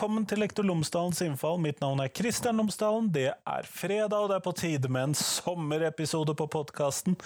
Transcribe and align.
velkommen 0.00 0.24
til 0.24 0.40
Lektor 0.40 0.64
Lomsdalens 0.64 1.18
innfall. 1.20 1.58
Mitt 1.60 1.82
navn 1.82 2.00
er 2.00 2.08
Kristian 2.08 2.56
Lomsdalen. 2.56 3.10
Det 3.12 3.34
er 3.36 3.66
fredag, 3.68 4.14
og 4.16 4.30
det 4.30 4.38
er 4.38 4.44
på 4.46 4.54
tide 4.56 4.88
med 4.88 5.10
en 5.10 5.16
sommerepisode 5.18 6.32
på 6.38 6.46
podkasten. 6.48 7.18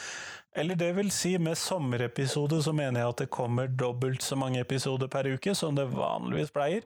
Eller 0.58 0.74
det 0.74 0.88
vil 0.96 1.12
si, 1.14 1.36
med 1.38 1.54
sommerepisode 1.54 2.58
så 2.66 2.74
mener 2.74 2.98
jeg 2.98 3.12
at 3.12 3.22
det 3.22 3.28
kommer 3.30 3.70
dobbelt 3.70 4.26
så 4.26 4.34
mange 4.34 4.58
episoder 4.58 5.06
per 5.06 5.30
uke 5.30 5.54
som 5.54 5.78
det 5.78 5.86
vanligvis 5.92 6.50
pleier, 6.50 6.82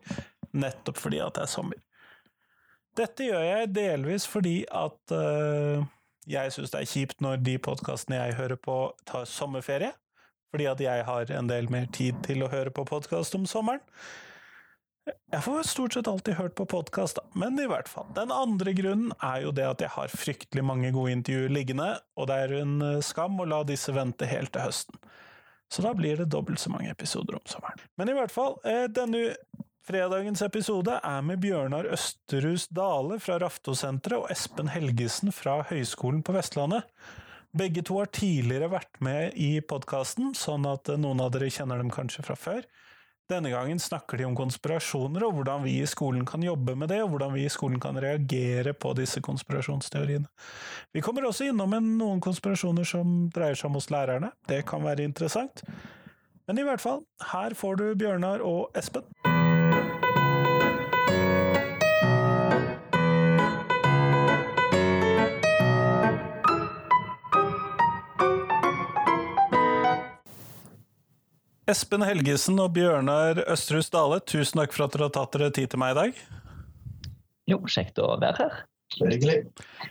nettopp 0.53 1.01
fordi 1.01 1.23
at 1.25 1.41
det 1.41 1.47
er 1.47 1.53
sommer. 1.55 1.81
Dette 3.01 3.31
gjør 3.31 3.49
jeg 3.49 3.73
delvis 3.81 4.29
fordi 4.29 4.57
at 4.69 5.17
øh, 5.17 5.89
jeg 6.29 6.53
syns 6.53 6.77
det 6.77 6.85
er 6.85 6.93
kjipt 6.93 7.25
når 7.25 7.41
de 7.49 7.57
podkastene 7.65 8.21
jeg 8.27 8.41
hører 8.43 8.61
på, 8.61 8.79
tar 9.09 9.25
sommerferie. 9.25 9.95
Fordi 10.53 10.69
at 10.69 10.85
jeg 10.85 11.09
har 11.09 11.37
en 11.41 11.49
del 11.49 11.73
mer 11.73 11.89
tid 11.89 12.21
til 12.29 12.45
å 12.45 12.53
høre 12.53 12.77
på 12.77 12.85
podkast 12.85 13.41
om 13.41 13.49
sommeren. 13.49 13.81
Jeg 15.33 15.45
får 15.45 15.69
stort 15.69 15.95
sett 15.97 16.09
alltid 16.09 16.39
hørt 16.39 16.55
på 16.59 16.67
podkast, 16.69 17.19
men 17.39 17.59
i 17.61 17.67
hvert 17.69 17.89
fall. 17.89 18.09
Den 18.17 18.33
andre 18.35 18.73
grunnen 18.77 19.13
er 19.21 19.43
jo 19.45 19.53
det 19.55 19.67
at 19.69 19.85
jeg 19.85 19.93
har 19.95 20.13
fryktelig 20.13 20.65
mange 20.65 20.91
gode 20.95 21.13
intervjuer 21.17 21.53
liggende, 21.53 21.89
og 22.17 22.31
det 22.31 22.39
er 22.45 22.55
en 22.63 22.75
eh, 22.85 23.01
skam 23.05 23.41
å 23.41 23.47
la 23.49 23.63
disse 23.69 23.93
vente 23.97 24.29
helt 24.29 24.55
til 24.55 24.65
høsten. 24.65 25.01
Så 25.69 25.85
da 25.85 25.93
blir 25.97 26.17
det 26.17 26.31
dobbelt 26.33 26.61
så 26.63 26.73
mange 26.73 26.91
episoder 26.91 27.37
om 27.37 27.45
sommeren. 27.49 27.83
Men 28.01 28.09
i 28.09 28.17
hvert 28.17 28.33
fall, 28.33 28.57
eh, 28.65 28.87
denne 28.89 29.37
fredagens 29.89 30.43
episode 30.45 30.99
er 31.05 31.23
med 31.25 31.41
Bjørnar 31.45 31.89
Østerhus 31.93 32.67
Dale 32.73 33.21
fra 33.21 33.39
Raftosenteret 33.43 34.23
og 34.23 34.33
Espen 34.33 34.73
Helgesen 34.73 35.33
fra 35.33 35.61
Høgskolen 35.69 36.25
på 36.25 36.35
Vestlandet. 36.37 36.89
Begge 37.57 37.85
to 37.85 37.97
har 38.01 38.11
tidligere 38.13 38.69
vært 38.73 39.01
med 39.05 39.37
i 39.41 39.59
podkasten, 39.65 40.35
sånn 40.37 40.69
at 40.69 40.91
noen 41.01 41.23
av 41.25 41.33
dere 41.33 41.49
kjenner 41.53 41.81
dem 41.81 41.93
kanskje 41.93 42.25
fra 42.27 42.37
før. 42.37 42.67
Denne 43.29 43.51
gangen 43.53 43.77
snakker 43.81 44.17
de 44.17 44.25
om 44.25 44.37
konspirasjoner, 44.37 45.27
og 45.27 45.35
hvordan 45.37 45.61
vi 45.67 45.75
i 45.83 45.89
skolen 45.89 46.25
kan 46.27 46.41
jobbe 46.41 46.73
med 46.81 46.89
det, 46.89 47.03
og 47.05 47.13
hvordan 47.13 47.35
vi 47.35 47.45
i 47.45 47.53
skolen 47.53 47.77
kan 47.81 48.01
reagere 48.01 48.73
på 48.73 48.95
disse 48.97 49.21
konspirasjonsteoriene. 49.21 50.25
Vi 50.97 51.05
kommer 51.05 51.29
også 51.29 51.51
innom 51.51 51.77
noen 51.77 52.25
konspirasjoner 52.25 52.89
som 52.89 53.27
dreier 53.35 53.59
seg 53.59 53.69
om 53.69 53.77
hos 53.77 53.91
lærerne. 53.93 54.33
Det 54.49 54.63
kan 54.71 54.81
være 54.87 55.05
interessant. 55.05 55.61
Men 56.49 56.63
i 56.63 56.65
hvert 56.65 56.81
fall, 56.81 57.05
her 57.35 57.53
får 57.53 57.77
du 57.77 57.91
Bjørnar 58.01 58.41
og 58.41 58.73
Espen. 58.81 59.05
Espen 71.69 72.01
Helgesen 72.01 72.57
og 72.65 72.71
Bjørnar 72.79 73.43
Østrhus 73.45 73.91
Dale, 73.93 74.23
tusen 74.25 74.63
takk 74.63 74.73
for 74.73 74.87
at 74.87 74.95
dere 74.95 75.09
har 75.11 75.13
tatt 75.13 75.35
dere 75.37 75.53
tid 75.53 75.69
til 75.69 75.81
meg 75.83 75.93
i 75.93 75.99
dag. 75.99 76.21
Jo, 77.51 77.59
kjekt 77.69 78.01
å 78.01 78.15
være 78.17 78.39
her. 78.39 78.55
Hyggelig. 78.97 79.35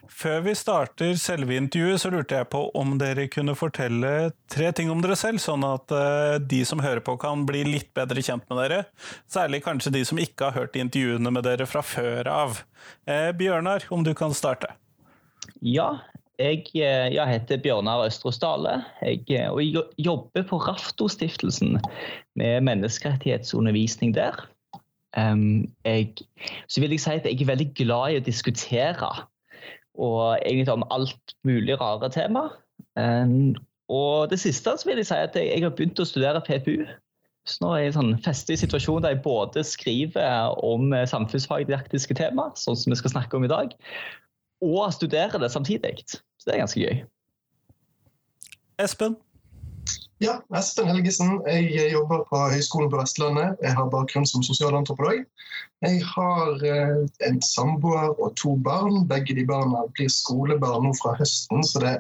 Før 0.10 0.40
vi 0.48 0.56
starter 0.58 1.14
selve 1.22 1.54
intervjuet, 1.54 2.02
så 2.02 2.10
lurte 2.10 2.40
jeg 2.40 2.50
på 2.50 2.64
om 2.82 2.96
dere 2.98 3.28
kunne 3.30 3.54
fortelle 3.54 4.32
tre 4.50 4.72
ting 4.74 4.90
om 4.90 5.04
dere 5.06 5.20
selv, 5.20 5.38
sånn 5.44 5.62
at 5.70 5.94
uh, 5.94 6.40
de 6.42 6.64
som 6.66 6.82
hører 6.82 7.04
på 7.06 7.14
kan 7.22 7.46
bli 7.46 7.62
litt 7.68 7.92
bedre 7.98 8.26
kjent 8.26 8.50
med 8.50 8.64
dere. 8.64 8.82
Særlig 9.30 9.62
kanskje 9.68 9.94
de 10.00 10.02
som 10.10 10.18
ikke 10.22 10.50
har 10.50 10.58
hørt 10.58 10.82
intervjuene 10.82 11.30
med 11.38 11.46
dere 11.46 11.70
fra 11.70 11.86
før 11.86 12.34
av. 12.34 12.64
Eh, 13.06 13.30
Bjørnar, 13.38 13.86
om 13.94 14.02
du 14.02 14.16
kan 14.18 14.34
starte? 14.34 14.74
Ja, 15.62 15.92
jeg, 16.38 16.68
eh, 16.76 17.08
jeg, 17.16 17.28
heter 17.32 17.62
Bjørnar 17.62 18.06
Østros 18.06 18.38
Dale 18.42 18.82
jeg, 19.02 19.26
og 19.50 19.62
jeg 19.64 19.84
jobber 19.98 20.46
på 20.46 20.60
Raftostiftelsen 20.62 21.80
med 22.38 22.62
menneskerettighetsundervisning 22.68 24.14
der. 24.16 24.46
Jeg, 25.18 26.14
så 26.70 26.82
vil 26.84 26.94
jeg 26.94 27.02
si 27.02 27.16
at 27.18 27.26
jeg 27.26 27.42
er 27.42 27.50
veldig 27.50 27.72
glad 27.80 28.12
i 28.14 28.20
å 28.20 28.26
diskutere 28.26 29.10
og 29.98 30.38
egentlig 30.46 30.76
om 30.76 30.86
alt 30.94 31.34
mulig 31.48 31.80
rare 31.82 32.10
tema. 32.14 32.44
Og 33.90 34.30
det 34.30 34.38
siste 34.38 34.76
så 34.78 34.86
vil 34.86 35.02
jeg 35.02 35.10
si 35.10 35.18
at 35.18 35.40
jeg, 35.40 35.64
har 35.64 35.74
begynt 35.74 35.98
å 35.98 36.06
studere 36.06 36.44
PPU. 36.46 36.86
Så 37.50 37.64
nå 37.64 37.72
er 37.74 37.80
jeg 37.80 37.88
i 37.88 37.90
en 37.96 37.98
sånn 37.98 38.22
festlig 38.22 38.60
situasjon 38.62 39.02
der 39.02 39.16
jeg 39.16 39.24
både 39.26 39.64
skriver 39.66 40.54
om 40.62 40.94
samfunnsfagdidaktiske 40.94 42.20
tema, 42.20 42.52
sånn 42.60 42.78
som 42.78 42.94
vi 42.94 43.00
skal 43.00 43.16
snakke 43.16 43.40
om 43.40 43.48
i 43.48 43.50
dag, 43.50 43.74
og 44.62 44.94
studerer 44.94 45.42
det 45.42 45.50
samtidig. 45.54 45.96
Så 46.48 46.54
det 46.54 46.56
er 46.56 46.64
ganske 46.64 46.80
gøy. 46.80 47.00
Espen? 48.80 49.16
Ja, 50.24 50.38
Espen 50.56 50.88
Helgesen. 50.88 51.42
Jeg 51.44 51.90
jobber 51.92 52.22
på 52.30 52.40
Høgskolen 52.54 52.88
på 52.94 53.02
Vestlandet. 53.02 53.58
Jeg 53.60 53.74
har 53.76 53.90
bakgrunn 53.92 54.24
som 54.30 54.46
sosialantropolog. 54.48 55.26
Jeg 55.84 55.98
har 56.08 56.64
eh, 56.64 57.02
en 57.28 57.42
samboer 57.44 58.14
og 58.16 58.32
to 58.40 58.54
barn. 58.64 59.04
Begge 59.10 59.36
de 59.36 59.44
barna 59.50 59.82
blir 59.98 60.08
skolebarn 60.08 60.88
nå 60.88 60.94
fra 61.02 61.18
høsten, 61.20 61.66
så 61.68 61.82
det 61.84 61.98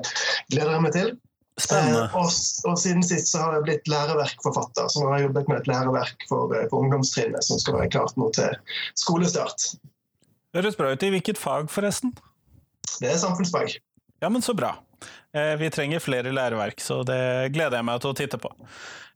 gleder 0.53 0.78
jeg 0.78 0.86
meg 0.86 0.96
til. 0.96 1.12
Spennende. 1.59 2.06
Eh, 2.06 2.16
og, 2.16 2.31
og, 2.72 2.80
siden 2.80 3.03
sist 3.03 3.34
så 3.34 3.44
har 3.44 3.57
jeg 3.57 3.66
blitt 3.68 3.91
læreverkforfatter, 3.91 4.88
så 4.88 5.03
nå 5.03 5.09
har 5.12 5.19
jeg 5.19 5.28
jobbet 5.28 5.52
med 5.52 5.59
et 5.59 5.69
læreverk 5.74 6.24
for, 6.31 6.56
eh, 6.56 6.69
for 6.72 6.88
ungdomstrinnet 6.88 7.44
som 7.44 7.59
skal 7.59 7.81
være 7.81 7.91
klart 7.97 8.16
nå 8.16 8.31
til 8.40 8.56
skolestart. 8.96 9.74
Høres 10.56 10.80
bra 10.80 10.96
ut. 10.96 11.03
I 11.03 11.12
hvilket 11.18 11.41
fag, 11.41 11.68
forresten? 11.74 12.16
Det 13.02 13.12
er 13.12 13.19
samfunnsfag. 13.19 13.75
Ja, 14.20 14.30
men 14.30 14.42
så 14.42 14.54
bra. 14.54 14.76
Eh, 15.34 15.56
vi 15.58 15.70
trenger 15.70 16.00
flere 16.00 16.32
læreverk, 16.32 16.82
så 16.82 17.04
det 17.06 17.52
gleder 17.54 17.78
jeg 17.78 17.86
meg 17.86 18.02
til 18.02 18.14
å 18.14 18.18
titte 18.18 18.40
på. 18.42 18.50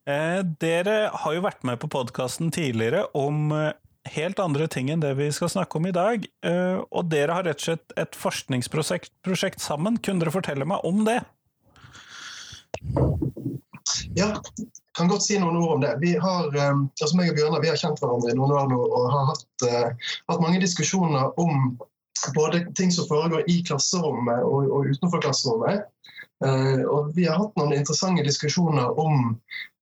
Eh, 0.10 0.42
dere 0.62 0.98
har 1.24 1.36
jo 1.36 1.46
vært 1.46 1.66
med 1.66 1.80
på 1.82 1.90
podkasten 1.92 2.52
tidligere 2.54 3.08
om 3.18 3.50
eh, 3.56 3.74
helt 4.14 4.42
andre 4.42 4.68
ting 4.70 4.92
enn 4.94 5.02
det 5.02 5.16
vi 5.18 5.30
skal 5.34 5.50
snakke 5.54 5.78
om 5.78 5.88
i 5.90 5.94
dag. 5.96 6.26
Og 6.90 7.06
dere 7.10 7.36
har 7.38 7.46
rett 7.46 7.62
og 7.62 7.68
slett 7.68 7.94
et 8.02 8.18
forskningsprosjekt 8.18 9.62
sammen. 9.62 10.00
Kunne 10.02 10.24
dere 10.24 10.34
fortelle 10.34 10.66
meg 10.66 10.82
om 10.90 11.04
det? 11.06 11.20
Ja, 14.18 14.32
kan 14.98 15.12
godt 15.12 15.28
si 15.28 15.38
noen 15.38 15.60
ord 15.62 15.76
om 15.76 15.86
det. 15.86 15.94
Vi 16.02 16.16
har, 16.18 16.50
altså 16.50 17.14
meg 17.14 17.30
og 17.30 17.38
Bjørnar 17.38 17.62
vi 17.62 17.70
har 17.70 17.78
kjent 17.78 18.02
hverandre 18.02 18.34
i 18.34 18.40
noen 18.40 18.56
år 18.58 18.74
nå 18.74 18.82
og 18.82 19.06
har 19.14 19.30
hatt, 19.36 19.70
hatt 20.34 20.42
mange 20.42 20.64
diskusjoner 20.66 21.30
om 21.42 21.78
både 22.36 22.66
ting 22.78 22.92
som 22.92 23.08
foregår 23.10 23.44
i 23.50 23.62
klasserommet 23.68 24.44
og, 24.46 24.70
og 24.70 24.94
utenfor 24.94 25.24
klasserommet. 25.24 25.88
Uh, 26.42 26.82
og 26.90 27.12
vi 27.14 27.28
har 27.30 27.38
hatt 27.38 27.58
noen 27.60 27.76
interessante 27.76 28.24
diskusjoner 28.26 28.98
om 29.00 29.36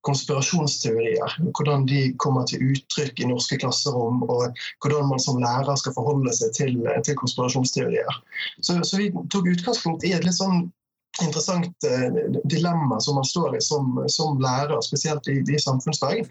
konspirasjonsteorier. 0.08 1.36
Hvordan 1.56 1.86
de 1.88 2.02
kommer 2.24 2.48
til 2.48 2.64
uttrykk 2.72 3.20
i 3.20 3.30
norske 3.30 3.60
klasserom, 3.60 4.24
og 4.28 4.60
hvordan 4.84 5.10
man 5.12 5.24
som 5.24 5.40
lærer 5.44 5.80
skal 5.80 5.96
forholde 5.96 6.34
seg 6.36 6.54
til, 6.56 6.76
til 7.06 7.18
konspirasjonsteorier. 7.20 8.20
Så, 8.62 8.78
så, 8.84 9.00
vi 9.00 9.10
tok 9.32 9.52
utgangspunkt 9.54 10.06
i 10.08 10.14
et 10.16 10.28
litt 10.28 10.40
sånn 10.40 10.70
interessant 11.24 11.88
uh, 11.88 12.20
dilemma 12.48 13.00
som 13.04 13.20
man 13.20 13.28
står 13.28 13.58
i 13.58 13.64
som, 13.64 13.98
som 14.12 14.40
lærer, 14.44 14.80
spesielt 14.86 15.28
i, 15.32 15.40
i 15.44 15.60
samfunnsfag. 15.64 16.24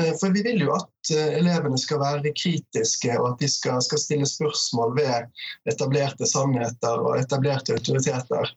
Uh, 0.00 0.12
for 0.18 0.34
vi 0.34 0.46
vil 0.46 0.66
jo 0.66 0.74
at 0.78 0.90
Eh, 1.10 1.38
elevene 1.38 1.78
skal 1.78 1.98
være 1.98 2.30
kritiske, 2.38 3.10
og 3.18 3.32
at 3.32 3.40
de 3.42 3.48
skal, 3.50 3.80
skal, 3.82 3.98
stille 3.98 4.26
spørsmål 4.28 4.94
ved 5.00 5.72
etablerte 5.72 6.26
sannheter 6.30 7.02
og 7.02 7.18
etablerte 7.18 7.74
autoriteter. 7.74 8.52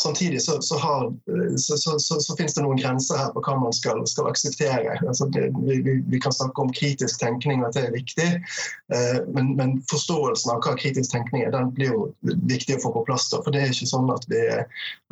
Samtidig 0.00 0.40
så, 0.42 0.56
så, 0.64 0.78
har, 0.80 1.10
så, 1.58 1.98
så 1.98 2.36
finnes 2.38 2.56
det 2.56 2.64
noen 2.64 2.80
grenser 2.80 3.20
her 3.20 3.34
på 3.34 3.42
hva 3.44 3.58
man 3.60 3.76
skal, 3.76 4.00
skal 4.08 4.30
akseptere. 4.32 4.96
Altså, 5.04 5.28
vi, 5.34 5.76
vi, 5.84 5.98
vi, 6.08 6.20
kan 6.20 6.32
snakke 6.32 6.64
om 6.64 6.72
kritisk 6.72 7.20
tenkning 7.20 7.60
og 7.60 7.68
at 7.68 7.76
det 7.76 7.84
er 7.90 7.96
viktig, 7.98 8.30
eh, 8.96 9.20
men, 9.36 9.54
men, 9.60 9.76
forståelsen 9.92 10.54
av 10.54 10.64
hva 10.64 10.76
kritisk 10.80 11.12
tenkning 11.12 11.44
er, 11.44 11.52
den 11.52 11.72
blir 11.76 11.92
jo 11.92 12.10
viktig 12.24 12.78
å 12.78 12.84
få 12.86 12.96
på 12.96 13.04
plass. 13.12 13.28
Da, 13.28 13.44
for 13.44 13.52
det 13.52 13.66
er 13.66 13.74
ikke 13.74 13.92
sånn 13.92 14.08
at 14.12 14.24
vi, 14.32 14.40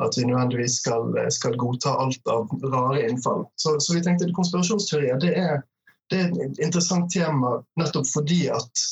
at 0.01 0.17
vi 0.17 0.25
nødvendigvis 0.25 0.81
skal, 0.81 1.13
skal, 1.33 1.57
godta 1.59 1.93
alt 2.01 2.33
av 2.33 2.49
rare 2.65 3.05
innfall. 3.05 3.45
Så, 3.61 3.77
vi 3.93 4.01
tenkte 4.05 4.33
konspirasjonsteorier 4.33 5.21
det 5.21 5.35
er 5.37 5.59
det 6.09 6.19
er 6.19 6.31
et 6.45 6.61
interessant 6.63 7.11
tema 7.13 7.59
nettopp 7.79 8.07
fordi 8.09 8.47
at 8.53 8.83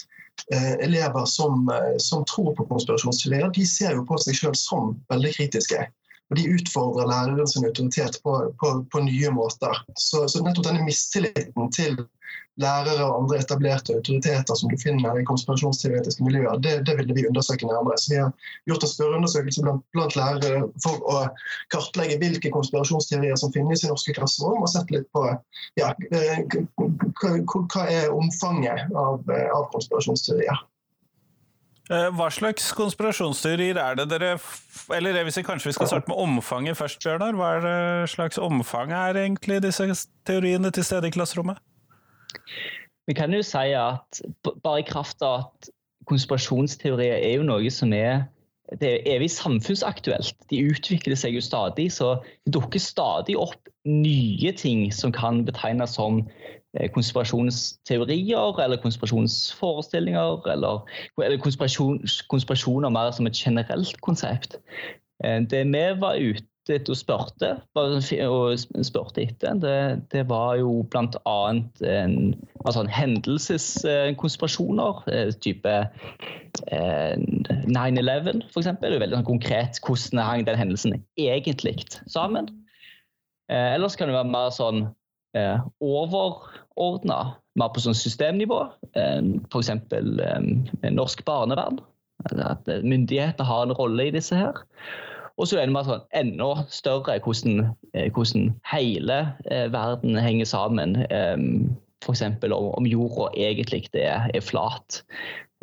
eh, 0.53 0.73
elever 0.85 1.25
som, 1.29 1.65
eh, 1.73 1.95
som, 2.03 2.25
tror 2.29 2.53
på 2.57 2.67
konspirasjonsteorier, 2.69 3.49
de 3.55 3.65
ser 3.65 3.97
jo 3.97 4.05
på 4.07 4.19
seg 4.21 4.37
selv 4.37 4.59
som 4.59 4.95
veldig 5.11 5.33
kritiske. 5.39 5.87
Og 6.29 6.39
de 6.39 6.49
utfordrer 6.57 7.07
lærerens 7.07 7.55
autoritet 7.55 8.19
på, 8.23 8.35
på, 8.59 8.73
på, 8.91 8.99
nye 9.05 9.31
måter. 9.31 9.83
Så, 9.95 10.25
så 10.27 10.43
nettopp 10.43 10.67
denne 10.67 10.83
mistilliten 10.83 11.71
til 11.71 11.95
lærere 12.61 13.05
og 13.05 13.21
andre 13.21 13.39
etablerte 13.39 13.95
autoriteter 13.95 14.57
som 14.59 14.71
du 14.71 14.77
finner 14.81 15.19
i 15.19 15.25
konspirasjonsteoretiske 15.29 16.25
miljøer, 16.25 16.57
det, 16.65 16.73
det 16.89 16.97
ville 16.99 17.15
vi 17.15 17.27
undersøke 17.29 17.69
nærmere. 17.69 17.97
Så 18.01 18.13
vi 18.13 18.19
har 18.19 18.31
gjort 18.69 18.83
en 18.83 18.93
spørreundersøkelse 18.93 19.65
blant, 19.65 19.83
blant, 19.95 20.17
lærere 20.19 20.63
for 20.83 21.11
å 21.13 21.19
kartlegge 21.73 22.19
hvilke 22.23 22.51
konspirasjonsteorier 22.55 23.37
som 23.39 23.53
finnes 23.55 23.85
i 23.85 23.91
norske 23.91 24.15
klasserom, 24.17 24.63
og 24.65 24.71
sett 24.73 24.91
litt 24.93 25.07
på 25.15 25.27
ja, 25.79 25.93
hva, 26.09 27.35
hva 27.45 27.85
er 27.85 28.09
omfanget 28.15 28.97
av, 29.05 29.21
av 29.29 29.69
konspirasjonsteorier. 29.75 30.65
Eh, 31.87 32.09
hva 32.19 32.27
slags 32.33 32.73
konspirasjonsteorier 32.75 33.77
er 33.79 33.95
det 33.95 34.09
dere 34.11 34.33
Eller 34.91 35.23
hvis 35.23 35.37
vi 35.39 35.43
kanskje 35.47 35.69
vi 35.69 35.75
skal 35.77 35.87
starte 35.87 36.11
med 36.11 36.19
omfanget 36.19 36.77
først, 36.77 36.99
Bjørnar. 37.03 37.35
Hva 37.35 37.53
er 37.55 37.63
det 37.63 38.09
slags 38.11 38.37
omfang 38.37 38.91
er 38.91 39.19
egentlig 39.23 39.61
disse 39.63 39.87
teoriene 40.27 40.71
til 40.71 40.83
stede 40.83 41.07
i 41.07 41.15
klasserommet? 41.15 41.59
vi 43.07 43.15
kan 43.15 43.31
jo 43.33 43.39
si 43.43 43.71
at 43.71 44.21
bare 44.63 44.81
i 44.81 44.87
kraft 44.87 45.21
av 45.23 45.45
at 45.45 45.69
konspirasjonsteorier 46.07 47.15
er 47.15 47.37
jo 47.37 47.45
noe 47.47 47.71
som 47.71 47.93
er 47.95 48.25
det 48.81 48.89
er 48.89 49.05
evig 49.15 49.29
samfunnsaktuelt. 49.31 50.35
De 50.51 50.59
utvikler 50.67 51.15
seg 51.15 51.37
jo 51.37 51.43
stadig, 51.43 51.87
så 51.95 52.17
det 52.43 52.51
dukker 52.57 52.83
stadig 52.83 53.37
opp 53.39 53.71
nye 53.87 54.51
ting 54.59 54.89
som 54.91 55.13
kan 55.15 55.45
betegnes 55.47 55.95
som 55.95 56.25
konspirasjonsteorier 56.93 58.59
eller 58.63 58.77
konspirasjonsforestillinger, 58.83 60.47
eller, 60.51 60.75
eller 61.23 61.39
konspirasjon, 61.41 61.97
konspirasjoner 62.29 62.89
mer 62.93 63.11
som 63.15 63.27
et 63.29 63.41
generelt 63.45 63.97
konsept. 64.05 64.51
Eh, 65.23 65.39
det 65.49 65.63
vi 65.71 65.85
var 66.01 66.15
ute 66.19 66.45
etter 66.67 66.91
og 66.91 66.99
spurte, 66.99 67.49
spurte 68.83 69.21
etter, 69.23 69.55
det, 69.63 69.79
det 70.11 70.23
var 70.27 70.59
jo 70.59 70.83
bl.a. 70.91 71.55
Altså 72.67 72.83
hendelseskonspirasjoner. 72.91 74.93
Eh, 75.07 75.31
type 75.39 75.87
9-11, 76.67 78.43
f.eks. 78.51 78.67
Det 78.67 78.83
er 78.89 78.99
veldig 78.99 79.15
sånn 79.19 79.31
konkret 79.31 79.79
hvordan 79.85 80.19
hang 80.25 80.41
den 80.47 80.59
hendelsen 80.59 80.91
egentlig 81.15 81.75
sammen. 82.11 82.45
Eh, 83.47 83.75
ellers 83.77 83.95
kan 83.95 84.07
det 84.09 84.17
være 84.17 84.31
mer 84.31 84.49
sånn 84.51 84.89
eh, 85.35 85.59
overordna, 85.83 87.19
mer 87.57 87.73
på 87.73 87.83
sånn 87.83 87.97
systemnivå. 87.97 88.61
Eh, 88.93 89.33
F.eks. 89.49 89.73
Eh, 89.73 90.91
norsk 90.93 91.25
barnevern. 91.27 91.81
At 92.27 92.65
myndighetene 92.67 93.45
har 93.47 93.67
en 93.67 93.75
rolle 93.77 94.07
i 94.07 94.15
disse 94.15 94.35
her. 94.35 94.63
Og 95.37 95.45
så 95.49 95.59
er 95.59 95.69
det 95.69 95.83
sånn 95.85 96.05
enda 96.17 96.63
større 96.73 97.19
hvordan, 97.21 97.67
eh, 97.93 98.09
hvordan 98.13 98.51
hele 98.71 99.19
eh, 99.51 99.67
verden 99.73 100.17
henger 100.17 100.49
sammen. 100.49 100.97
Eh, 101.09 101.37
F.eks. 102.05 102.23
Om, 102.25 102.71
om 102.73 102.89
jorda 102.89 103.31
egentlig 103.37 103.85
er, 103.93 104.29
er 104.33 104.45
flat. 104.45 105.03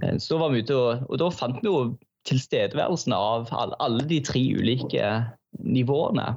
Eh, 0.03 0.17
så 0.23 0.39
var 0.39 0.55
vi 0.55 0.63
ute 0.63 0.79
og, 0.79 1.07
og 1.09 1.23
da 1.23 1.31
fant 1.35 1.63
vi 1.63 1.71
jo 1.71 1.95
tilstedeværelsen 2.29 3.13
av 3.13 3.51
alle, 3.53 3.77
alle 3.85 4.07
de 4.09 4.21
tre 4.25 4.41
ulike 4.57 5.11
nivåene. 5.61 6.33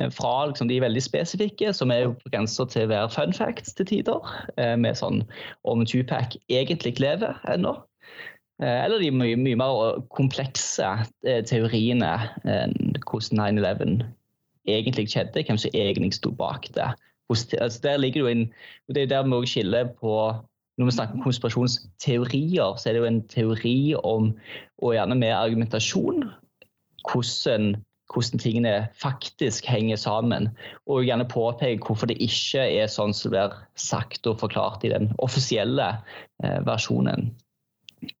Eh, 0.00 0.10
fra 0.10 0.46
liksom, 0.46 0.68
de 0.68 0.80
veldig 0.80 1.02
spesifikke, 1.04 1.72
som 1.76 1.92
er 1.92 2.10
på 2.16 2.32
grensa 2.32 2.64
til 2.70 2.86
å 2.86 2.92
være 2.92 3.12
fun 3.12 3.34
facts 3.36 3.74
til 3.78 3.88
tider, 3.88 4.34
eh, 4.56 4.74
med 4.76 4.96
sånn 4.98 5.22
om 5.68 5.84
Tupac 5.86 6.36
egentlig 6.48 6.98
lever 7.02 7.38
ennå. 7.52 7.76
Eh, 8.62 8.78
eller 8.84 9.02
de 9.02 9.10
mye, 9.10 9.36
mye 9.36 9.58
mer 9.58 10.00
komplekse 10.16 10.88
teoriene, 11.48 12.12
hvordan 12.44 13.40
9-11 13.40 14.02
egentlig 14.68 15.08
skjedde, 15.10 15.44
hvem 15.44 15.58
som 15.58 15.74
egentlig 15.74 16.14
sto 16.14 16.30
bak 16.30 16.68
det. 16.76 16.92
Altså, 17.32 17.80
der 17.82 17.96
ligger 17.96 18.20
jo 18.20 18.26
en, 18.26 18.52
Det 18.92 19.02
er 19.02 19.06
der 19.06 19.22
vi 19.24 19.32
også 19.32 19.52
skiller 19.52 19.88
på 19.98 20.34
når 20.78 20.88
vi 20.88 20.92
snakker 20.92 21.14
om 21.14 21.22
konspirasjonsteorier, 21.22 22.76
så 22.76 22.88
er 22.88 22.92
det 22.92 23.00
jo 23.00 23.08
en 23.08 23.28
teori 23.28 23.94
om, 23.94 24.32
og 24.82 24.94
gjerne 24.94 25.14
med 25.20 25.32
argumentasjon, 25.32 26.24
hvordan 27.04 27.74
hvordan 28.12 28.42
tingene 28.42 28.74
faktisk 28.98 29.66
henger 29.68 30.00
sammen. 30.00 30.50
Og 30.86 31.06
gjerne 31.06 31.28
påpeke 31.28 31.86
hvorfor 31.86 32.10
det 32.10 32.20
ikke 32.22 32.64
er 32.64 32.90
sånn 32.90 33.14
som 33.16 33.34
blir 33.34 33.54
sagt 33.78 34.26
og 34.30 34.40
forklart 34.42 34.84
i 34.86 34.92
den 34.92 35.10
offisielle 35.22 35.94
eh, 36.44 36.60
versjonen. 36.66 37.32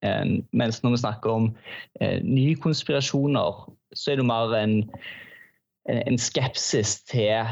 Eh, 0.04 0.24
mens 0.52 0.80
når 0.82 0.96
vi 0.96 1.02
snakker 1.02 1.34
om 1.34 1.50
eh, 2.00 2.22
nye 2.24 2.54
konspirasjoner, 2.62 3.66
så 3.94 4.12
er 4.12 4.20
det 4.20 4.28
mer 4.28 4.54
en, 4.56 4.78
en 5.90 6.18
skepsis 6.20 7.00
til, 7.10 7.50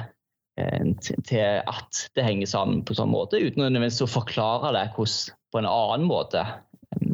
eh, 0.61 0.87
til 1.27 1.45
at 1.61 2.05
det 2.17 2.27
henger 2.27 2.51
sammen 2.51 2.85
på 2.87 2.97
sånn 2.99 3.13
måte, 3.13 3.41
uten 3.41 3.65
nødvendigvis 3.65 4.03
å 4.05 4.11
forklare 4.11 4.75
det 4.77 4.89
hvordan, 4.97 5.37
på 5.51 5.63
en 5.63 5.71
annen 5.71 6.07
måte. 6.11 6.45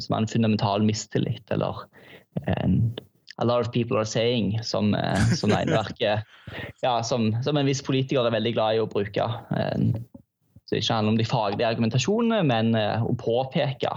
Som 0.01 0.17
en 0.17 0.29
fundamental 0.29 0.85
mistillit 0.85 1.51
eller 1.53 1.83
en 2.49 2.95
a 3.39 3.45
lot 3.45 3.61
of 3.61 3.73
people 3.73 3.97
are 3.97 4.05
saying, 4.05 4.61
som, 4.63 4.95
eh, 4.95 5.33
som 5.35 5.51
regneverket 5.51 6.25
ja, 6.83 7.03
som, 7.03 7.43
som, 7.43 7.57
en 7.57 7.67
viss 7.67 7.83
politiker 7.83 8.25
er 8.25 8.35
veldig 8.35 8.53
glad 8.57 8.77
i 8.77 8.83
å 8.83 8.89
bruke. 8.91 9.27
Eh, 9.57 9.89
så 10.67 10.75
det 10.75 10.83
ikke 10.83 10.99
handler 10.99 11.15
om 11.15 11.21
de 11.21 11.29
faglige 11.29 11.69
argumentasjonene, 11.69 12.43
men 12.49 12.75
eh, 12.79 13.03
å 13.05 13.15
påpeke 13.21 13.93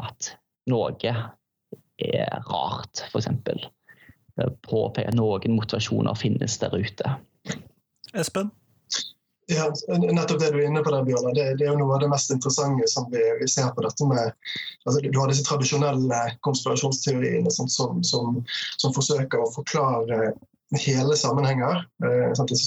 at 0.00 0.32
noe 0.70 1.14
er 2.00 2.40
rart, 2.48 3.04
f.eks. 3.10 3.30
Påpeke 4.66 5.08
at 5.10 5.16
noen 5.18 5.56
motivasjoner 5.56 6.16
finnes 6.18 6.58
der 6.62 6.74
ute. 6.76 7.16
Espen? 8.16 8.50
Ja, 9.50 9.66
nettopp 9.88 10.38
det 10.38 10.50
du 10.54 10.60
er 10.60 10.68
inne 10.68 10.82
på 10.86 10.92
der, 10.94 11.02
Bjørnar. 11.06 11.34
Det, 11.34 11.46
det, 11.58 11.66
er 11.66 11.72
jo 11.72 11.80
noe 11.80 11.96
av 11.96 12.04
det 12.04 12.10
mest 12.12 12.30
interessante 12.30 12.86
som 12.90 13.08
vi, 13.10 13.22
vi 13.40 13.48
ser 13.50 13.72
på 13.74 13.82
dette 13.82 14.06
med 14.06 14.30
altså, 14.86 15.00
Du 15.02 15.18
har 15.18 15.32
disse 15.32 15.46
tradisjonelle 15.48 16.20
konspirasjonsteoriene 16.46 17.50
som, 17.50 17.68
som, 17.68 17.98
som, 18.06 18.38
som 18.78 18.94
forsøker 18.94 19.42
å 19.42 19.50
forklare 19.56 20.32
hele 20.78 21.16
sammenhenger. 21.16 21.84
Eh, 22.04 22.32
sant, 22.34 22.48
disse 22.50 22.66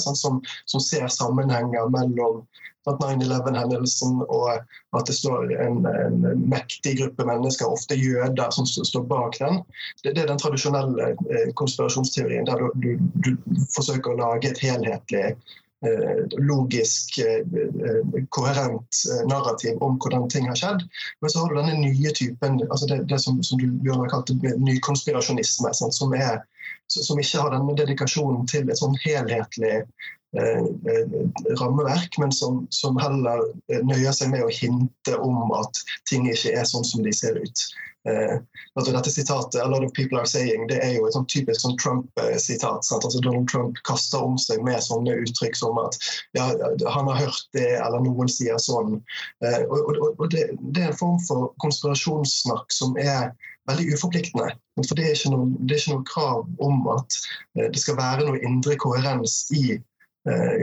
sant, 0.00 0.18
som, 0.18 0.40
som, 0.64 0.80
ser 0.80 1.08
sammenhenger 1.08 1.88
mellom 1.92 2.42
9-11-hendelsen 2.86 4.24
og 4.26 4.48
at 4.96 5.06
det 5.06 5.14
står 5.14 5.52
en, 5.54 5.84
en, 5.86 6.24
mektig 6.50 6.96
gruppe 6.98 7.26
mennesker, 7.28 7.70
ofte 7.70 7.94
jøder, 7.94 8.50
som 8.50 8.66
står 8.66 9.04
bak 9.06 9.38
den. 9.38 9.60
Det, 10.02 10.16
det 10.16 10.24
er 10.24 10.32
den 10.32 10.40
tradisjonelle 10.42 11.12
eh, 11.12 11.52
konspirasjonsteorien 11.60 12.48
der 12.48 12.58
du, 12.58 12.96
du, 13.22 13.36
du, 13.44 13.60
forsøker 13.76 14.14
å 14.14 14.20
lage 14.24 14.50
et 14.50 14.62
helhetlig 14.64 15.36
logisk, 16.38 17.18
eh, 17.18 17.42
eh, 17.42 18.24
koherent 18.28 19.02
narrativ 19.26 19.82
om 19.82 19.98
hvordan 19.98 20.28
ting 20.28 20.46
har 20.48 20.54
skjedd. 20.54 20.84
Men 21.20 21.30
så 21.30 21.38
har 21.42 21.48
du 21.48 21.58
denne 21.58 21.74
nye 21.80 22.10
typen, 22.14 22.60
altså 22.70 22.86
det, 22.86 23.02
det 23.10 23.18
som, 23.20 23.42
som, 23.42 23.58
du 23.58 23.66
Bjørn 23.82 24.04
har 24.04 24.12
kalt 24.12 24.30
nykonspirasjonisme, 24.62 25.74
som, 25.74 25.90
som, 25.90 26.14
ikke 27.18 27.42
har 27.42 27.54
denne 27.54 27.76
dedikasjonen 27.78 28.46
til 28.46 28.70
et 28.70 28.78
sånn 28.78 28.94
helhetlig 29.02 29.74
eh, 30.38 30.62
rammeverk, 31.60 32.18
men 32.22 32.32
som, 32.32 32.62
som, 32.70 33.00
heller 33.02 33.42
nøyer 33.82 34.14
seg 34.14 34.30
med 34.30 34.46
å 34.46 34.52
hinte 34.54 35.18
om 35.18 35.50
at 35.58 35.82
ting 36.10 36.30
ikke 36.30 36.54
er 36.54 36.68
sånn 36.68 36.86
som 36.86 37.02
de 37.02 37.14
ser 37.16 37.42
ut. 37.42 37.66
Eh, 38.08 38.38
altså 38.74 38.92
dette 38.92 39.10
sitatet, 39.14 39.60
a 39.62 39.68
lot 39.68 39.84
of 39.84 39.92
people 39.94 40.18
are 40.18 40.26
saying, 40.26 40.66
det 40.70 40.80
er 40.82 40.96
jo 40.96 41.06
et 41.06 41.14
sånn 41.14 41.28
typisk 41.30 41.62
sånn 41.62 41.76
Trump-sitat. 41.78 42.88
Altså 42.96 43.20
Donald 43.22 43.46
Trump 43.50 43.78
kaster 43.88 44.24
om 44.24 44.34
seg 44.40 44.64
med 44.66 44.82
sånne 44.82 45.14
uttrykk 45.22 45.58
som 45.58 45.78
at 45.82 45.98
ja, 46.38 46.48
han 46.82 47.10
har 47.10 47.22
hørt 47.22 47.46
det, 47.54 47.68
eller 47.78 48.02
noen 48.02 48.30
sier 48.32 48.58
sånn. 48.62 48.98
Eh, 49.44 49.62
og, 49.68 49.94
og, 49.94 50.10
og 50.18 50.26
det, 50.34 50.48
det, 50.72 50.82
er 50.82 50.90
en 50.90 50.98
form 50.98 51.22
for 51.28 51.52
konspirasjonssnakk 51.62 52.74
som 52.74 52.98
er 52.98 53.30
veldig 53.70 53.92
uforpliktende. 53.94 54.50
For 54.82 54.98
det 54.98 55.12
er, 55.12 55.22
noe, 55.30 55.52
det 55.62 55.76
er 55.76 55.82
ikke 55.84 55.94
noe 55.94 56.10
krav 56.10 56.66
om 56.66 56.90
at 56.96 57.22
eh, 57.58 57.70
det 57.70 57.82
skal 57.84 58.00
være 58.00 58.26
noe 58.26 58.42
indre 58.42 58.78
koherens 58.82 59.44
i 59.54 59.78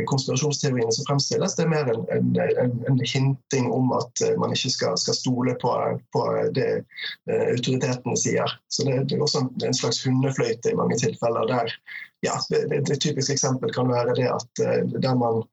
konspirasjonsteoriene 0.07 0.91
som 0.95 1.07
fremstilles. 1.07 1.55
Det 1.55 1.65
er 1.65 1.71
mer 1.71 1.89
en, 1.91 2.29
en, 2.63 2.75
en 2.87 2.99
hinting 3.03 3.71
om 3.75 3.91
at 3.97 4.23
eh, 4.23 4.37
man 4.39 4.53
ikke 4.55 4.71
skal, 4.71 4.97
skal 5.01 5.17
stole 5.17 5.55
på, 5.59 5.73
på, 6.15 6.25
det 6.55 6.67
uh, 6.79 7.45
autoritetene 7.49 8.15
sier. 8.19 8.55
Så 8.71 8.87
det, 8.87 9.01
det 9.09 9.17
er 9.17 9.25
også 9.25 9.43
en, 9.49 9.75
slags 9.75 9.99
hundefløyte 10.05 10.71
i 10.71 10.79
mange 10.79 10.99
tilfeller. 11.01 11.49
der 11.51 11.75
ja, 12.23 12.35
det, 12.49 12.65
det, 12.71 12.81
det 12.87 12.99
typiske 13.03 13.35
eksempel 13.35 13.71
kan 13.75 13.91
være 13.91 14.15
det 14.15 14.27
at 14.27 14.63
der 14.99 15.13
man 15.15 15.43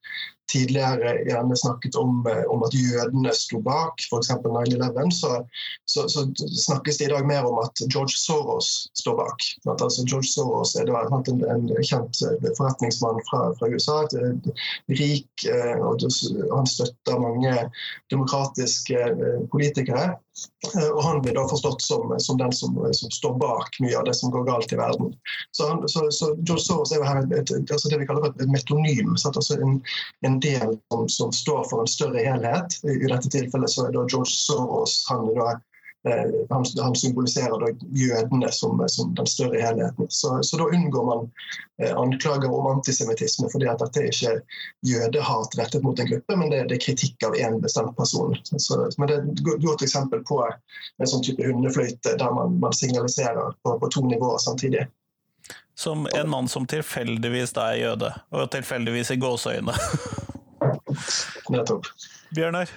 tidligere 0.52 1.14
gjerne 1.26 1.56
snakket 1.56 1.94
om, 1.94 2.26
eh, 2.30 2.44
om 2.52 2.62
at 2.66 2.74
jødene 2.74 3.32
sto 3.34 3.60
bak, 3.64 4.02
f.eks. 4.10 4.30
9-11, 4.46 5.10
så, 5.10 5.32
så, 5.84 6.08
så, 6.08 6.26
snakkes 6.66 6.98
det 6.98 7.08
i 7.08 7.12
dag 7.14 7.26
mer 7.26 7.46
om 7.48 7.58
at 7.62 7.82
George 7.92 8.14
Soros 8.16 8.90
står 8.98 9.16
bak. 9.22 9.46
At 9.66 9.82
altså 9.82 10.04
George 10.06 10.30
Soros 10.30 10.76
er 10.76 10.86
da, 10.90 11.02
en, 11.10 11.42
en, 11.50 11.66
kjent 11.82 12.22
eh, 12.26 12.50
forretningsmann 12.58 13.22
fra, 13.30 13.48
fra 13.58 13.70
USA, 13.72 14.02
et, 14.06 14.50
rik, 15.00 15.48
eh, 15.50 15.74
og 15.80 16.06
han 16.52 16.70
støtter 16.70 17.22
mange 17.22 17.56
demokratiske 18.12 19.10
politikere. 19.52 20.14
Og 20.92 20.98
han 21.04 21.22
blir 21.24 21.36
da 21.36 21.46
forstått 21.48 21.82
som, 21.82 22.10
som 22.20 22.38
den 22.40 22.52
som, 22.52 22.76
som, 22.92 23.12
står 23.12 23.36
bak 23.40 23.78
mye 23.80 23.96
av 23.98 24.04
det 24.08 24.14
som 24.18 24.32
går 24.34 24.44
galt 24.48 24.72
i 24.72 24.78
verden. 24.80 25.14
Så, 25.56 25.68
han, 25.68 25.88
så, 25.88 26.10
så 26.12 26.32
George 26.42 26.64
Soros 26.64 26.92
er 26.92 27.00
jo 27.00 27.08
her 27.08 27.22
et, 27.24 27.52
et, 27.54 27.72
altså 27.72 27.92
det 27.92 28.00
vi 28.02 28.08
kaller 28.08 28.28
et 28.28 28.44
metonym. 28.52 29.14
Altså 29.16 29.56
en, 29.56 29.78
en 30.28 30.40
del 30.44 30.76
som, 30.92 31.06
som, 31.08 31.32
står 31.32 31.64
for 31.70 31.84
en 31.84 31.90
større 31.90 32.26
helhet. 32.26 32.76
I, 32.84 32.98
dette 33.06 33.32
tilfellet 33.32 33.72
så 33.72 33.86
er 33.86 33.96
da 33.96 34.04
George 34.04 34.34
Soros 34.34 34.98
han, 35.08 35.24
da, 35.38 35.54
eh, 35.54 35.64
han, 36.48 36.64
han 36.82 36.94
symboliserer 36.94 37.60
da 37.60 37.70
jødene 37.90 38.52
som, 38.52 38.82
som, 38.88 39.14
den 39.14 39.26
større 39.26 39.60
helheten. 39.60 40.06
Så, 40.08 40.42
så 40.42 40.58
da 40.60 40.64
unngår 40.64 41.06
man 41.06 41.30
eh, 41.82 41.96
anklager 41.96 42.52
om 42.54 42.66
antisemittisme, 42.66 43.48
fordi 43.52 43.68
at 43.70 43.82
dette 43.82 44.02
er 44.02 44.10
ikke 44.12 44.34
jødehat 44.86 45.58
rettet 45.58 45.82
mot 45.82 45.98
en 46.00 46.10
gruppe, 46.10 46.36
men 46.36 46.52
det, 46.52 46.64
det 46.70 46.78
er 46.78 46.84
kritikk 46.86 47.26
av 47.26 47.38
én 47.38 47.58
bestemt 47.62 47.96
person. 47.98 48.36
Så, 48.44 48.78
men 48.98 49.10
det 49.10 49.16
er 49.16 49.26
et 49.32 49.42
godt 49.64 49.82
eksempel 49.86 50.22
på 50.28 50.42
en 50.46 51.10
sånn 51.10 51.24
type 51.26 51.42
hundefløyte 51.46 52.14
der 52.20 52.36
man, 52.38 52.58
man 52.62 52.76
signaliserer 52.76 53.56
på, 53.62 53.78
på 53.80 53.90
to 53.94 54.06
nivåer 54.06 54.38
samtidig. 54.42 54.86
Som 55.76 56.06
en 56.14 56.30
mann 56.30 56.48
som 56.48 56.64
tilfeldigvis 56.66 57.52
da 57.56 57.70
er 57.74 57.82
jøde, 57.82 58.12
og 58.32 58.46
tilfeldigvis 58.54 59.10
i 59.12 59.18
gåseøyne. 59.20 59.74
nettopp. 61.52 61.90
Bjørnar? 62.34 62.70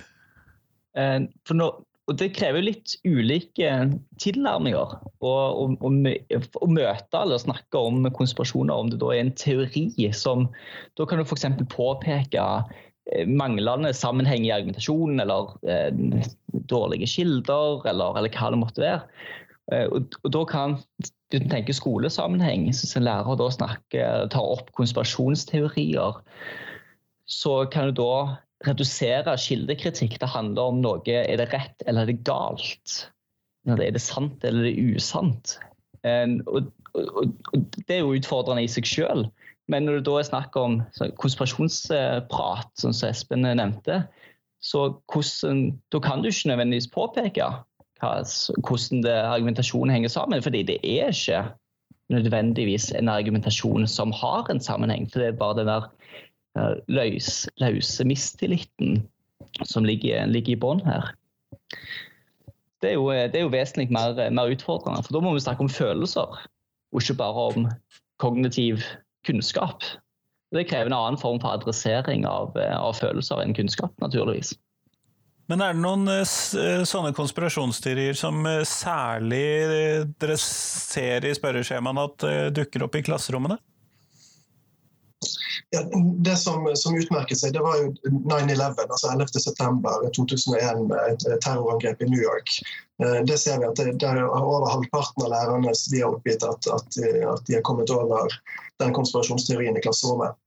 Eh, 0.98 1.22
for 1.48 1.58
nå, 1.58 1.70
og 2.10 2.18
Det 2.18 2.32
krever 2.34 2.66
litt 2.66 2.96
ulike 3.06 3.70
tilnærminger. 4.22 4.96
Å 5.22 5.90
møte 5.94 7.22
eller 7.22 7.42
snakke 7.42 7.82
om 7.82 8.08
konspirasjoner, 8.16 8.74
om 8.74 8.90
det 8.90 9.02
da 9.04 9.12
er 9.14 9.24
en 9.24 9.36
teori 9.38 10.10
som 10.18 10.48
Da 10.98 11.06
kan 11.06 11.22
du 11.22 11.26
f.eks. 11.26 11.46
påpeke 11.70 12.46
eh, 13.14 13.30
manglende 13.30 13.94
sammenheng 13.94 14.48
i 14.48 14.54
argumentasjonen, 14.56 15.22
eller 15.22 15.54
eh, 15.70 16.26
dårlige 16.72 17.10
kilder, 17.14 17.86
eller, 17.90 18.18
eller, 18.18 18.34
hva 18.34 18.50
det 18.50 18.62
måtte 18.64 18.86
være. 18.86 19.06
Eh, 19.72 19.86
og, 19.86 20.18
og, 20.24 20.32
da 20.34 20.44
kan, 20.50 20.78
du 21.30 21.38
tenker 21.46 21.78
skolesammenheng, 21.78 22.72
hvis 22.72 22.98
en 22.98 23.06
lærer 23.06 23.38
da 23.38 23.52
snakker, 23.54 24.30
tar 24.34 24.54
opp 24.58 24.74
konspirasjonsteorier, 24.78 26.24
så 27.30 27.60
kan 27.70 27.92
du 27.92 28.02
da 28.02 28.14
redusere 28.68 29.36
kildekritikk. 29.40 30.18
Det 30.20 30.30
handler 30.34 30.74
om 30.74 30.82
noe 30.84 31.04
er 31.08 31.40
det 31.40 31.50
rett 31.54 31.86
eller 31.88 32.04
er 32.04 32.12
det 32.12 32.24
galt. 32.28 33.00
Er 33.70 33.80
det 33.80 34.04
sant 34.04 34.44
eller 34.44 34.66
er 34.66 34.72
det 34.72 34.98
usant? 34.98 35.58
Og, 36.04 36.70
og, 36.96 37.08
og 37.52 37.64
Det 37.78 37.98
er 37.98 38.04
jo 38.04 38.16
utfordrende 38.16 38.66
i 38.66 38.72
seg 38.72 38.88
selv. 38.88 39.30
Men 39.70 39.86
når 39.86 40.00
det 40.00 40.08
da 40.08 40.18
er 40.18 40.28
snakk 40.28 40.56
om 40.58 40.80
konspirasjonsprat, 41.22 42.72
som 42.82 42.96
Espen 43.06 43.46
nevnte, 43.46 44.02
så 44.66 44.90
hvordan, 45.12 45.70
da 45.94 46.02
kan 46.04 46.24
du 46.24 46.32
ikke 46.32 46.50
nødvendigvis 46.52 46.90
påpeke 46.92 47.52
hvordan 48.00 49.04
det, 49.04 49.12
argumentasjonen 49.12 49.92
henger 49.94 50.10
sammen. 50.10 50.44
fordi 50.44 50.64
det 50.64 50.80
er 50.84 51.12
ikke 51.12 51.44
nødvendigvis 52.10 52.92
en 52.96 53.10
argumentasjon 53.10 53.88
som 53.88 54.12
har 54.12 54.50
en 54.50 54.60
sammenheng. 54.60 55.10
for 55.12 55.20
Det 55.20 55.28
er 55.28 55.38
bare 55.38 55.60
den 55.60 55.68
der 55.68 55.90
løs, 56.92 57.48
løse 57.62 58.06
mistilliten 58.08 59.02
som 59.66 59.88
ligger, 59.88 60.28
ligger 60.30 60.56
i 60.56 60.60
bånn 60.60 60.84
her. 60.86 61.12
Det 62.80 62.94
er, 62.94 62.96
jo, 62.96 63.10
det 63.12 63.36
er 63.36 63.44
jo, 63.44 63.52
vesentlig 63.52 63.90
mer, 63.92 64.16
mer, 64.32 64.54
utfordrende. 64.54 65.04
For 65.04 65.18
da 65.18 65.24
må 65.24 65.34
vi 65.36 65.44
snakke 65.44 65.66
om 65.66 65.72
følelser, 65.72 66.38
og 66.94 67.04
ikke 67.04 67.18
bare 67.20 67.50
om 67.52 67.68
kognitiv 68.24 68.86
kunnskap. 69.28 69.84
Det 70.56 70.66
krever 70.70 70.90
en 70.90 70.98
annen 70.98 71.20
form 71.20 71.42
for 71.44 71.54
adressering 71.60 72.24
av, 72.26 72.56
av 72.56 72.96
følelser 72.98 73.44
enn 73.44 73.54
kunnskap, 73.58 73.92
naturligvis. 74.02 74.56
Men 75.50 75.64
er 75.66 75.74
det 75.74 75.82
noen 75.82 76.06
eh, 76.14 76.84
sånne 76.86 77.10
konspirasjonsteorier 77.18 78.18
som 78.18 78.44
eh, 78.46 78.62
særlig 78.70 79.46
eh, 79.66 80.04
dere 80.22 80.36
ser 80.42 81.26
i 81.26 81.34
spørreskjemaene 81.34 82.06
at 82.06 82.26
dukker 82.54 82.86
opp 82.86 83.00
i 83.00 83.04
klasserommene? 83.08 83.58
Ja, 85.70 85.82
det 86.24 86.36
som, 86.36 86.72
som, 86.76 86.96
utmerket 86.96 87.40
seg, 87.40 87.54
det 87.54 87.62
var 87.64 87.76
jo 87.78 87.92
9-11, 88.10 88.86
altså 88.88 89.12
11.9.2001, 89.12 90.94
et 91.12 91.26
terrorangrep 91.44 92.02
i 92.02 92.10
New 92.10 92.22
York. 92.24 92.54
Eh, 93.04 93.20
det 93.28 93.38
ser 93.38 93.60
vi 93.60 93.68
at 93.68 93.80
det, 93.80 94.08
er 94.08 94.24
over 94.26 94.70
halvparten 94.72 95.28
av 95.28 95.34
lærerne 95.36 95.76
de 95.92 96.04
har 96.04 96.16
oppgitt 96.16 96.46
at, 96.48 96.70
at, 96.72 97.02
at, 97.04 97.44
de 97.48 97.58
har 97.58 97.66
kommet 97.68 97.92
over 97.94 98.32
den 98.80 98.96
konspirasjonsteorien 98.96 99.78
i 99.78 99.84
klasserommet. 99.84 100.40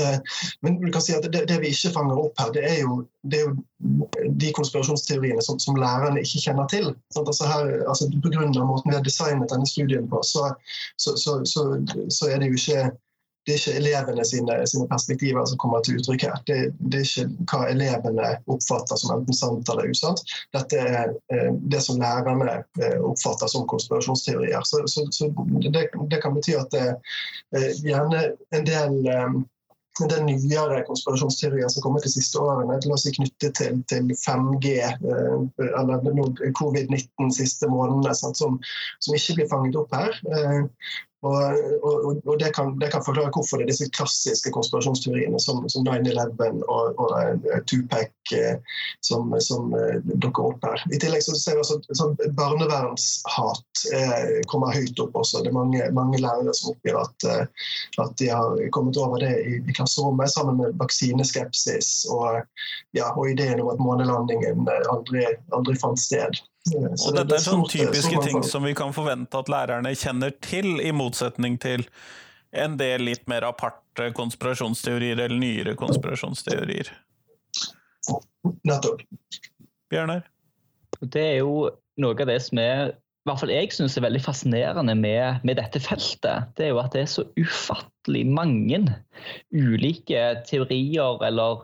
Eh, 0.00 0.18
men 0.64 0.80
du 0.80 0.90
kan 0.92 1.02
si 1.04 1.14
at 1.14 1.28
det, 1.28 1.44
det 1.48 1.60
vi 1.60 1.70
ikke 1.74 1.92
fanger 1.94 2.24
opp 2.24 2.40
her, 2.40 2.50
det 2.56 2.64
er 2.64 2.80
jo, 2.80 2.98
det 3.28 3.40
er 3.40 3.50
jo 3.50 4.08
de 4.40 4.52
konspirasjonsteoriene 4.56 5.44
som, 5.44 5.60
som, 5.60 5.76
lærerne 5.78 6.24
ikke 6.24 6.42
kjenner 6.48 6.68
til. 6.72 6.90
Sånn, 7.14 7.28
altså 7.28 7.52
her, 7.52 7.72
altså 7.84 8.08
av 8.08 8.68
måten 8.72 8.90
vi 8.90 8.96
har 8.96 9.04
designet 9.04 9.52
denne 9.52 9.68
studien 9.68 10.08
på, 10.10 10.24
så, 10.24 10.48
så, 10.96 11.14
så, 11.20 11.44
så 12.08 12.32
er 12.32 12.40
det 12.40 12.50
jo 12.50 12.60
ikke 12.62 12.88
det 13.46 13.52
er 13.52 13.60
ikke 13.60 13.78
elevene 13.78 14.24
sine, 14.24 14.56
sine, 14.68 14.86
perspektiver 14.88 15.44
som 15.48 15.58
kommer 15.60 15.82
til 15.84 15.98
uttrykk 16.00 16.24
her. 16.24 16.36
Det, 16.48 16.58
det, 16.80 17.00
er 17.00 17.08
ikke 17.08 17.48
hva 17.50 17.68
elevene 17.68 18.30
oppfatter 18.54 19.00
som 19.00 19.14
enten 19.18 19.36
sant 19.36 19.72
eller 19.72 19.90
usant. 19.92 20.22
Dette 20.56 20.80
er 20.80 21.12
eh, 21.34 21.50
det 21.72 21.82
som 21.84 22.00
lærerne 22.00 22.62
eh, 22.80 22.96
oppfatter 23.04 23.50
som 23.52 23.66
konspirasjonsteorier. 23.68 24.64
Så, 24.64 24.80
så, 24.88 25.04
så 25.12 25.28
det, 25.60 25.88
det, 25.92 26.22
kan 26.22 26.36
bety 26.36 26.56
at 26.56 26.72
det 26.72 26.86
eh, 27.56 27.72
gjerne 27.84 28.30
en 28.56 28.70
del 28.70 29.12
eh, 29.12 29.42
den 30.10 30.26
nyere 30.26 30.80
konspirasjonsteorier 30.88 31.68
som 31.70 31.84
kommer 31.84 32.02
de 32.02 32.10
siste 32.10 32.40
årene, 32.40 32.80
la 32.82 32.96
oss 32.96 33.04
si 33.06 33.12
knyttet 33.14 33.54
til, 33.60 33.76
til 33.86 34.08
5G 34.24 34.72
eller 34.98 36.08
covid-19 36.58 37.30
siste 37.36 37.68
månedene, 37.70 38.14
som, 38.18 38.34
som, 38.34 39.14
ikke 39.14 39.38
blir 39.38 39.52
fanget 39.52 39.78
opp 39.78 39.94
her. 39.94 40.18
Og, 41.24 41.36
og, 41.82 42.18
og 42.26 42.38
det, 42.38 42.50
kan, 42.52 42.74
det, 42.78 42.90
kan, 42.92 43.04
forklare 43.04 43.32
hvorfor 43.32 43.60
det 43.60 43.64
er 43.64 43.70
disse 43.72 43.88
klassiske 43.96 44.50
konspirasjonsteoriene 44.52 45.40
som, 45.40 45.62
som 45.72 45.86
9-11 45.88 46.60
og, 46.68 47.00
og 47.00 47.14
uh, 47.16 47.60
Tupac 47.70 48.12
uh, 48.36 48.76
som, 49.04 49.32
som 49.40 49.72
uh, 49.72 49.96
dukker 50.20 50.50
opp 50.50 50.68
her. 50.68 50.84
I 50.92 51.00
tillegg 51.00 51.24
så 51.24 51.36
ser 51.40 51.56
vi 51.56 51.64
at 51.64 51.88
sånn 51.96 52.14
Barnevernshat 52.36 53.84
uh, 53.96 54.28
kommer 54.52 54.76
høyt 54.76 55.00
opp 55.00 55.16
også. 55.22 55.40
Det 55.44 55.52
er 55.52 55.56
mange, 55.56 55.88
mange 55.96 56.20
lærere 56.20 56.52
som 56.56 56.74
oppgir 56.74 57.00
at, 57.00 57.28
at, 57.30 58.16
de 58.20 58.28
har 58.28 58.60
kommet 58.76 59.00
over 59.00 59.24
det 59.24 59.32
i, 59.48 59.58
i 59.64 59.76
klasserommet, 59.76 60.32
sammen 60.34 60.60
med 60.60 60.76
vaksineskepsis 60.80 62.04
og, 62.12 62.42
ja, 62.96 63.08
og 63.14 63.30
ideen 63.32 63.64
om 63.64 63.72
at 63.72 63.80
månelandingen 63.80 64.68
aldri, 64.92 65.24
aldri 65.56 65.80
fant 65.80 66.00
sted. 66.00 66.44
Og 66.72 67.16
dette 67.16 67.36
er 67.36 67.42
sånne 67.44 67.68
typiske 67.68 68.20
ting 68.24 68.44
som 68.46 68.64
vi 68.64 68.72
kan 68.76 68.94
forvente 68.96 69.36
at 69.36 69.50
lærerne 69.52 69.92
kjenner 69.98 70.32
til, 70.44 70.78
i 70.80 70.94
motsetning 70.96 71.58
til 71.60 71.84
en 72.56 72.78
del 72.80 73.04
litt 73.04 73.26
mer 73.28 73.44
aparte 73.44 74.08
konspirasjonsteorier 74.16 75.18
eller 75.18 75.36
nyere 75.36 75.74
konspirasjonsteorier. 75.76 76.88
Nettopp. 78.64 79.04
Bjørnar? 79.92 80.24
Det 81.02 81.24
er 81.34 81.40
jo 81.42 81.68
noe 82.00 82.16
av 82.16 82.30
det 82.30 82.40
som 82.46 82.60
er 82.62 82.94
i 82.94 83.30
hvert 83.30 83.40
fall 83.40 83.52
jeg 83.54 83.70
synes 83.72 83.94
er 83.96 84.04
veldig 84.04 84.20
fascinerende 84.20 84.94
med, 85.00 85.44
med, 85.48 85.56
dette 85.56 85.80
feltet, 85.80 86.50
det 86.58 86.66
er 86.66 86.74
jo 86.74 86.80
at 86.82 86.92
det 86.92 87.06
er 87.06 87.08
så 87.08 87.22
ufattelig 87.40 88.26
mange 88.28 88.82
ulike 89.48 90.26
teorier 90.44 91.24
eller 91.24 91.62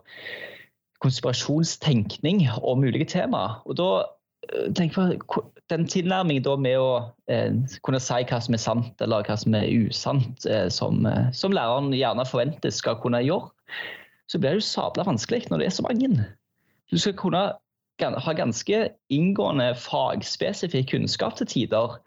konspirasjonstenkning 1.05 2.47
om 2.65 2.87
ulike 2.89 3.11
temaer. 3.13 3.59
Og 3.69 3.77
da 3.77 3.91
tenk 4.75 4.95
på 4.95 5.43
den 5.71 5.87
tilnærmingen 5.87 6.63
med 6.63 6.79
å 6.81 6.91
eh, 7.31 7.55
kunne 7.87 8.01
si 8.03 8.21
hva 8.27 8.41
som 8.43 8.57
er 8.57 8.63
sant 8.63 9.03
eller 9.05 9.27
hva 9.27 9.37
som 9.39 9.55
er 9.55 9.69
usant, 9.71 10.47
eh, 10.47 10.69
som, 10.73 11.05
eh, 11.07 11.31
som, 11.37 11.55
læreren 11.55 11.93
gjerne 11.95 12.27
forventes 12.29 12.81
skal 12.83 12.99
kunne 13.03 13.23
gjøre, 13.25 13.51
så 14.31 14.39
blir 14.39 14.55
det 14.55 14.63
jo 14.63 14.69
sabla 14.71 15.07
vanskelig 15.07 15.47
når 15.51 15.63
det 15.63 15.69
er 15.69 15.77
så 15.77 15.87
mange. 15.87 16.27
Du 16.91 16.99
skal 16.99 17.17
kunne 17.19 17.45
ha 18.01 18.33
ganske 18.35 18.83
inngående 19.13 19.73
fagspesifikk 19.79 20.95
kunnskap 20.95 21.37
til 21.39 21.51
tider 21.51 21.99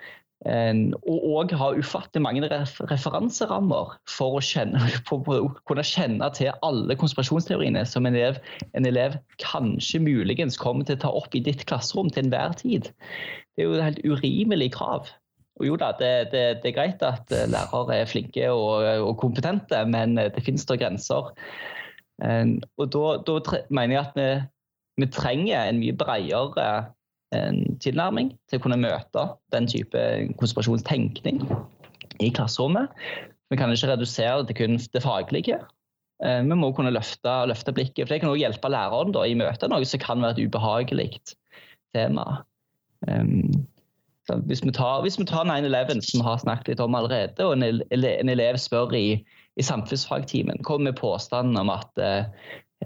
og 0.44 1.26
òg 1.40 1.54
ha 1.56 1.70
ufattelig 1.78 2.24
mange 2.26 2.48
referanserammer 2.52 3.94
for 4.12 4.40
å, 4.40 4.44
kjenne, 4.44 4.82
for 5.08 5.24
å, 5.32 5.48
kunne 5.70 5.86
kjenne 5.88 6.28
til 6.36 6.52
alle 6.68 6.98
konspirasjonsteoriene 7.00 7.86
som 7.88 8.08
en 8.10 8.18
elev, 8.18 8.40
en 8.76 8.88
elev, 8.90 9.16
kanskje 9.44 10.02
muligens 10.04 10.60
kommer 10.60 10.88
til 10.88 11.00
å 11.00 11.04
ta 11.06 11.12
opp 11.22 11.36
i 11.38 11.44
ditt 11.44 11.64
klasserom 11.70 12.12
til 12.12 12.26
enhver 12.26 12.58
tid. 12.60 12.92
Det 13.56 13.64
er 13.64 13.70
jo 13.70 13.78
et 13.78 13.86
helt 13.88 14.04
urimelig 14.04 14.74
krav. 14.76 15.12
Og 15.62 15.68
jo 15.70 15.78
da, 15.80 15.92
det, 16.00 16.34
det, 16.34 16.44
det 16.64 16.72
er 16.72 16.76
greit 16.76 17.04
at 17.06 17.32
eh, 17.32 17.46
lærere 17.48 18.02
er 18.02 18.10
flinke 18.10 18.50
og, 18.50 18.88
og 19.06 19.14
kompetente, 19.22 19.84
men 19.86 20.18
eh, 20.18 20.32
det 20.34 20.44
finnes 20.44 20.66
da 20.68 20.80
grenser. 20.80 21.30
Og 22.24 22.90
da, 22.94 23.06
da 23.26 23.38
mener 23.74 23.96
jeg 23.96 24.02
at 24.04 24.18
vi, 24.18 24.28
vi 25.02 25.08
trenger 25.12 25.70
en 25.70 25.80
mye 25.82 25.96
bredere 25.98 26.68
en 27.34 27.78
tilnærming 27.84 28.34
til 28.50 28.60
å 28.60 28.64
kunne 28.64 28.80
møte 28.82 29.28
den 29.54 29.68
type 29.70 30.02
konspirasjonstenkning 30.40 31.44
i 32.22 32.30
klasserommet. 32.34 32.92
Vi 33.52 33.60
kan 33.60 33.74
ikke 33.74 33.92
redusere 33.94 34.42
det 34.42 34.54
til 34.54 34.60
kun 34.62 34.80
det 34.94 35.04
faglige. 35.04 35.60
Eh, 36.24 36.40
vi 36.46 36.58
må 36.58 36.72
kunne 36.76 36.94
løfte, 36.94 37.36
løfte 37.50 37.74
blikket. 37.76 38.08
for 38.08 38.14
Det 38.14 38.22
kan 38.22 38.32
også 38.32 38.46
hjelpe 38.46 38.72
læreren 38.72 39.14
da, 39.16 39.26
i 39.28 39.38
møte 39.38 39.70
noe 39.70 39.86
som 39.86 40.02
kan 40.02 40.24
være 40.24 40.38
et 40.38 40.48
ubehagelig 40.48 41.12
tema. 41.94 42.44
Um, 43.08 43.66
hvis 44.48 44.64
vi 44.64 44.72
tar, 44.72 45.04
tar 45.28 45.48
9-11, 45.50 46.00
som 46.02 46.22
vi 46.22 46.26
har 46.26 46.38
snakket 46.40 46.70
litt 46.72 46.84
om 46.84 46.96
allerede, 46.96 47.44
og 47.44 47.58
en, 47.58 47.82
en 47.92 48.32
elev 48.32 48.56
spør 48.62 48.96
i, 48.96 49.20
i 49.60 49.66
samfunnsfagtimen 49.68 50.64
kommer 50.64 50.92
med 50.92 51.02
påstanden 51.02 51.60
om 51.60 51.74
at 51.74 52.06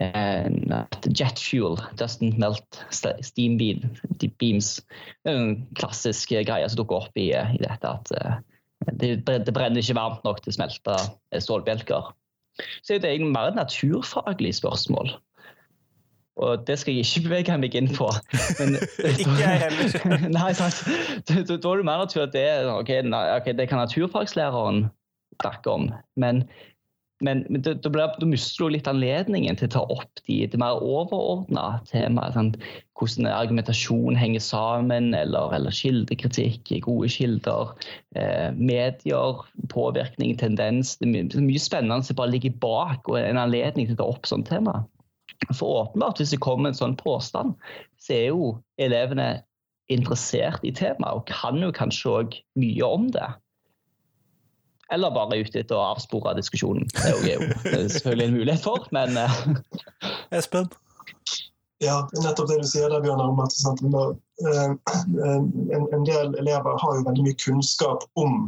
uh, 0.01 0.83
jet 1.09 1.39
fuel 1.41 1.79
doesn't 1.99 2.37
melt 2.41 2.81
steam 2.91 3.57
beams. 3.57 4.77
Det 5.23 5.33
er 5.33 5.37
en 5.37 5.57
klassisk 5.79 6.35
greie 6.35 6.69
som 6.69 6.81
dukker 6.81 7.07
opp 7.07 7.19
i, 7.19 7.31
i 7.33 7.61
dette 7.63 7.93
at 7.93 8.13
det, 8.93 9.17
det, 9.25 9.53
brenner 9.53 9.81
ikke 9.81 9.97
varmt 9.97 10.23
nok 10.27 10.41
til 10.43 10.53
å 10.53 10.57
smelte 10.59 10.97
stålbjelker. 11.43 12.11
Så 12.81 12.97
det 12.97 13.05
er 13.05 13.15
egentlig 13.17 13.33
mer 13.33 13.51
et 13.51 13.57
naturfaglig 13.57 14.53
spørsmål. 14.57 15.11
Og 16.37 16.67
det 16.67 16.77
skal 16.79 16.93
jeg 16.93 17.05
ikke 17.05 17.29
bevege 17.29 17.57
meg 17.57 17.75
inn 17.75 17.89
på. 17.95 18.07
Men, 18.59 18.77
ikke 19.11 19.37
jeg 19.39 19.61
heller. 19.63 20.27
nei, 20.37 20.51
sant. 20.57 20.83
Da, 21.25 21.41
er 21.41 21.81
det 21.81 21.87
mer 21.87 22.03
naturlig 22.03 22.27
at 22.27 22.35
det, 22.35 22.47
okay, 22.69 23.01
okay, 23.09 23.57
det 23.57 23.69
kan 23.71 23.81
naturfaglæreren 23.81 24.85
snakke 25.41 25.73
om. 25.73 25.89
Men 26.15 26.45
men, 27.25 27.45
men 27.49 27.63
da, 27.65 27.73
da, 27.73 27.89
da, 27.89 28.25
mister 28.29 28.67
du 28.67 28.75
litt 28.75 28.87
anledningen 28.89 29.57
til 29.57 29.69
å 29.69 29.73
ta 29.73 29.81
opp 29.93 30.21
de, 30.27 30.43
de 30.51 30.59
mer 30.61 30.81
overordna 30.85 31.79
temaene. 31.89 32.33
Sånn, 32.35 32.51
hvordan 32.97 33.29
argumentasjon 33.31 34.17
henger 34.17 34.43
sammen, 34.43 35.09
eller, 35.17 35.55
eller 35.57 35.73
kildekritikk, 35.73 36.69
gode 36.85 37.09
kilder, 37.13 37.73
eh, 38.17 38.51
medier, 38.53 39.41
påvirkning, 39.73 40.35
tendens. 40.37 40.95
Det 41.01 41.09
er 41.09 41.41
mye 41.41 41.63
spennende 41.63 42.05
som 42.05 42.19
bare 42.19 42.35
ligger 42.35 42.53
bak, 42.61 43.09
og 43.09 43.17
en 43.21 43.41
anledning 43.41 43.89
til 43.89 43.97
å 43.97 44.01
ta 44.03 44.09
opp 44.13 44.29
sånne 44.29 44.49
tema. 44.49 44.77
For 45.53 45.83
åpenbart, 45.83 46.21
hvis 46.21 46.33
det 46.33 46.41
kommer 46.45 46.69
en 46.69 46.77
sånn 46.77 46.97
påstand, 46.99 47.57
så 48.01 48.13
er 48.17 48.25
jo 48.29 48.53
elevene 48.81 49.39
interessert 49.93 50.61
i 50.67 50.73
temaet, 50.75 51.21
og 51.21 51.29
kan 51.29 51.57
jo 51.63 51.73
kanskje 51.73 52.13
òg 52.13 52.39
mye 52.59 52.93
om 52.93 53.09
det 53.13 53.29
eller 54.93 55.11
bare 55.11 55.39
ute 55.41 55.61
etter 55.61 55.77
å 55.77 55.93
avspore 55.93 56.35
diskusjonen. 56.37 56.87
Det 56.93 57.33
er 57.33 57.41
jo 57.41 57.87
selvfølgelig 57.93 58.27
en 58.27 58.37
mulighet 58.37 58.63
for, 58.63 58.87
men 58.95 59.17
eh, 59.19 59.39
Espen? 60.37 60.69
Ja, 61.83 62.07
nettopp 62.23 62.49
det 62.49 62.61
du 62.63 62.67
sier 62.67 62.89
der, 62.89 63.03
Bjørnar, 63.03 63.29
om 63.29 63.41
at 63.43 63.53
eh, 63.53 64.71
en, 65.27 65.89
en, 65.93 66.05
del 66.07 66.33
elever 66.41 66.79
har 66.81 66.95
jo 66.97 67.05
veldig 67.05 67.27
mye 67.27 67.37
kunnskap 67.37 68.07
om 68.17 68.47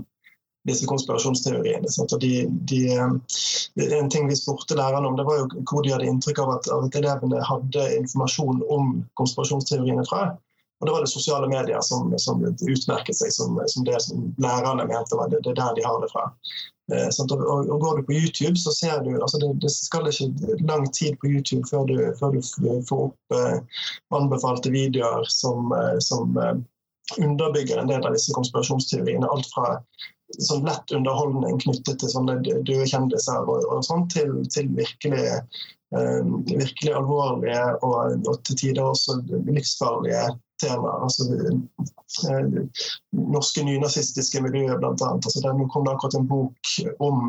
disse 0.67 0.87
konspirasjonsteoriene. 0.89 1.91
Sant? 1.93 2.15
Og 2.15 2.23
de, 2.23 2.47
de, 2.71 2.81
eh, 2.95 3.93
en 3.99 4.09
ting 4.09 4.27
vi 4.31 4.37
spurte 4.37 4.77
lærerne 4.79 5.11
om, 5.11 5.17
det 5.19 5.27
var 5.27 5.43
jo 5.43 5.63
hvor 5.69 5.85
de 5.85 5.93
hadde 5.93 6.09
inntrykk 6.09 6.41
av 6.43 6.55
at, 6.57 6.71
at 6.73 6.99
elevene 6.99 7.43
hadde 7.45 7.85
informasjon 7.99 8.63
om 8.73 8.95
konspirasjonsteoriene 9.21 10.07
fra. 10.09 10.31
Og 10.79 10.87
Det 10.87 10.91
var 10.95 11.01
det 11.03 11.11
sosiale 11.11 11.47
medier 11.51 11.81
som, 11.83 12.13
som 12.17 12.43
utmerket 12.45 13.17
seg 13.17 13.33
som, 13.35 13.59
som, 13.67 13.85
det 13.87 13.99
som 14.05 14.29
lærerne 14.39 14.85
mente 14.87 15.17
var 15.19 15.31
det, 15.31 15.41
det 15.43 15.51
er 15.51 15.59
der 15.59 15.75
de 15.75 15.83
har 15.83 15.99
det 15.99 16.11
fra. 16.13 16.29
Eh, 16.93 17.09
og, 17.25 17.69
og, 17.69 17.79
Går 17.83 17.97
du 17.97 18.05
på 18.07 18.15
YouTube, 18.15 18.55
så 18.57 18.71
ser 18.71 19.03
du 19.03 19.11
altså 19.17 19.41
det, 19.43 19.49
det 19.65 19.71
skal 19.75 20.07
ikke 20.07 20.59
lang 20.63 20.87
tid 20.95 21.19
på 21.19 21.33
YouTube 21.33 21.67
før 21.69 21.83
du, 21.89 21.97
før 22.19 22.37
du 22.37 22.39
får 22.87 23.03
opp 23.09 23.35
eh, 23.35 23.83
anbefalte 24.15 24.71
videoer 24.71 25.27
som, 25.27 25.73
eh, 25.75 25.97
som 25.99 26.39
eh, 26.39 26.55
underbygger 27.17 27.81
en 27.81 27.91
del 27.91 28.05
av 28.05 28.15
disse 28.15 28.33
konspirasjonsteoriene. 28.37 29.27
Alt 29.27 29.51
fra 29.51 29.75
sånn 30.37 30.65
lett 30.67 30.91
underholdning 30.95 31.59
knyttet 31.63 31.99
til 31.99 32.11
sånne 32.11 32.39
døde 32.45 32.85
kjendiser 32.87 33.47
og, 33.49 33.65
og 33.67 33.83
sånn, 33.85 34.05
til, 34.13 34.35
til 34.53 34.69
virkelig, 34.77 35.39
eh, 35.95 36.19
virkelig 36.49 36.93
alvorlige 36.95 37.63
og, 37.81 38.19
og, 38.23 38.35
til 38.47 38.59
tider 38.63 38.85
også 38.85 39.19
livsfarlige 39.49 40.29
tema. 40.59 41.03
altså 41.03 41.23
eh, 42.29 42.61
Norske 43.11 43.63
nynazistiske 43.63 44.41
miljøer, 44.41 44.77
bl.a. 44.77 45.11
Altså, 45.11 45.41
det 45.43 45.69
kom 45.73 45.85
det 45.85 45.93
akkurat 45.93 46.17
en 46.19 46.27
bok 46.27 46.73
om 46.99 47.23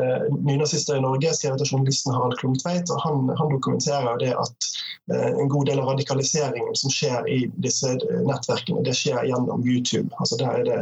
eh, 0.00 0.24
nynazister 0.38 0.96
i 0.96 1.04
Norge, 1.04 1.34
skrevet 1.34 1.60
av 1.60 1.72
journalisten 1.72 2.14
Harald 2.14 2.38
Klumtveit. 2.40 2.90
og 2.90 3.02
Han, 3.04 3.30
han 3.38 3.54
dokumenterer 3.56 4.18
det 4.22 4.32
at 4.44 4.68
eh, 5.12 5.30
en 5.30 5.52
god 5.52 5.70
del 5.70 5.82
av 5.82 5.92
radikaliseringen 5.92 6.74
som 6.78 6.92
skjer 6.92 7.28
i 7.28 7.40
disse 7.66 7.94
nettverkene, 8.28 8.84
det 8.86 8.96
skjer 8.98 9.28
gjennom 9.30 9.64
YouTube. 9.66 10.10
Altså 10.18 10.40
Der 10.42 10.60
er 10.60 10.68
det 10.68 10.80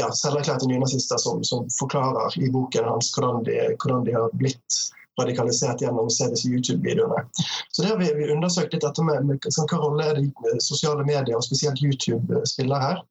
ja, 0.00 0.10
selverklærte 0.10 0.70
nynazister 0.70 1.20
som, 1.22 1.44
som, 1.44 1.66
forklarer 1.80 2.38
i 2.42 2.52
boken 2.52 2.88
hans 2.88 3.12
hvordan 3.16 3.44
de, 3.48 3.58
hvordan 3.76 4.06
de 4.08 4.16
har 4.16 4.32
blitt 4.40 4.84
radikalisert 5.18 5.82
gjennom 5.82 6.08
å 6.08 6.12
se 6.12 6.28
disse 6.32 6.50
YouTube-videoene. 6.50 7.24
Så 7.72 7.82
det 7.82 7.92
har 7.92 8.00
vi, 8.00 8.10
vi 8.18 8.30
undersøkt 8.34 8.74
litt 8.74 8.84
dette 8.86 9.04
med, 9.06 9.26
med 9.28 9.48
hva 9.48 9.80
rolle 9.82 10.10
er 10.10 10.20
det 10.20 10.56
sosiale 10.64 11.06
medier, 11.06 11.36
og 11.36 11.46
spesielt 11.46 11.82
YouTube, 11.84 12.42
spiller 12.48 12.84
her. 12.84 13.02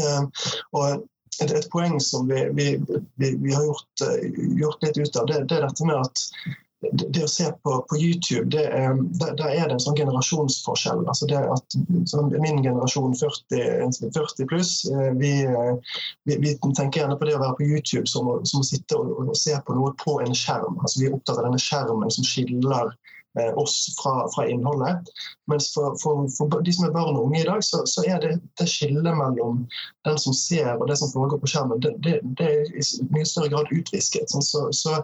Um, 0.00 0.30
og 0.74 1.04
et, 1.42 1.50
et, 1.50 1.66
poeng 1.72 1.98
som 2.02 2.28
vi, 2.30 2.46
vi, 2.56 2.68
vi 3.18 3.54
har 3.54 3.66
gjort, 3.66 4.04
uh, 4.06 4.44
gjort, 4.58 4.84
litt 4.86 5.00
ut 5.00 5.18
av, 5.20 5.28
det, 5.30 5.42
det 5.50 5.58
er 5.58 5.66
dette 5.68 5.88
med 5.88 6.00
at 6.00 6.24
det 6.92 7.24
å 7.24 7.30
se 7.30 7.46
på, 7.64 7.76
på 7.90 7.98
YouTube, 7.98 8.48
det 8.54 8.64
er, 8.68 8.96
der, 9.20 9.44
er 9.48 9.68
det 9.68 9.76
en 9.76 9.82
sånn 9.82 9.98
generasjonsforskjell. 9.98 11.04
Altså 11.10 11.28
det 11.30 11.40
at 11.40 11.76
sånn, 12.10 12.32
Min 12.42 12.62
generasjon 12.64 13.16
40, 13.18 14.10
40 14.14 14.50
pluss, 14.50 14.74
eh, 14.90 15.10
vi, 15.20 15.32
eh, 15.48 15.96
vi, 16.28 16.38
vi, 16.42 16.54
tenker 16.64 17.02
gjerne 17.02 17.18
på 17.20 17.28
det 17.28 17.36
å 17.38 17.42
være 17.42 17.58
på 17.60 17.68
YouTube 17.68 18.06
som 18.10 18.28
å, 18.30 18.38
som 18.48 18.62
å 18.62 18.68
sitte 18.68 18.98
og, 18.98 19.14
og, 19.28 19.34
se 19.38 19.56
på 19.66 19.76
noe 19.76 19.94
på 20.02 20.18
en 20.24 20.36
skjerm. 20.36 20.78
Altså 20.80 21.00
Vi 21.00 21.08
er 21.08 21.16
opptatt 21.16 21.40
av 21.40 21.48
denne 21.48 21.62
skjermen 21.62 22.12
som 22.14 22.26
skiller 22.26 22.92
Eh, 22.92 23.03
oss 23.54 23.96
fra, 24.02 24.28
fra, 24.34 24.48
innholdet. 24.48 24.96
Mens 25.50 25.74
for, 25.74 25.96
for, 26.02 26.28
for, 26.38 26.62
de 26.62 26.72
som 26.72 26.86
er 26.86 26.94
barn 26.94 27.16
og 27.16 27.26
unge 27.26 27.40
i 27.40 27.46
dag, 27.46 27.64
så, 27.64 27.82
så 27.88 28.04
er 28.08 28.20
det, 28.22 28.32
det 28.60 28.68
skillet 28.70 29.16
mellom 29.18 29.64
den 30.06 30.18
som 30.20 30.36
ser 30.36 30.70
og 30.76 30.86
det 30.88 30.96
som 31.00 31.10
foregår 31.12 31.40
på 31.42 31.50
skjermen, 31.50 31.82
det, 31.84 31.94
det, 32.06 32.14
det 32.38 32.48
er 32.48 32.70
i 32.70 32.84
mye 33.12 33.26
større 33.28 33.50
grad 33.52 33.72
utvisket. 33.74 34.30
Så, 34.30 34.68
så, 34.72 34.96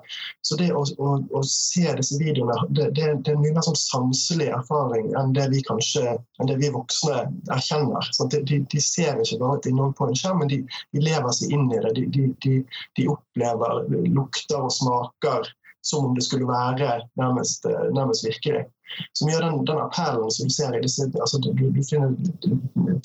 så 0.46 0.58
det 0.60 0.70
å, 0.72 0.84
å, 0.98 1.16
å, 1.36 1.42
se 1.46 1.86
disse 1.98 2.20
videoene, 2.22 2.56
det, 2.76 2.90
er 3.02 3.16
en 3.18 3.42
mye 3.42 3.54
mer 3.56 3.66
sånn 3.66 3.78
sanselig 3.78 4.50
erfaring 4.54 5.10
enn 5.18 5.34
det 5.36 5.48
vi 5.52 5.64
kanskje, 5.66 6.16
enn 6.40 6.50
det 6.50 6.60
vi 6.62 6.72
voksne 6.74 7.24
erkjenner. 7.52 8.10
De, 8.30 8.62
de, 8.62 8.80
ser 8.84 9.20
ikke 9.20 9.40
bare 9.42 9.58
et 9.58 9.70
innhold 9.72 9.96
på 9.98 10.08
en 10.08 10.16
skjerm, 10.16 10.44
men 10.44 10.52
de, 10.52 10.62
de 10.94 11.04
lever 11.04 11.34
seg 11.36 11.56
inn 11.56 11.68
i 11.74 11.82
det. 11.82 11.94
De, 12.16 12.54
de 12.96 13.08
opplever 13.10 13.82
lukter 14.08 14.60
og 14.62 14.72
smaker 14.74 15.50
som 15.80 16.04
om 16.04 16.14
det 16.14 16.22
skulle 16.22 16.46
være 16.46 17.00
nærmest, 17.16 17.64
eh, 17.64 17.92
nærmest 17.92 18.24
virkelig. 18.26 18.64
Så 19.12 19.26
mye 19.26 19.36
av 19.36 19.42
den, 19.42 19.64
den, 19.64 19.78
appellen 19.78 20.30
som 20.30 20.48
du 20.48 20.54
ser 20.54 20.74
i 20.74 20.82
disse 20.82 21.06
altså 21.22 21.38
du, 21.38 21.52
du 21.54 21.82
finner 21.86 22.10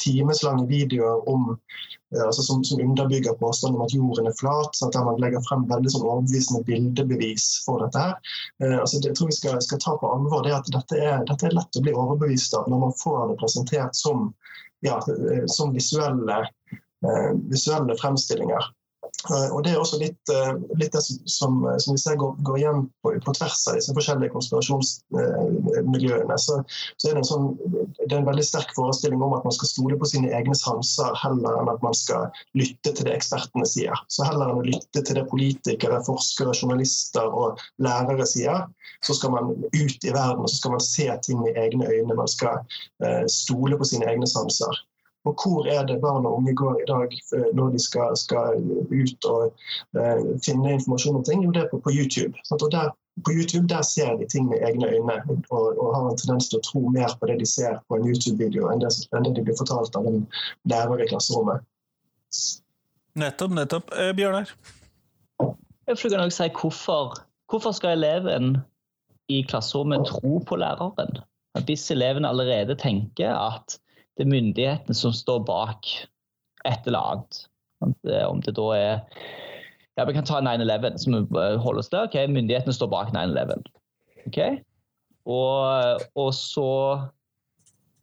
timeslange 0.01 0.65
videoer 0.67 1.29
om, 1.29 1.51
eh, 2.15 2.23
altså 2.25 2.43
som, 2.43 2.63
som, 2.63 2.81
underbygger 2.81 3.37
påstanden 3.39 3.79
om 3.79 3.85
at 3.85 3.93
jorden 3.93 4.27
er 4.27 4.37
flat. 4.39 4.75
Sånn 4.75 4.93
der 4.95 5.05
man 5.07 5.21
legger 5.23 5.43
frem 5.47 5.67
veldig 5.71 5.93
sånn 5.93 6.07
overbevisende 6.07 6.63
bildebevis 6.67 7.47
for 7.67 7.85
dette. 7.85 8.01
her. 8.07 8.15
Eh, 8.63 8.77
altså 8.79 8.99
det 8.99 9.13
jeg 9.13 9.19
tror 9.19 9.31
vi 9.31 9.39
skal, 9.39 9.59
skal, 9.63 9.83
ta 9.85 9.97
på 10.01 10.13
alvor 10.17 10.43
det 10.47 10.55
at 10.57 10.71
dette 10.73 10.99
er, 10.99 11.21
dette 11.29 11.47
er 11.47 11.55
lett 11.55 11.79
å 11.79 11.85
bli 11.85 11.95
overbevist 11.95 12.57
av 12.59 12.67
når 12.71 12.87
man 12.87 12.97
får 13.03 13.21
det 13.31 13.39
presentert 13.43 13.95
som, 13.95 14.31
ja, 14.85 14.99
som 15.51 15.71
visuelle, 15.73 16.43
visuelle 17.49 17.95
fremstillinger. 18.01 18.73
Eh, 19.29 19.49
og 19.55 19.63
Det 19.63 19.71
er 19.71 19.79
også 19.79 19.97
litt, 20.01 20.29
eh, 20.29 20.53
litt 20.79 20.93
det 20.93 21.01
som, 21.01 21.65
som, 21.81 21.93
vi 21.95 22.01
ser 22.01 22.15
går, 22.21 22.31
går 22.45 22.57
igjen 22.59 22.81
på, 23.01 23.07
på, 23.25 23.31
tvers 23.37 23.67
av 23.69 23.73
disse 23.79 23.95
forskjellige 23.97 24.33
konspirasjonsmiljøene. 24.35 26.35
Så, 26.41 26.53
så 26.99 27.03
er 27.09 27.13
det, 27.15 27.21
en 27.23 27.29
sånn, 27.29 27.47
det 28.03 28.11
er 28.11 28.19
en 28.19 28.29
veldig 28.29 28.45
sterk 28.45 28.71
forestilling 28.77 29.21
om 29.25 29.35
at 29.37 29.45
man 29.47 29.55
skal 29.55 29.71
stole 29.71 29.95
på 30.01 30.09
sine 30.11 30.29
egne 30.35 30.57
sanser 30.59 31.11
heller 31.23 31.53
enn 31.61 31.73
at 31.73 31.81
man 31.85 31.95
skal 31.97 32.21
lytte 32.59 32.89
til 32.91 33.05
det 33.07 33.17
ekspertene 33.17 33.67
sier. 33.69 33.95
Så 34.13 34.19
heller 34.27 34.45
enn 34.51 34.61
å 34.61 34.67
lytte 34.67 34.99
til 35.01 35.15
det 35.17 35.29
politikere, 35.31 36.05
forskere, 36.05 36.55
journalister 36.55 37.25
og 37.25 37.47
lærere 37.81 38.25
sier, 38.29 38.59
så 39.05 39.11
skal 39.17 39.29
man 39.33 39.45
ut 39.55 39.99
i 40.05 40.13
verden 40.13 40.43
og 40.43 40.49
så 40.51 40.57
skal 40.59 40.73
man 40.75 40.83
se 40.83 41.07
ting 41.25 41.37
med 41.41 41.57
egne 41.59 41.85
øyne. 41.89 42.17
Man 42.17 42.31
skal 42.31 42.55
eh, 43.03 43.25
stole 43.31 43.77
på 43.79 43.85
sine 43.89 44.05
egne 44.11 44.27
sanser. 44.29 44.73
Og 45.25 45.33
hvor 45.41 45.65
er 45.65 45.85
det 45.89 46.01
barn 46.01 46.25
og 46.25 46.37
unge 46.37 46.53
går 46.55 46.75
i 46.83 46.87
dag 46.87 47.13
eh, 47.35 47.47
når 47.57 47.69
de 47.75 47.79
skal, 47.81 48.17
skal 48.17 48.59
ut 49.01 49.25
og 49.25 49.43
uh, 49.97 50.21
finne 50.45 50.75
informasjon 50.77 51.17
om 51.19 51.25
ting? 51.25 51.43
Jo, 51.45 51.51
det 51.55 51.63
er 51.63 51.71
på, 51.71 51.79
på 51.85 51.93
YouTube. 51.97 52.37
Og 52.51 52.71
der, 52.71 52.91
på 53.25 53.33
YouTube 53.37 53.67
der 53.67 53.81
ser 53.81 54.17
de 54.19 54.27
ting 54.29 54.49
med 54.49 54.61
egne 54.67 54.89
øyne 54.93 55.15
og, 55.49 55.63
og, 55.81 55.87
har 55.95 56.09
en 56.09 56.17
tendens 56.21 56.49
til 56.49 56.59
å 56.59 56.65
tro 56.69 56.81
mer 56.97 57.15
på 57.19 57.29
det 57.31 57.39
de 57.41 57.47
ser 57.49 57.79
på 57.89 57.97
en 57.97 58.07
YouTube-video, 58.09 58.69
enn, 58.69 58.83
enn, 58.85 59.25
det 59.27 59.35
de 59.37 59.45
blir 59.47 59.57
fortalt 59.57 59.97
av 59.97 60.09
en 60.09 60.21
lærer 60.71 61.05
i 61.05 61.09
klasserommet. 61.09 61.65
Nettopp, 63.15 63.55
nettopp. 63.55 63.93
Eh, 63.95 64.11
Bjørnar? 64.17 64.51
Jeg 65.87 65.97
kan 66.01 66.19
også 66.19 66.43
si 66.43 66.49
hvorfor, 66.59 67.17
hvorfor 67.49 67.73
skal 67.77 67.97
eleven 67.97 68.57
i 69.31 69.41
klasserommet 69.47 70.05
tro 70.09 70.39
på 70.45 70.59
læreren? 70.59 71.17
Hvis 71.65 71.87
eleven 71.91 72.25
allerede 72.27 72.75
tenker 72.75 73.31
at 73.31 73.79
det 74.15 74.25
er 74.25 74.31
myndighetene 74.31 74.95
som 74.95 75.13
står 75.15 75.43
bak 75.47 75.89
et 76.65 76.87
eller 76.87 76.99
annet. 76.99 77.41
Om 77.83 78.41
det 78.41 78.55
da 78.55 78.69
er 78.75 78.93
ja, 79.97 80.05
Vi 80.05 80.13
kan 80.13 80.25
ta 80.27 80.41
9-11 80.43 80.97
som 80.99 81.13
holder 81.33 81.79
oss 81.79 81.91
der. 81.91 82.07
ok, 82.07 82.15
myndighetene 82.31 82.73
står 82.73 82.89
bak 82.91 83.13
9-11. 83.15 83.63
Okay? 84.27 84.57
Og, 85.25 86.01
og, 86.15 86.33
så 86.33 86.99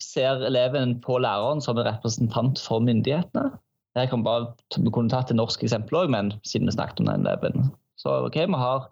ser 0.02 0.42
eleven 0.46 0.96
på 1.00 1.18
læreren 1.18 1.60
som 1.60 1.78
en 1.78 1.86
representant 1.86 2.58
for 2.58 2.82
myndighetene. 2.82 3.52
Jeg 3.94 4.08
kan 4.08 4.24
bare 4.24 4.48
vi 4.76 4.90
kunne 4.90 5.12
tatt 5.12 5.30
et 5.30 5.36
norsk 5.36 5.62
eksempel 5.62 6.00
òg, 6.00 6.10
men 6.10 6.32
siden 6.48 6.66
vi 6.66 6.74
snakket 6.74 7.04
om 7.04 7.10
9-11. 7.12 7.68
Så 8.00 8.14
ok, 8.26 8.40
vi 8.48 8.62
har 8.64 8.88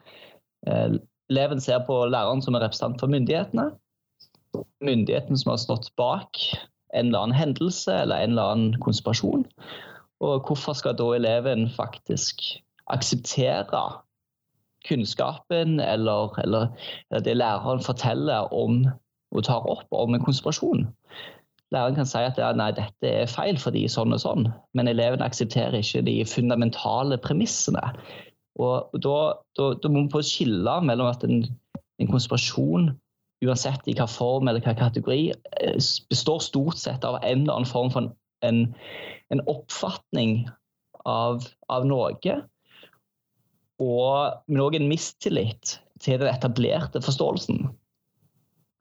eh, 0.68 0.98
Eleven 1.30 1.60
ser 1.62 1.84
på 1.86 1.94
læreren 2.10 2.42
som 2.42 2.54
en 2.54 2.62
representant 2.62 3.00
for 3.00 3.10
myndighetene. 3.10 3.68
Myndighetene 4.82 5.38
som 5.38 5.52
har 5.52 5.60
stått 5.62 5.92
bak 5.96 6.40
en 6.94 7.10
eller 7.10 7.24
annen 7.24 7.36
hendelse 7.36 7.94
eller 8.02 8.22
en 8.22 8.34
eller 8.34 8.54
annen 8.54 8.78
konspirasjon. 8.82 9.44
Og 10.20 10.46
hvorfor 10.46 10.76
skal 10.76 10.96
da 10.98 11.08
eleven 11.16 11.68
faktisk 11.76 12.42
akseptere 12.90 13.82
kunnskapen 14.88 15.80
eller, 15.80 16.38
eller, 16.40 16.66
det 17.24 17.36
læreren 17.36 17.82
forteller 17.84 18.52
om 18.54 18.86
og 19.30 19.44
tar 19.46 19.66
opp 19.70 19.86
om 19.94 20.14
en 20.14 20.24
konspirasjon? 20.24 20.88
Læreren 21.70 21.94
kan 21.94 22.08
si 22.08 22.18
at 22.18 22.38
ja, 22.38 22.50
nei, 22.56 22.72
dette 22.74 23.12
er 23.22 23.30
feil 23.30 23.58
fordi 23.60 23.84
sånn 23.88 24.12
og 24.16 24.22
sånn, 24.24 24.48
men 24.74 24.90
eleven 24.90 25.22
aksepterer 25.22 25.78
ikke 25.78 26.02
de 26.08 26.16
fundamentale 26.26 27.18
premissene. 27.22 27.92
Og 28.58 28.98
da, 28.98 29.18
da, 29.56 29.70
da 29.78 29.92
må 29.92 30.08
vi 30.10 30.24
skille 30.26 30.74
mellom 30.82 31.12
at 31.12 31.22
en, 31.24 31.44
en 32.02 32.10
konspirasjon, 32.10 32.90
uansett 33.44 33.88
i 33.88 33.96
hva 33.96 34.06
form 34.10 34.48
eller 34.48 34.62
hva 34.64 34.74
kategori, 34.76 35.32
eh, 35.60 35.76
består 36.12 36.40
stort 36.44 36.78
sett 36.78 37.04
av 37.04 37.20
en 37.22 37.42
eller 37.42 37.60
annen 37.60 37.70
form 37.70 37.92
for 37.94 38.10
en, 38.46 38.64
en 39.32 39.44
oppfatning 39.48 40.48
av, 41.04 41.44
av 41.68 41.86
noe. 41.88 42.40
Og, 43.80 44.40
men 44.48 44.64
òg 44.64 44.76
en 44.76 44.90
mistillit 44.90 45.78
til 46.00 46.20
den 46.20 46.32
etablerte 46.32 47.00
forståelsen. 47.04 47.70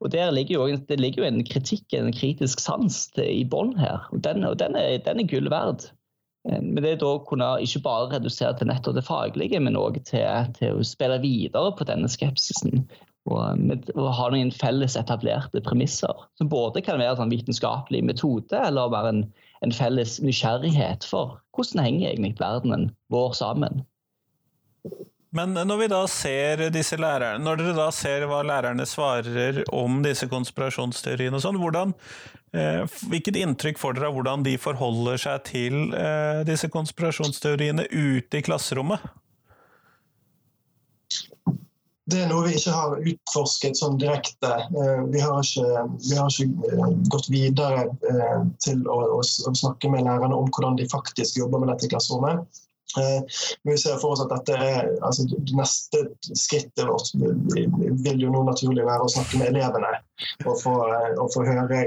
Og 0.00 0.12
Der 0.12 0.30
ligger 0.32 0.54
jo, 0.54 0.76
det 0.88 1.00
ligger 1.00 1.22
jo 1.22 1.28
en 1.28 1.44
kritikk, 1.44 1.92
en 1.92 2.12
kritisk 2.12 2.60
sans 2.60 3.02
til, 3.12 3.28
i 3.42 3.44
bånn 3.44 3.74
her. 3.76 4.06
og 4.12 4.22
Den, 4.24 4.44
og 4.48 4.56
den 4.60 4.76
er, 4.76 4.96
den 5.04 5.20
er 5.20 5.28
gull 5.28 5.50
verd. 5.52 5.90
Eh, 6.48 6.60
men 6.60 6.80
det 6.80 6.94
er 6.94 7.02
da 7.02 7.12
kunne 7.28 7.50
ikke 7.64 7.84
bare 7.84 8.08
redusere 8.14 8.56
til 8.56 8.70
nettopp 8.70 8.96
det 8.96 9.04
faglige, 9.08 9.60
men 9.60 9.76
òg 9.76 10.00
til, 10.08 10.24
til, 10.56 10.80
å 10.80 10.86
spille 10.86 11.20
videre 11.20 11.74
på 11.76 11.88
denne 11.88 12.08
skepsisen. 12.08 12.86
Og, 13.28 13.58
med, 13.60 13.90
og 13.94 14.08
ha 14.16 14.30
noen 14.32 14.48
felles 14.54 14.96
etablerte 14.96 15.60
premisser. 15.66 16.24
Som 16.40 16.48
både 16.52 16.80
kan 16.82 16.98
være 16.98 17.14
en 17.14 17.20
sånn 17.24 17.34
vitenskapelig 17.34 18.00
metode, 18.08 18.56
eller 18.56 18.92
være 18.92 19.12
en, 19.12 19.22
en 19.66 19.74
felles 19.76 20.16
nysgjerrighet 20.24 21.04
for 21.06 21.36
hvordan 21.56 21.84
henger 21.84 22.14
egentlig 22.14 22.38
verdenen 22.40 22.88
vår 23.12 23.36
sammen. 23.36 23.84
Men 25.36 25.54
når 25.54 25.78
vi 25.78 25.86
da 25.92 26.00
ser 26.10 26.64
disse 26.74 26.96
lærerne, 26.98 27.38
når 27.44 27.60
dere 27.60 27.76
da 27.76 27.86
ser 27.94 28.24
hva 28.26 28.40
lærerne 28.42 28.86
svarer 28.88 29.60
om 29.70 30.00
disse 30.02 30.26
konspirasjonsteoriene 30.30 31.38
og 31.38 31.44
sånn, 31.44 31.60
hvordan, 31.62 31.94
eh, 32.50 32.82
hvilket 33.12 33.38
inntrykk 33.38 33.78
får 33.78 33.94
dere 33.94 34.08
av 34.10 34.16
hvordan 34.16 34.42
de 34.48 34.56
forholder 34.58 35.22
seg 35.22 35.44
til 35.46 35.94
eh, 35.94 36.42
disse 36.48 36.66
konspirasjonsteoriene 36.74 37.86
ute 37.92 38.40
i 38.40 38.46
klasserommet? 38.48 39.06
Det 42.10 42.22
er 42.24 42.30
noe 42.30 42.46
vi 42.46 42.56
ikke 42.58 42.72
har 42.74 42.96
utforsket 43.12 43.78
sånn 43.78 43.98
direkte. 44.00 44.50
Eh, 44.50 45.02
vi 45.12 45.20
har 45.22 45.44
ikke, 45.44 45.84
vi 46.08 46.16
har 46.18 46.32
ikke 46.32 46.72
eh, 46.72 46.96
gått 47.12 47.28
videre 47.30 47.84
eh, 48.10 48.40
til 48.64 48.82
å, 48.90 48.98
å, 49.18 49.20
snakke 49.26 49.90
med 49.92 50.06
lærerne 50.08 50.34
om 50.36 50.50
hvordan 50.50 50.78
de 50.80 50.88
faktisk 50.90 51.38
jobber 51.38 51.62
med 51.62 51.72
dette 51.72 51.86
i 51.86 51.92
klasserommet. 51.92 52.62
Eh, 52.98 53.20
men 53.62 53.74
vi 53.74 53.78
ser 53.78 53.98
for 54.02 54.14
oss 54.14 54.22
at 54.24 54.32
dette 54.32 54.56
er 54.56 54.88
altså, 55.06 55.26
det 55.30 55.54
neste 55.56 56.02
skrittet 56.38 56.88
vårt 56.88 57.12
vil 57.14 58.22
jo 58.24 58.32
nå 58.32 58.42
naturlig 58.48 58.86
være 58.86 59.06
å 59.06 59.12
snakke 59.12 59.40
med 59.40 59.52
elevene. 59.52 59.92
Og 60.44 60.56
få, 60.60 60.74
eh, 60.88 61.12
og 61.20 61.30
få 61.34 61.44
høre 61.46 61.82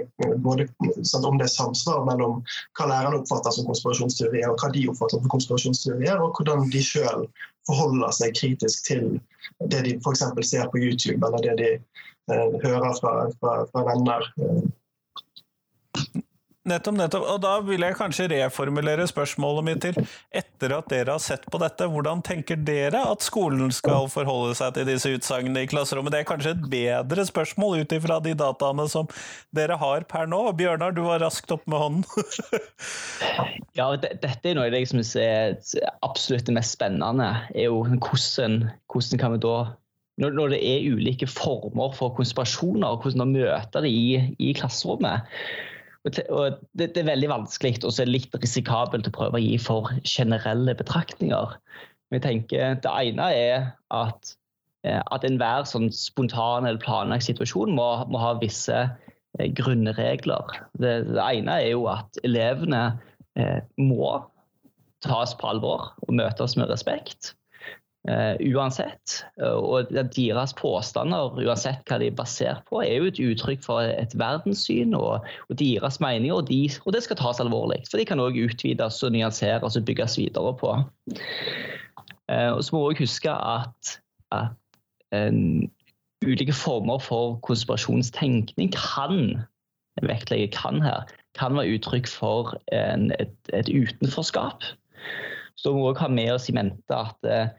både 0.46 0.68
sånn, 1.06 1.28
om 1.28 1.40
det 1.40 1.50
er 1.50 1.56
samsvar 1.56 2.06
mellom 2.08 2.40
hva 2.78 2.90
lærerne 2.90 3.22
oppfatter 3.22 3.56
som 3.56 3.68
konspirasjonsteorier, 3.70 4.50
og 4.52 4.62
hva 4.62 4.72
de 4.74 4.86
oppfatter 4.92 5.20
som 5.20 5.34
konspirasjonsteorier, 5.36 6.24
og 6.24 6.40
hvordan 6.40 6.70
de 6.74 6.84
sjøl 6.84 7.28
forholder 7.68 8.16
seg 8.16 8.36
kritisk 8.40 8.88
til 8.88 9.10
det 9.72 9.84
de 9.86 9.98
f.eks. 10.00 10.24
ser 10.48 10.72
på 10.72 10.82
YouTube, 10.82 11.20
eller 11.26 11.44
det 11.44 11.58
de 11.60 11.70
eh, 11.76 12.58
hører 12.64 12.96
fra, 13.00 13.14
fra, 13.40 13.60
fra 13.72 13.86
venner. 13.92 14.32
Eh, 14.40 14.64
Nettopp, 16.64 16.96
nettopp. 16.96 17.26
Og 17.28 17.42
da 17.44 17.58
vil 17.66 17.84
jeg 17.84 17.96
kanskje 18.00 18.30
reformulere 18.32 19.04
spørsmålet 19.10 19.66
mitt 19.68 19.82
til 19.84 19.98
etter 20.32 20.72
at 20.78 20.88
dere 20.92 21.18
har 21.18 21.20
sett 21.20 21.44
på 21.52 21.60
dette, 21.60 21.90
hvordan 21.92 22.22
tenker 22.24 22.62
dere 22.64 23.02
at 23.10 23.26
skolen 23.26 23.74
skal 23.76 24.08
forholde 24.12 24.56
seg 24.56 24.78
til 24.78 24.88
disse 24.88 25.12
utsagnene 25.12 25.66
i 25.66 25.68
klasserommet? 25.68 26.16
Det 26.16 26.22
er 26.22 26.30
kanskje 26.30 26.54
et 26.56 26.64
bedre 26.72 27.26
spørsmål 27.28 27.84
ut 27.84 27.96
ifra 27.98 28.22
de 28.24 28.32
dataene 28.40 28.86
som 28.92 29.12
dere 29.52 29.76
har 29.82 30.08
per 30.08 30.32
nå. 30.32 30.40
Bjørnar, 30.56 30.96
du 30.96 31.04
var 31.04 31.20
raskt 31.26 31.52
opp 31.52 31.68
med 31.68 31.84
hånden. 31.84 32.08
ja, 33.80 33.90
dette 34.00 34.32
er 34.32 34.56
noe 34.56 34.72
jeg 34.72 34.94
syns 34.94 35.12
er 35.20 35.60
absolutt 36.00 36.48
det 36.48 36.56
mest 36.56 36.78
spennende. 36.78 37.28
er 37.52 37.68
jo 37.68 37.84
hvordan, 37.84 38.70
hvordan 38.88 39.20
kan 39.20 39.36
vi 39.36 39.44
da 39.44 39.58
når, 40.22 40.54
det 40.54 40.62
er 40.62 40.88
ulike 40.94 41.28
former 41.28 41.92
for 41.98 42.14
konspirasjoner, 42.16 43.00
hvordan 43.02 43.32
møte 43.34 43.82
det 43.82 43.90
i, 43.90 44.20
i 44.40 44.56
klasserommet. 44.56 45.26
Og 46.04 46.12
det, 46.76 46.90
det, 46.92 47.00
er 47.00 47.08
veldig 47.08 47.30
vanskelig 47.32 47.78
og 47.88 47.96
litt 48.10 48.34
risikabelt 48.36 49.08
å 49.08 49.14
prøve 49.16 49.40
å 49.40 49.44
gi 49.44 49.56
for 49.62 49.92
generelle 50.04 50.76
betraktninger. 50.76 51.56
Men 52.12 52.20
jeg 52.20 52.26
tenker 52.26 52.82
Det 52.84 52.92
ene 52.92 53.30
er 53.32 53.70
at, 53.96 54.34
eh, 54.86 55.00
at 55.00 55.24
enhver 55.24 55.64
sånn 55.70 55.88
spontan 55.96 56.68
eller 56.68 56.82
planlagt 56.84 57.30
situasjon 57.30 57.72
må, 57.78 57.88
må 58.12 58.20
ha 58.20 58.34
visse 58.42 58.84
eh, 58.84 59.48
grunnregler. 59.56 60.60
Det, 60.76 60.98
det, 61.14 61.24
ene 61.24 61.56
er 61.62 61.72
jo 61.72 61.88
at 61.94 62.20
elevene 62.28 62.84
eh, 63.40 63.64
må 63.80 64.20
tas 65.04 65.34
på 65.40 65.50
alvor 65.56 65.90
og 66.04 66.14
møtes 66.20 66.58
med 66.60 66.72
respekt. 66.72 67.34
Uh, 68.04 68.36
uansett. 68.52 69.22
og 69.40 69.88
deres 70.12 70.52
påstander, 70.60 71.38
uansett 71.40 71.86
hva 71.88 72.02
de 72.02 72.10
er 72.12 72.18
basert 72.18 72.66
på, 72.68 72.82
er 72.84 72.98
jo 72.98 73.08
et 73.08 73.22
uttrykk 73.24 73.62
for 73.64 73.88
et 73.88 74.12
verdenssyn 74.20 74.92
og, 74.98 75.24
og 75.48 75.60
deres 75.62 76.02
meninger, 76.04 76.36
og, 76.36 76.50
de, 76.50 76.66
og, 76.84 76.92
det 76.92 77.06
skal 77.06 77.22
tas 77.22 77.40
alvorlig. 77.40 77.80
For 77.88 78.02
de 78.02 78.08
kan 78.10 78.20
òg 78.20 78.42
utvides 78.44 79.00
og 79.08 79.16
nyanseres 79.16 79.80
og 79.80 79.88
bygges 79.88 80.18
videre 80.20 80.52
på. 80.60 80.76
Uh, 82.28 82.52
og 82.58 82.60
så 82.60 82.76
må 82.76 82.84
vi 82.84 82.92
òg 82.92 83.06
huske 83.06 83.32
at, 83.32 83.96
at 84.36 84.52
um, 85.16 85.72
ulike 86.28 86.54
former 86.56 87.00
for 87.00 87.40
konspirasjonstenkning 87.48 88.76
kan 88.76 89.44
vektlegge 90.02 90.52
kan 90.56 90.82
her, 90.82 91.04
kan 91.40 91.56
være 91.56 91.78
uttrykk 91.78 92.08
for 92.10 92.56
en, 92.74 93.12
et, 93.20 93.34
et, 93.54 93.70
utenforskap. 93.70 94.64
Så 95.56 95.74
må 95.74 95.84
vi 95.84 95.92
òg 95.92 96.02
ha 96.02 96.10
med 96.10 96.32
oss 96.34 96.50
i 96.50 96.56
mente 96.56 96.98
at 96.98 97.18
uh, 97.28 97.34
eh, 97.44 97.52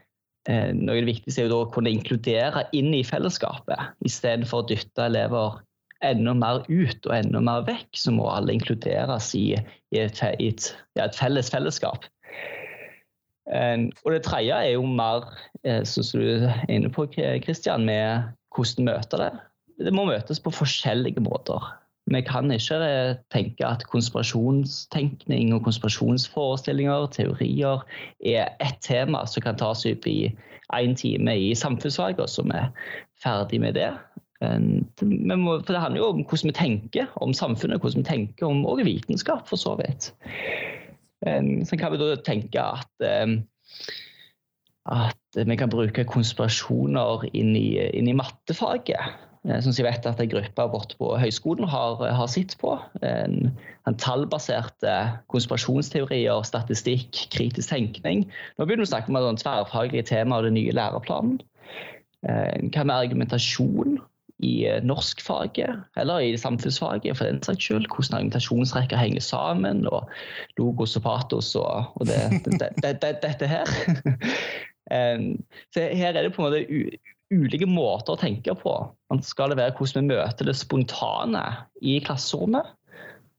noe 0.47 0.93
av 0.93 0.99
det 1.01 1.07
viktigste 1.09 1.41
er 1.41 1.47
jo 1.47 1.53
da 1.53 1.61
å 1.63 1.69
kunne 1.73 1.89
inkludere 1.89 2.65
inn 2.77 2.91
i 2.93 3.05
fellesskapet, 3.07 3.95
istedenfor 4.05 4.61
å 4.61 4.67
dytte 4.69 5.07
elever 5.07 5.55
enda 6.03 6.33
mer 6.37 6.63
ut 6.67 7.07
og 7.07 7.13
enda 7.15 7.41
mer 7.43 7.63
vekk, 7.67 7.89
så 7.97 8.13
må 8.15 8.27
alle 8.31 8.55
inkluderes 8.55 9.31
i, 9.37 9.55
i, 9.55 10.01
et, 10.01 10.21
i 10.39 10.51
et, 10.51 10.69
ja, 10.97 11.07
et, 11.07 11.17
felles 11.17 11.49
fellesskap. 11.53 12.07
Eh, 13.51 13.87
og 14.03 14.13
det 14.13 14.23
tredje 14.25 14.57
er 14.57 14.75
jo 14.75 14.85
mer, 14.89 15.29
eh, 15.65 15.83
som 15.87 16.05
du 16.19 16.45
er 16.49 16.61
inne 16.71 16.91
på, 16.93 17.07
Kristian, 17.45 17.87
med 17.87 18.31
hvordan 18.55 18.89
møter 18.91 19.25
det. 19.25 19.31
Det 19.85 19.93
må 19.95 20.07
møtes 20.07 20.39
på 20.39 20.53
forskjellige 20.55 21.23
måter. 21.23 21.63
Vi 22.05 22.21
kan 22.21 22.51
ikke 22.53 22.77
eh, 22.85 23.15
tenke 23.33 23.65
at 23.65 23.85
konspirasjonstenkning 23.89 25.53
og 25.55 25.63
konspirasjonsforestillinger, 25.65 27.07
teorier, 27.15 27.81
er 28.21 28.51
ett 28.61 28.77
tema 28.85 29.23
som 29.25 29.41
kan 29.41 29.57
tas 29.57 29.85
opp 29.89 30.05
i 30.09 30.29
én 30.75 30.93
time 30.97 31.33
i 31.33 31.55
samfunnsfag, 31.57 32.21
og 32.21 32.29
så 32.29 32.45
er 32.45 32.69
vi 32.69 32.93
ferdig 33.23 33.61
med 33.61 33.73
det. 33.79 33.89
Må, 35.01 35.57
for 35.63 35.73
Det 35.73 35.81
handler 35.81 36.01
jo 36.01 36.11
om 36.11 36.23
hvordan 36.27 36.51
vi 36.51 36.57
tenker 36.59 37.11
om 37.23 37.33
samfunnet, 37.33 37.81
hvordan 37.81 38.03
vi 38.03 38.09
tenker 38.09 38.45
om 38.49 38.65
også 38.65 38.85
vitenskap, 38.85 39.47
for 39.49 39.57
så 39.57 39.75
vidt. 39.79 40.11
Så 41.65 41.77
kan 41.79 41.93
vi 41.93 41.97
da 41.97 42.15
tenke 42.21 42.61
at, 42.61 43.05
at 44.93 45.39
vi 45.47 45.55
kan 45.57 45.71
bruke 45.71 46.05
konspirasjoner 46.05 47.25
inn 47.33 47.55
i, 47.57 47.79
inn 47.97 48.11
i 48.11 48.17
mattefaget. 48.17 49.24
Eh, 49.45 49.61
som 49.61 49.73
jeg 49.77 49.85
vet 49.85 50.07
at 50.09 50.21
en 50.21 50.31
gruppe 50.31 50.67
borte 50.73 50.97
på 50.99 51.11
høyskolen 51.21 51.69
har, 51.69 52.01
har 52.17 52.31
sett 52.31 52.55
på. 52.61 52.75
En, 53.05 53.51
en 53.85 53.99
tallbaserte 54.01 54.95
konspirasjonsteorier, 55.33 56.41
statistikk, 56.47 57.27
kritisk 57.35 57.69
tenkning. 57.69 58.25
Nå 58.57 58.65
begynner 58.65 58.85
vi 58.85 58.89
å 58.89 58.93
snakke 58.95 59.13
om 59.13 59.21
et 59.21 59.43
tverrfaglig 59.43 60.07
tema 60.09 60.39
av 60.39 60.49
den 60.49 60.57
nye 60.57 60.73
læreplanen. 60.75 61.39
Eh, 62.25 62.57
hva 62.73 62.85
med 62.87 62.95
argumentasjon 62.97 63.99
i 64.43 64.55
eh, 64.67 64.81
norskfaget, 64.83 65.85
eller 66.01 66.25
i 66.25 66.35
samfunnsfaget 66.41 67.19
for 67.19 67.29
den 67.29 67.43
saks 67.45 67.69
skyld? 67.69 67.89
Hvordan 67.91 68.23
argumentasjonsrekker 68.23 68.97
henger 68.97 69.23
sammen, 69.23 69.85
og 69.85 70.09
logos 70.57 70.97
og 70.97 71.05
patos 71.05 71.53
og, 71.59 71.93
og 71.99 72.09
det, 72.09 72.21
det, 72.49 72.71
det, 72.81 73.17
dette 73.21 73.51
her. 73.51 73.69
Så 74.85 75.81
her 75.81 76.13
er 76.13 76.21
det 76.21 76.35
på 76.35 76.43
en 76.43 76.45
måte 76.45 77.05
ulike 77.33 77.67
måter 77.69 78.13
å 78.13 78.21
tenke 78.21 78.53
på. 78.59 78.73
Skal 79.25 79.51
det 79.51 79.59
være 79.59 79.75
hvordan 79.77 80.05
vi 80.05 80.15
møter 80.15 80.47
det 80.47 80.57
spontane 80.57 81.43
i 81.81 81.97
klasserommet, 82.05 82.67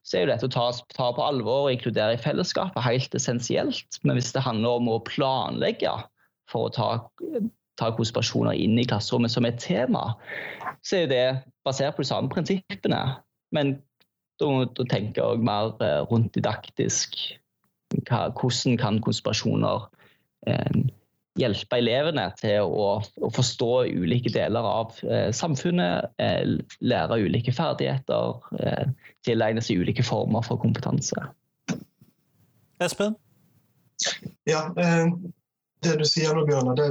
så 0.07 0.19
er 0.19 0.25
jo 0.25 0.31
dette 0.31 0.47
å 0.47 0.55
ta, 0.55 0.67
ta 0.95 1.11
på 1.15 1.25
alvor 1.25 1.67
og 1.67 1.73
inkludere 1.75 2.15
i 2.15 2.23
fellesskapet 2.23 2.85
helt 2.85 3.15
essensielt. 3.19 3.99
Men 4.07 4.19
hvis 4.19 4.31
det 4.37 4.45
handler 4.47 4.79
om 4.79 4.91
å 4.93 5.01
planlegge 5.07 5.93
for 6.51 6.69
å 6.69 6.75
ta, 6.75 6.89
ta 7.81 7.91
konspirasjoner 7.95 8.55
inn 8.55 8.79
i 8.79 8.87
klasserommet 8.87 9.35
som 9.35 9.49
et 9.49 9.59
tema, 9.63 10.13
så 10.87 11.03
er 11.03 11.11
det 11.11 11.25
basert 11.67 11.97
på 11.97 12.07
de 12.07 12.11
samme 12.13 12.31
prinsippene. 12.31 13.01
Men 13.55 13.75
da, 14.39 14.47
må 14.47 14.69
du 14.77 14.85
tenke 14.87 15.27
mer 15.43 15.75
eh, 15.83 16.05
rundt 16.07 16.35
didaktisk. 16.37 17.19
Hvordan 18.07 18.79
kan 18.79 19.03
konspirasjoner 19.03 19.89
eh, 20.47 20.83
hjelpe 21.37 21.79
elevene 21.81 22.27
til 22.41 22.65
å, 22.65 22.89
å 23.01 23.31
forstå 23.37 23.71
ulike 23.93 24.33
deler 24.35 24.67
av 24.67 24.97
eh, 25.05 25.29
samfunnet, 25.37 26.13
eh, 26.23 26.57
lære 26.81 27.21
ulike 27.27 27.55
ferdigheter, 27.55 28.41
eh, 28.61 28.87
tilegne 29.27 29.65
seg 29.65 29.85
ulike 29.85 30.05
former 30.07 30.45
for 30.47 30.61
kompetanse. 30.63 31.29
Espen? 32.83 33.17
Ja, 34.49 34.69
eh, 34.77 35.09
det 35.85 35.97
du 36.01 36.05
sier 36.09 36.35
nå, 36.35 36.45
Bjørnar, 36.49 36.77
det, 36.79 36.89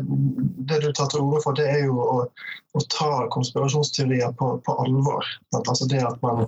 det, 0.70 0.82
du 0.84 0.92
tar 0.94 1.10
til 1.12 1.26
orde 1.26 1.42
for, 1.44 1.58
det 1.58 1.66
er 1.70 1.86
jo 1.88 1.98
å, 2.02 2.18
å 2.78 2.84
ta 2.94 3.26
konspirasjonsteorier 3.34 4.36
på, 4.40 4.56
på 4.66 4.78
alvor. 4.86 5.26
Altså 5.58 5.88
det 5.90 6.04
at 6.06 6.22
man, 6.26 6.46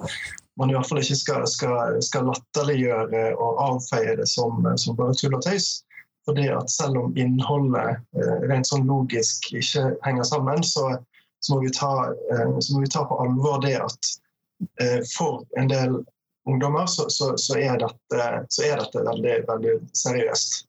man 0.60 0.72
i 0.72 0.78
hvert 0.78 0.90
fall 0.90 1.02
ikke 1.02 1.18
skal, 1.18 1.48
skal, 1.50 1.98
skal 2.06 2.30
latterliggjøre 2.30 3.32
og 3.36 3.62
avfeie 3.66 4.16
det 4.20 4.30
som, 4.32 4.64
som 4.80 4.98
bare 5.00 5.18
tull 5.18 5.38
og 5.38 5.44
tøys. 5.46 5.82
Fordi 6.28 6.50
at 6.50 6.70
selv 6.70 6.98
om 6.98 7.18
innholdet 7.18 7.90
eh, 8.20 8.40
rent 8.50 8.68
sånn 8.68 8.88
logisk 8.90 9.48
ikke 9.56 9.94
henger 10.04 10.28
sammen, 10.28 10.64
så, 10.64 10.98
så, 11.40 11.54
må, 11.54 11.62
vi 11.64 11.72
ta, 11.72 11.92
eh, 12.34 12.58
så 12.60 12.76
må 12.76 12.84
vi 12.84 12.92
ta 12.92 13.06
på 13.08 13.20
alvor 13.24 13.62
det 13.64 13.78
at 13.80 14.10
eh, 14.84 15.00
for 15.14 15.46
en 15.60 15.72
del 15.72 16.02
ungdommer 16.48 16.86
så, 16.92 17.08
så, 17.10 17.32
så, 17.40 17.56
er, 17.56 17.80
dette, 17.80 18.28
så 18.52 18.68
er 18.68 18.84
dette 18.84 19.06
veldig, 19.08 19.38
veldig 19.48 19.78
seriøst. 19.96 20.64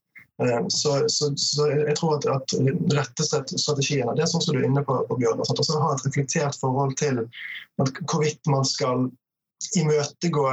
Så, 0.70 0.92
så, 1.10 1.32
så, 1.34 1.64
jeg 1.66 1.96
tror 1.98 2.12
at, 2.14 2.26
at 2.30 2.52
rette 2.94 3.24
strategien 3.26 4.06
det 4.14 4.22
er 4.22 4.28
sånn 4.30 4.44
som 4.44 4.54
du 4.54 4.60
er 4.60 4.68
inne 4.68 4.84
på, 4.86 4.94
Bjørn. 5.18 5.42
Altså, 5.42 5.78
ha 5.82 5.88
et 5.96 6.04
reflektert 6.06 6.58
forhold 6.60 6.94
til 7.00 7.24
hvorvidt 8.06 8.46
man 8.46 8.62
skal 8.66 9.08
imøtegå 9.74 10.44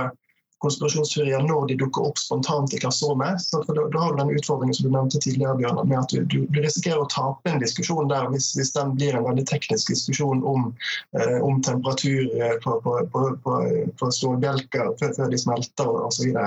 konspirasjonsteorier 0.65 1.45
når 1.45 1.69
de 1.69 1.77
dukker 1.79 2.09
opp 2.09 2.19
spontant 2.19 2.73
i 2.73 2.79
klasserommet. 2.81 3.41
Så 3.41 3.61
da, 3.67 3.85
da, 3.93 4.01
har 4.01 4.13
du 4.13 4.21
den 4.21 4.33
utfordringen 4.35 4.75
som 4.77 4.87
du 4.87 4.93
nevnte 4.95 5.21
tidligere, 5.23 5.57
Bjørn, 5.61 5.81
med 5.87 5.99
at 6.01 6.13
du, 6.13 6.23
du, 6.31 6.37
du, 6.49 6.61
risikerer 6.63 7.03
å 7.03 7.09
tape 7.13 7.51
en 7.51 7.61
diskusjon 7.63 8.09
der 8.11 8.29
hvis, 8.33 8.51
hvis 8.57 8.73
den 8.75 8.95
blir 8.97 9.17
en 9.17 9.27
veldig 9.27 9.45
teknisk 9.49 9.93
diskusjon 9.93 10.43
om, 10.47 10.71
eh, 11.19 11.37
om 11.45 11.61
temperatur 11.65 12.31
på, 12.63 12.77
på, 12.83 12.95
på, 13.13 13.25
på, 13.43 13.57
på 13.99 14.11
stålbjelker 14.19 14.95
før, 14.99 15.13
før, 15.17 15.29
de 15.31 15.41
smelter 15.41 15.91
osv. 16.07 16.31
Og, 16.31 16.39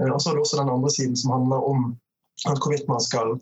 eh, 0.00 0.10
og 0.10 0.18
så 0.20 0.30
har 0.30 0.38
du 0.38 0.42
også 0.44 0.62
den 0.62 0.72
andre 0.72 0.92
siden 0.92 1.16
som 1.18 1.36
handler 1.38 1.70
om 1.70 1.92
hvorvidt 2.44 2.88
man 2.90 3.00
skal 3.00 3.36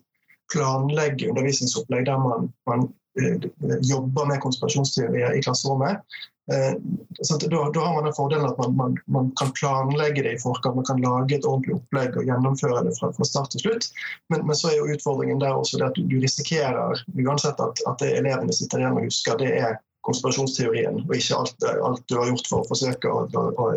planlegge 0.53 1.29
undervisningsopplegg 1.31 2.05
der 2.07 2.21
man, 2.21 2.49
man 2.69 2.87
eh, 3.19 3.49
jobber 3.81 4.29
med 4.29 4.41
konspirasjonsteorier 4.43 5.35
i 5.35 5.43
klasserommet. 5.43 6.01
Eh, 6.53 6.73
da, 7.49 7.69
da, 7.73 7.79
har 7.79 7.93
man 7.93 8.03
den 8.03 8.13
fordelen 8.13 8.45
at 8.45 8.57
man, 8.57 8.75
man, 8.77 8.97
man, 9.05 9.31
kan 9.39 9.51
planlegge 9.51 10.23
det 10.23 10.33
i 10.33 10.41
forkant. 10.41 10.75
Man 10.75 10.85
kan 10.85 11.01
lage 11.01 11.39
et 11.39 11.45
ordentlig 11.45 11.75
opplegg 11.79 12.19
og 12.19 12.29
gjennomføre 12.29 12.83
det 12.85 12.93
fra, 12.99 13.09
fra 13.15 13.25
start 13.25 13.51
til 13.55 13.65
slutt. 13.65 13.89
Men, 14.29 14.45
men, 14.45 14.55
så 14.55 14.69
er 14.69 14.77
jo 14.77 14.91
utfordringen 14.93 15.41
der 15.41 15.57
også 15.57 15.81
det 15.81 15.89
at 15.89 15.97
du, 15.97 16.05
du 16.11 16.19
risikerer 16.21 17.01
uansett 17.17 17.61
at, 17.61 17.81
at 17.89 18.03
det 18.03 18.13
elevene 18.19 18.53
sitter 18.53 18.83
igjen 18.83 18.99
og 18.99 19.09
husker, 19.09 19.41
det 19.41 19.51
er 19.57 19.79
konspirasjonsteorien, 20.05 21.01
og 21.03 21.13
ikke 21.15 21.37
alt, 21.37 21.65
alt, 21.65 22.03
du 22.09 22.17
har 22.19 22.29
gjort 22.29 22.49
for 22.49 22.63
å 22.63 22.69
forsøke 22.69 23.11
å, 23.11 23.23
å, 23.25 23.67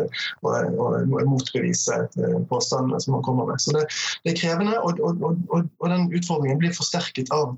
å, 0.45 0.53
å 0.83 1.23
motbevise 1.29 1.97
eh, 2.05 2.37
påstandene 2.51 2.99
som 3.03 3.15
man 3.17 3.25
kommer 3.25 3.49
med. 3.49 3.61
Så 3.63 3.73
det, 3.75 3.85
det 4.25 4.33
er 4.33 4.39
krevende, 4.39 4.77
og, 4.85 5.01
og, 5.03 5.23
og, 5.25 5.69
og, 5.79 5.85
den 5.89 6.09
utfordringen 6.15 6.61
blir 6.61 6.75
forsterket 6.75 7.31
av 7.35 7.55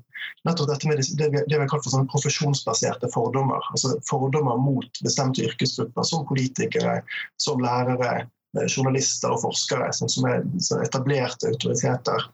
nettopp 0.48 0.70
dette 0.72 0.90
med 0.90 1.02
det, 1.02 1.30
det 1.34 1.52
vi 1.52 1.60
har 1.60 1.70
kalt 1.70 1.84
for 1.86 1.94
sånn 1.94 2.08
profesjonsbaserte 2.12 3.10
fordommer. 3.14 3.64
Altså 3.74 3.96
fordommer 4.08 4.60
mot 4.62 5.02
bestemte 5.04 5.44
yrkesgrupper, 5.46 6.06
som 6.08 6.26
politikere, 6.28 7.00
som 7.42 7.62
lærere, 7.62 8.24
eh, 8.56 8.66
journalister 8.68 9.34
og 9.34 9.44
forskere, 9.44 9.92
som 10.00 10.30
er 10.30 10.42
etablerte 10.84 11.52
autoriteter. 11.52 12.30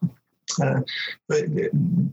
Eh, 0.62 0.80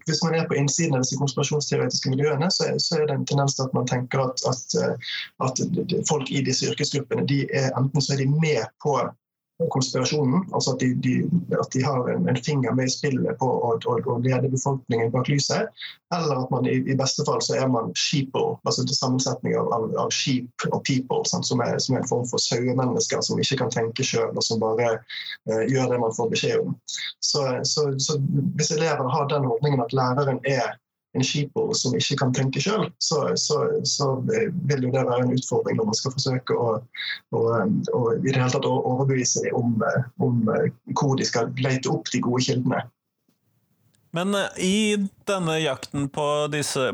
hvis 0.05 0.23
man 0.23 0.35
er 0.35 0.47
på 0.47 0.57
innsiden 0.59 0.95
av 0.95 1.03
disse 1.05 1.19
konspirasjonsteoretiske 1.19 2.11
miljøene, 2.13 2.49
så 2.51 2.69
er, 2.69 3.05
det 3.07 3.15
en 3.15 3.27
tendens 3.29 3.55
til 3.57 3.67
at 3.67 3.75
man 3.77 3.87
tenker 3.89 4.25
at, 4.27 4.43
at, 4.51 4.77
eh, 4.81 5.13
at 5.47 5.63
folk 6.09 6.31
i 6.31 6.43
disse 6.45 6.67
yrkesgruppene 6.71 7.27
de 7.29 7.43
er, 7.51 7.71
enten 7.79 8.03
så 8.03 8.15
er 8.15 8.23
de 8.23 8.29
med 8.31 8.65
på 8.83 8.97
konspirasjonen. 9.71 10.53
Altså 10.53 10.73
at 10.73 10.79
de, 10.79 10.93
de, 11.03 11.13
at 11.59 11.71
de 11.73 11.83
har 11.83 12.09
en, 12.09 12.29
en, 12.29 12.37
finger 12.45 12.73
med 12.75 12.89
i 12.89 12.91
spillet 12.91 13.37
på 13.39 13.47
å, 13.47 14.17
lede 14.23 14.51
befolkningen 14.51 15.11
bak 15.13 15.29
lyset. 15.31 15.71
Eller 16.15 16.43
at 16.43 16.51
man 16.51 16.67
i, 16.69 16.77
i 16.91 16.97
beste 16.97 17.25
fall 17.27 17.41
så 17.43 17.57
er 17.59 17.69
man 17.71 17.91
sheeple, 17.99 18.57
altså 18.67 18.85
til 18.85 18.97
sammensetning 18.97 19.55
av, 19.59 19.71
av, 19.75 19.87
av 20.05 20.13
sheep 20.13 20.67
og 20.71 20.83
people, 20.87 21.23
sant, 21.29 21.47
som, 21.47 21.63
er, 21.63 21.77
som, 21.79 21.95
er, 21.95 22.03
en 22.03 22.11
form 22.11 22.27
for 22.29 22.41
sauemennesker 22.41 23.23
som 23.25 23.41
ikke 23.41 23.61
kan 23.63 23.73
tenke 23.73 24.05
sjøl, 24.05 24.31
og 24.35 24.43
som 24.45 24.61
bare 24.63 24.97
uh, 25.49 25.63
gjør 25.71 25.93
det 25.93 26.01
man 26.03 26.15
får 26.15 26.31
beskjed 26.33 26.65
om. 26.65 26.75
Så, 27.23 27.45
så, 27.67 27.87
så 27.99 28.19
hvis 28.59 28.73
elever 28.75 29.07
har 29.11 29.29
den 29.31 29.47
holdningen 29.47 29.83
at 29.83 29.95
læreren 29.95 30.43
er 30.49 30.75
en 31.15 31.25
sheeple 31.25 31.75
som 31.77 31.95
ikke 31.97 32.17
kan 32.19 32.33
tenke 32.35 32.61
sjøl, 32.63 32.89
så, 33.03 33.21
så, 33.39 33.61
så, 33.87 34.09
vil 34.25 34.87
jo 34.87 34.91
det 34.93 35.05
være 35.07 35.23
en 35.23 35.35
utfordring 35.35 35.79
når 35.79 35.89
man 35.91 35.99
skal 35.99 36.15
forsøke 36.15 36.57
å, 36.57 36.73
å, 37.35 37.43
å 37.95 38.01
i 38.17 38.27
det 38.27 38.35
hele 38.35 38.51
tatt 38.53 38.67
overbevise 38.67 39.45
dem 39.45 39.55
om, 39.59 39.79
om, 40.25 40.43
hvor 40.93 41.15
de 41.19 41.27
skal 41.27 41.51
lete 41.61 41.91
opp 41.91 42.11
de 42.11 42.21
gode 42.23 42.43
kildene. 42.47 42.83
Men 44.15 44.35
eh, 44.37 44.61
i 44.63 44.77
denne 45.27 45.57
jakten 45.59 46.07
på 46.13 46.27
disse 46.53 46.93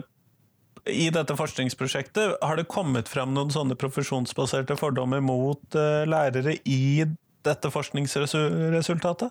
i 0.90 1.12
dette 1.14 1.36
forskningsprosjektet, 1.38 2.40
har 2.42 2.58
det 2.58 2.70
kommet 2.72 3.10
frem 3.12 3.36
noen 3.36 3.52
sånne 3.54 3.78
profesjonsbaserte 3.78 4.74
fordommer 4.80 5.22
mot 5.22 5.62
uh, 5.78 6.02
lærere 6.10 6.56
i 6.66 7.06
dette 7.46 7.70
forskningsresultatet? 7.70 9.30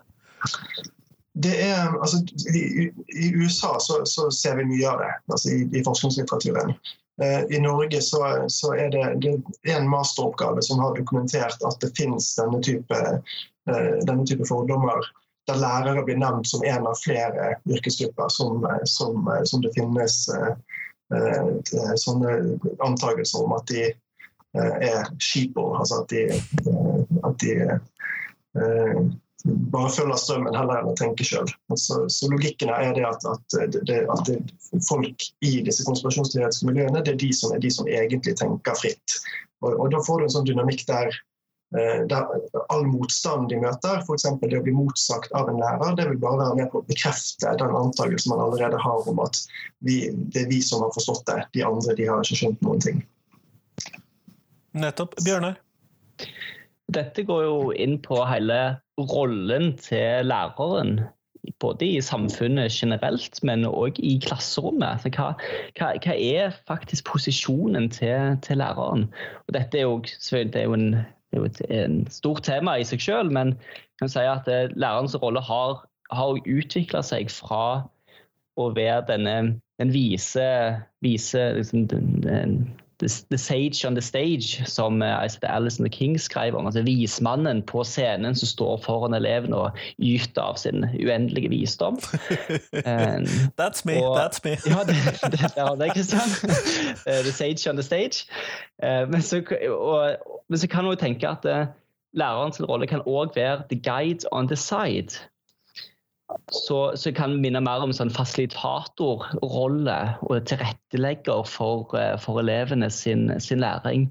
Er, 1.39 2.01
altså, 2.01 2.17
i, 2.55 2.91
i, 3.07 3.35
USA 3.35 3.79
så, 3.79 4.01
så, 4.05 4.31
ser 4.31 4.55
vi 4.55 4.65
mye 4.65 4.89
av 4.89 4.99
det 4.99 5.11
altså, 5.31 5.49
i, 5.49 5.61
i 5.79 5.83
forskningslitteraturen. 5.83 6.75
Eh, 7.23 7.55
I 7.55 7.59
Norge 7.59 8.01
så, 8.01 8.21
så, 8.47 8.73
er 8.75 8.89
det, 8.89 9.05
det 9.23 9.71
en 9.73 9.89
masteroppgave 9.89 10.61
som 10.61 10.79
har 10.79 10.95
dokumentert 10.97 11.63
at 11.67 11.79
det 11.81 11.93
finnes 11.97 12.33
denne 12.35 12.61
type, 12.63 12.99
eh, 13.69 13.97
denne 14.07 14.27
type 14.27 14.47
fordommer 14.49 15.07
der 15.49 15.57
lærere 15.57 16.03
blir 16.05 16.19
nevnt 16.21 16.47
som 16.47 16.63
en 16.67 16.85
av 16.87 16.99
flere 17.01 17.55
yrkesgrupper 17.69 18.29
som, 18.29 18.67
som, 18.85 19.25
som 19.45 19.63
det 19.63 19.73
finnes 19.77 20.27
eh, 20.35 20.53
eh 21.15 21.95
sånne 21.99 22.35
antakelser 22.85 23.43
om 23.43 23.55
at 23.57 23.65
de 23.71 23.87
eh, 23.89 24.75
er 24.91 25.09
sheeple, 25.17 25.79
altså 25.79 26.03
at 26.03 26.13
de, 26.13 26.27
at 27.25 27.41
de 27.41 27.55
bare 29.45 29.89
følger 29.89 30.19
strømmen 30.19 30.55
heller 30.55 30.81
enn 30.81 30.91
å 30.91 30.97
tenke 30.99 31.25
sjøl. 31.25 31.49
Så, 31.79 32.03
så, 32.11 32.29
logikken 32.31 32.71
er 32.73 32.93
det 32.97 33.05
at, 33.07 33.25
at, 33.25 33.57
det, 33.87 34.03
at 34.11 34.23
det, 34.27 34.37
folk 34.87 35.25
i 35.45 35.57
disse 35.65 35.85
konspirasjonsteoretiske 35.87 36.69
miljøene 36.69 37.03
det 37.05 37.15
er 37.15 37.21
de 37.23 37.31
som 37.35 37.55
er 37.55 37.63
de 37.63 37.71
som 37.73 37.89
egentlig 37.89 38.35
tenker 38.39 38.77
fritt. 38.77 39.17
Og, 39.65 39.75
og 39.75 39.91
Da 39.93 40.01
får 40.05 40.21
du 40.21 40.27
en 40.27 40.33
sånn 40.35 40.47
dynamikk 40.49 40.83
der, 40.89 41.15
eh, 41.77 42.03
der 42.11 42.29
all 42.73 42.85
motstand 42.89 43.49
de 43.53 43.61
møter, 43.63 44.03
f.eks. 44.05 44.27
det 44.43 44.59
å 44.59 44.65
bli 44.67 44.75
motsagt 44.77 45.33
av 45.37 45.49
en 45.49 45.61
lærer, 45.61 45.97
det 45.97 46.09
vil 46.11 46.21
bare 46.21 46.43
være 46.43 46.59
med 46.61 46.71
på 46.73 46.81
å 46.81 46.87
bekrefte 46.89 47.55
den 47.61 47.79
antakelsen 47.81 48.35
man 48.35 48.45
allerede 48.45 48.81
har 48.81 49.09
om 49.09 49.23
at 49.25 49.41
vi, 49.85 50.03
det 50.33 50.45
er 50.45 50.53
vi 50.53 50.61
som 50.65 50.85
har 50.85 50.93
forstått 50.97 51.25
det, 51.31 51.41
de 51.57 51.65
andre 51.67 51.97
de 51.97 52.09
har 52.11 52.21
ikke 52.25 52.43
skjønt 52.43 52.63
noen 52.67 52.85
ting. 52.89 53.03
Nettopp. 54.77 55.17
Bjørnar? 55.25 55.59
Dette 56.91 57.23
går 57.27 57.43
jo 57.45 57.57
inn 57.71 57.97
på 58.03 58.19
hele 58.27 58.59
rollen 58.99 59.75
til 59.79 60.27
læreren. 60.27 60.99
Både 61.61 61.87
i 61.87 62.01
samfunnet 62.05 62.73
generelt, 62.73 63.39
men 63.47 63.65
òg 63.65 63.97
i 64.03 64.17
klasserommet. 64.21 65.07
Hva, 65.15 65.31
hva, 65.77 65.93
hva, 66.03 66.15
er 66.15 66.53
faktisk 66.69 67.07
posisjonen 67.09 67.89
til, 67.93 68.37
til 68.45 68.61
læreren? 68.61 69.07
Og 69.47 69.55
dette 69.55 69.79
er 69.79 69.87
jo, 69.87 70.01
det 70.03 70.59
er 70.59 70.67
jo, 70.67 70.77
en, 70.77 70.99
et 71.33 72.13
stort 72.13 72.43
tema 72.49 72.75
i 72.77 72.85
seg 72.85 73.01
selv, 73.01 73.33
men 73.33 73.55
jeg 73.55 74.03
kan 74.03 74.13
si 74.13 74.27
at 74.27 74.51
eh, 74.51 74.69
lærerens 74.75 75.15
rolle 75.21 75.41
har, 75.47 75.81
har 76.11 76.37
utvikla 76.45 77.01
seg 77.05 77.31
fra 77.33 77.65
å 78.59 78.69
være 78.75 79.05
denne 79.07 79.35
den 79.81 79.93
vise, 79.93 80.77
vise 81.01 81.41
liksom, 81.57 81.87
den, 81.87 82.21
den, 82.21 82.57
the, 83.01 83.23
the, 83.29 83.37
Sage 83.37 83.85
on 83.85 83.95
the 83.95 84.01
Stage, 84.01 84.61
som 84.65 85.01
uh, 85.01 85.27
the 85.27 85.89
King 85.89 86.19
skrev 86.19 86.55
om. 86.55 86.65
altså 86.65 86.81
Vismannen 86.81 87.63
på 87.63 87.83
scenen 87.83 88.35
som 88.35 88.47
står 88.47 88.81
foran 88.85 89.13
elevene 89.13 89.55
og 89.55 89.77
yter 89.99 90.41
av 90.41 90.55
sin 90.55 90.85
uendelige 90.85 91.49
visdom. 91.49 91.97
Um, 92.85 93.25
that's 93.59 93.85
me, 93.85 93.97
og, 93.97 94.17
that's 94.17 94.41
me. 94.43 94.57
ja, 94.65 94.83
det, 94.85 94.95
det, 95.31 95.39
det 95.79 95.87
er 95.87 95.93
Kristian. 95.93 96.29
Uh, 97.07 97.21
the 97.25 97.31
Sage 97.31 97.69
on 97.69 97.75
the 97.75 97.83
Stage. 97.83 98.25
Uh, 98.83 99.09
men, 99.09 99.21
så, 99.21 99.41
og, 99.69 100.15
men, 100.49 100.57
så, 100.57 100.67
kan 100.67 100.83
man 100.83 100.93
jo 100.93 100.99
tenke 100.99 101.27
at 101.27 101.45
uh, 101.45 101.67
lærerens 102.13 102.61
rolle 102.61 102.87
kan 102.87 103.01
òg 103.07 103.35
være 103.35 103.63
the 103.69 103.81
guide 103.81 104.25
on 104.31 104.47
the 104.47 104.55
side 104.55 105.17
så, 106.51 106.95
så 106.95 107.11
kan 107.15 107.35
vi 107.35 107.45
minne 107.45 107.61
mer 107.63 107.83
om 107.83 107.93
sånn 107.95 108.11
fasilitatorrolle 108.13 109.97
og 110.27 110.45
tilrettelegger 110.49 111.43
for, 111.49 111.91
eh, 111.97 112.15
for 112.21 112.41
elevene 112.43 112.89
sin, 112.93 113.29
sin 113.43 113.63
læring. 113.63 114.09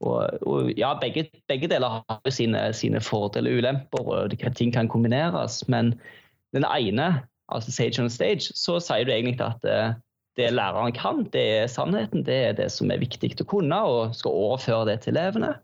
Og, 0.00 0.38
og, 0.46 0.70
ja, 0.78 0.92
begge, 1.00 1.26
begge, 1.50 1.70
deler 1.70 1.98
har 1.98 2.30
sine, 2.30 2.68
sine 2.76 3.00
fordeler 3.02 3.50
og 3.50 3.62
ulemper, 3.62 4.12
og 4.14 4.36
ting 4.56 4.72
kan 4.74 4.90
kombineres. 4.90 5.64
Men 5.68 5.94
den 6.54 6.66
ene, 6.68 7.08
altså 7.48 7.72
Sage 7.74 8.02
on 8.02 8.10
Stage, 8.10 8.52
så 8.54 8.78
sier 8.82 9.08
du 9.08 9.14
egentlig 9.14 9.40
at 9.42 9.66
eh, 9.66 9.96
det 10.38 10.52
læreren 10.54 10.94
kan, 10.94 11.24
det 11.34 11.44
er 11.58 11.70
sannheten. 11.70 12.22
Det 12.26 12.36
er 12.48 12.52
det 12.58 12.68
som 12.72 12.92
er 12.94 13.00
viktig 13.02 13.32
å 13.42 13.46
kunne, 13.48 13.78
og 13.82 14.14
skal 14.16 14.36
overføre 14.36 14.86
det 14.92 15.00
til 15.04 15.16
elevene. 15.16 15.56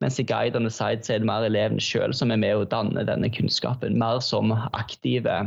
Mens 0.00 0.18
i 0.18 0.24
Guide 0.26 0.56
on 0.56 0.64
the 0.64 0.72
Side 0.72 1.04
så 1.04 1.14
er 1.14 1.20
det 1.22 1.28
mer 1.28 1.44
elevene 1.44 1.82
sjøl 1.82 2.16
som 2.16 2.32
er 2.32 2.40
med 2.40 2.56
å 2.56 2.64
danne 2.68 3.04
denne 3.04 3.30
kunnskapen. 3.32 3.98
Mer 4.00 4.22
som 4.24 4.54
aktive 4.72 5.42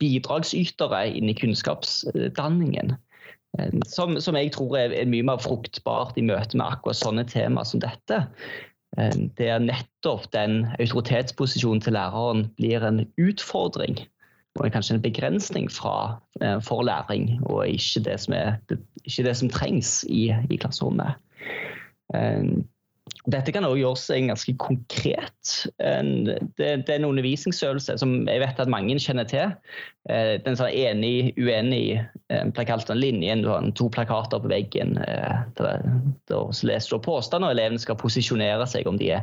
bidragsytere 0.00 1.04
inn 1.12 1.30
i 1.30 1.36
kunnskapsdanningen. 1.38 2.96
Som, 3.84 4.16
som, 4.24 4.36
jeg 4.38 4.54
tror 4.54 4.78
er, 4.80 4.94
er 4.96 5.10
mye 5.12 5.26
mer 5.28 5.40
fruktbart 5.44 6.16
i 6.16 6.24
møte 6.24 6.56
med 6.56 6.66
akkurat 6.66 6.98
sånne 6.98 7.26
tema 7.28 7.66
som 7.68 7.82
dette. 7.84 8.22
Det 9.36 9.48
er 9.48 9.60
nettopp 9.62 10.26
den 10.34 10.64
autoritetsposisjonen 10.78 11.84
til 11.84 11.96
læreren 11.96 12.46
blir 12.58 12.84
en 12.84 13.04
utfordring 13.20 14.00
og 14.60 14.72
kanskje 14.72 14.98
en 14.98 15.04
begrensning 15.04 15.70
fra, 15.72 16.18
for 16.60 16.82
læring, 16.84 17.38
og 17.48 17.68
ikke 17.68 18.02
det 18.04 18.18
som, 18.20 18.34
er, 18.36 18.58
ikke 19.04 19.24
det 19.24 19.36
som 19.36 19.48
trengs 19.48 20.04
i, 20.08 20.28
i 20.50 20.58
klasserommet. 20.60 21.16
Dette 23.30 23.52
kan 23.54 23.62
også 23.66 23.78
gjøres 23.78 24.10
ganske 24.28 24.52
konkret. 24.58 25.68
Det, 25.78 26.38
det, 26.58 26.88
er 26.88 26.96
en 26.96 27.04
undervisningsøvelse 27.04 27.98
som 27.98 28.28
jeg 28.28 28.40
vet 28.42 28.60
at 28.62 28.68
mange 28.70 28.98
kjenner 28.98 29.24
til. 29.30 29.52
Eh, 30.10 30.42
den 30.42 30.56
sånn 30.58 30.74
enig-uenig-plakaten, 30.74 32.96
eh, 32.96 32.98
linjen, 32.98 33.42
du 33.44 33.48
har 33.52 33.62
to 33.78 33.86
plakater 33.94 34.38
på 34.42 34.48
veggen. 34.50 34.98
Eh, 35.06 35.36
da 35.54 35.78
leser 36.66 36.90
du 36.90 36.98
påstander, 37.02 37.48
og 37.50 37.54
elevene 37.54 37.78
skal 37.82 38.00
posisjonere 38.00 38.66
seg 38.70 38.86
om 38.90 38.96
de 38.98 39.10
er 39.18 39.22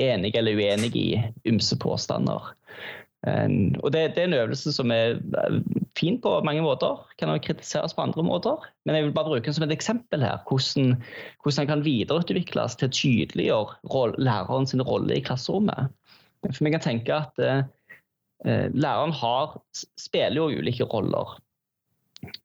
enige 0.00 0.38
eller 0.40 0.56
uenige 0.56 0.96
i 0.96 1.22
ymse 1.52 1.76
påstander. 1.80 2.40
Og 3.24 3.92
det, 3.92 4.00
det, 4.14 4.20
er 4.20 4.26
en 4.28 4.36
øvelse 4.36 4.72
som 4.74 4.90
er 4.92 5.16
fin 5.96 6.18
på 6.20 6.32
mange 6.44 6.62
måter, 6.62 6.98
kan 7.18 7.30
også 7.32 7.46
kritiseres 7.46 7.94
på 7.96 8.02
andre 8.04 8.22
måter. 8.26 8.66
Men 8.84 8.96
jeg 8.96 9.06
vil 9.06 9.14
bare 9.16 9.30
bruke 9.30 9.46
den 9.46 9.56
som 9.56 9.64
et 9.64 9.72
eksempel 9.72 10.24
her, 10.24 10.42
hvordan, 10.48 10.96
hvordan 11.42 11.60
den 11.60 11.70
kan 11.70 11.84
videreutvikles 11.86 12.76
til 12.76 12.90
å 12.90 12.96
tydeliggjøre 12.98 14.18
læreren 14.18 14.68
sin 14.68 14.84
rolle 14.84 15.16
i 15.16 15.24
klasserommet. 15.24 15.88
For 16.44 16.66
vi 16.66 16.74
kan 16.74 16.84
tenke 16.84 17.16
at 17.16 17.40
eh, 17.40 18.68
læreren 18.74 19.14
har, 19.16 19.56
spiller 19.96 20.42
jo 20.42 20.60
ulike 20.60 20.84
roller. 20.92 21.38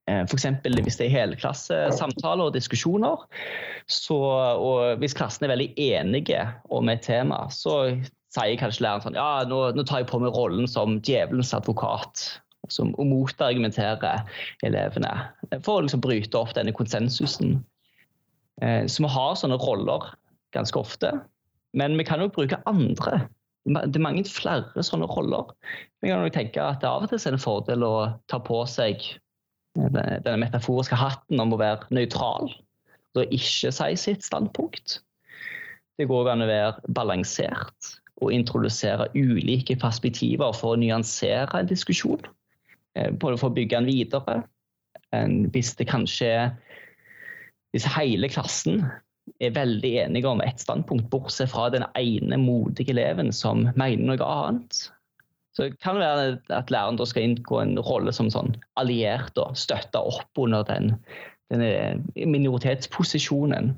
Eh, 0.07 0.23
F.eks. 0.23 0.47
hvis 0.63 0.99
det 1.01 1.09
er 1.09 1.17
helklassesamtaler 1.17 2.47
og 2.47 2.55
diskusjoner, 2.55 3.25
så, 3.89 4.19
og 4.55 5.01
hvis 5.01 5.17
klassen 5.17 5.47
er 5.47 5.55
veldig 5.55 5.73
enige 5.75 6.45
om 6.71 6.89
et 6.93 7.03
tema, 7.03 7.47
så 7.51 7.81
sier 8.35 8.59
kanskje 8.61 8.85
læreren 8.85 9.05
sånn 9.05 9.17
Ja, 9.17 9.45
nå, 9.49 9.63
nå 9.75 9.85
tar 9.87 10.03
jeg 10.03 10.11
på 10.11 10.21
meg 10.21 10.35
rollen 10.37 10.69
som 10.69 10.99
djevelens 11.05 11.55
advokat. 11.57 12.27
Som 12.69 12.91
motargumenterer 12.93 13.97
motargumentere 13.97 14.67
elevene. 14.67 15.13
For 15.65 15.79
å 15.79 15.85
liksom 15.85 16.03
bryte 16.03 16.37
opp 16.37 16.53
denne 16.53 16.75
konsensusen. 16.75 17.57
Eh, 18.61 18.85
så 18.85 19.05
vi 19.05 19.09
har 19.09 19.37
sånne 19.39 19.57
roller 19.61 20.11
ganske 20.53 20.77
ofte. 20.77 21.13
Men 21.73 21.97
vi 21.97 22.05
kan 22.05 22.21
jo 22.21 22.29
bruke 22.33 22.59
andre. 22.69 23.23
Det 23.69 23.97
er 23.97 24.03
mange 24.03 24.25
flere 24.29 24.83
sånne 24.85 25.09
roller. 25.09 25.49
Vi 26.03 26.11
kan 26.11 26.21
jo 26.25 26.33
tenke 26.33 26.61
at 26.61 26.83
det 26.83 26.89
av 26.89 27.05
og 27.05 27.11
til 27.11 27.21
er 27.21 27.37
en 27.37 27.41
fordel 27.41 27.85
å 27.85 27.95
ta 28.31 28.39
på 28.41 28.61
seg 28.69 29.01
denne 29.77 30.39
metaforiske 30.41 30.97
hatten 30.97 31.41
om 31.41 31.53
å 31.53 31.61
være 31.61 31.87
nøytral. 31.93 32.51
Og 33.17 33.33
ikke 33.33 33.71
si 33.73 33.89
sitt 33.97 34.25
standpunkt. 34.25 34.99
Det 35.99 36.07
går 36.09 36.31
an 36.31 36.45
å 36.45 36.49
være 36.49 36.93
balansert 36.95 37.95
å 38.21 38.31
introdusere 38.33 39.09
ulike 39.15 39.77
perspektiver 39.79 40.55
for 40.55 40.75
å 40.75 40.79
nyansere 40.81 41.61
en 41.61 41.69
diskusjon. 41.69 42.21
Eh, 42.95 43.11
både 43.11 43.39
for 43.39 43.51
å 43.51 43.57
bygge 43.57 43.79
den 43.79 43.89
videre. 43.89 44.41
Hvis 45.09 45.73
det 45.79 45.87
kanskje 45.89 46.51
Hvis 47.73 47.85
hele 47.85 48.27
klassen 48.29 48.83
er 49.41 49.51
veldig 49.53 49.91
enige 50.03 50.29
om 50.29 50.41
ett 50.41 50.61
standpunkt, 50.61 51.09
bortsett 51.09 51.51
fra 51.51 51.67
den 51.69 51.83
ene 51.97 52.37
modige 52.41 52.95
eleven 52.95 53.29
som 53.33 53.67
mener 53.77 54.07
noe 54.09 54.25
annet, 54.25 54.79
så 55.53 55.67
det 55.67 55.77
kan 55.83 55.99
være 56.01 56.39
at 56.55 56.71
læreren 56.73 56.97
skal 57.05 57.27
inngå 57.27 57.59
en 57.61 57.77
rolle 57.83 58.13
som 58.15 58.29
sånn 58.33 58.55
alliert 58.81 59.37
og 59.37 59.57
støtte 59.59 60.01
opp 60.01 60.41
under 60.41 60.65
den 60.65 60.93
denne 61.49 62.25
minoritetsposisjonen. 62.29 63.73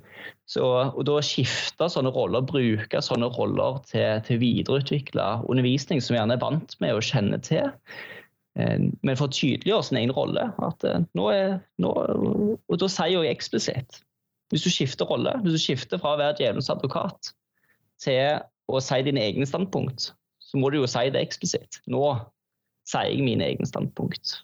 Så, 0.50 0.64
og 0.66 1.04
da 1.08 1.20
skifte 1.24 1.88
sånne 1.92 2.12
roller, 2.14 2.44
bruke 2.44 3.02
sånne 3.04 3.30
roller 3.32 3.80
til, 3.88 4.20
til 4.28 4.42
videreutvikle 4.42 5.28
undervisning 5.48 6.04
som 6.04 6.18
gjerne 6.18 6.36
er 6.36 6.44
vant 6.44 6.76
med 6.84 6.98
å 6.98 7.04
kjenne 7.06 7.40
til. 7.46 7.72
Eh, 8.60 8.88
men 9.02 9.18
for 9.20 9.30
å 9.30 9.36
tydeliggjøre 9.36 9.88
sin 9.88 10.02
egen 10.02 10.16
rolle. 10.16 10.50
At 10.64 10.84
eh, 10.88 11.04
nå 11.18 11.28
er, 11.34 11.60
nå, 11.82 11.92
og 12.60 12.82
da 12.82 12.92
sier 12.92 13.24
jeg 13.24 13.38
eksplisitt 13.38 14.02
Hvis 14.52 14.66
du 14.66 14.72
skifter 14.74 15.08
rolle, 15.08 15.38
hvis 15.46 15.56
du 15.56 15.64
skifter 15.64 16.02
fra 16.02 16.18
å 16.18 16.20
være 16.20 16.36
djevelens 16.42 16.72
advokat 16.74 17.32
til 18.04 18.42
å 18.72 18.80
si 18.84 18.98
dine 19.06 19.22
egne 19.24 19.46
standpunkt, 19.48 20.10
så 20.42 20.60
må 20.60 20.72
du 20.72 20.82
jo 20.82 20.90
si 20.90 21.06
det 21.14 21.22
eksplisitt. 21.24 21.80
Nå 21.88 22.02
sier 22.90 23.14
jeg 23.14 23.24
mine 23.24 23.46
egne 23.48 23.68
standpunkt. 23.70 24.42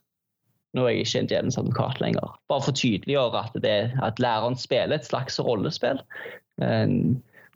Nå 0.77 0.85
er 0.85 0.93
jeg 0.93 1.07
ikke 1.07 1.21
en 1.23 1.29
djevelens 1.31 1.57
advokat 1.59 2.01
lenger. 2.03 2.35
Bare 2.51 2.63
for 2.63 2.73
å 2.73 2.77
tydeliggjøre 2.77 3.41
at, 3.47 3.57
det, 3.63 3.77
at 4.05 4.21
læreren 4.21 4.57
spiller 4.59 4.99
et 4.99 5.09
slags 5.09 5.39
rollespill. 5.41 6.03
Eh, 6.61 6.93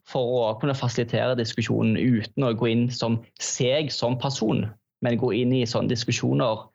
for 0.09 0.37
å 0.41 0.45
kunne 0.59 0.75
fasilitere 0.75 1.37
diskusjonen 1.39 1.95
uten 1.99 2.47
å 2.47 2.53
gå 2.57 2.71
inn 2.71 2.87
som 2.93 3.19
seg 3.43 3.91
som 3.93 4.17
person, 4.19 4.65
men 5.05 5.19
gå 5.21 5.31
inn 5.37 5.53
i 5.55 5.67
sånne 5.69 5.91
diskusjoner 5.93 6.65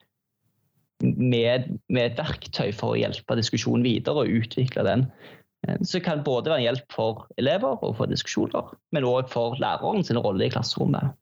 med, 1.03 1.69
med 1.93 2.03
et 2.05 2.21
verktøy 2.21 2.71
for 2.75 2.95
å 2.95 3.01
hjelpe 3.01 3.37
diskusjonen 3.39 3.85
videre 3.85 4.23
og 4.23 4.39
utvikle 4.41 4.87
den. 4.87 5.07
Eh, 5.67 5.79
så 5.83 5.99
det 5.99 6.07
kan 6.07 6.25
både 6.27 6.53
være 6.53 6.63
en 6.63 6.69
hjelp 6.71 6.97
for 6.97 7.27
elever 7.41 7.77
og 7.77 7.97
for 7.99 8.11
diskusjoner, 8.11 8.73
men 8.95 9.09
òg 9.09 9.31
for 9.33 9.59
læreren 9.63 10.07
sin 10.07 10.21
rolle 10.23 10.49
i 10.49 10.53
klasserommet. 10.55 11.17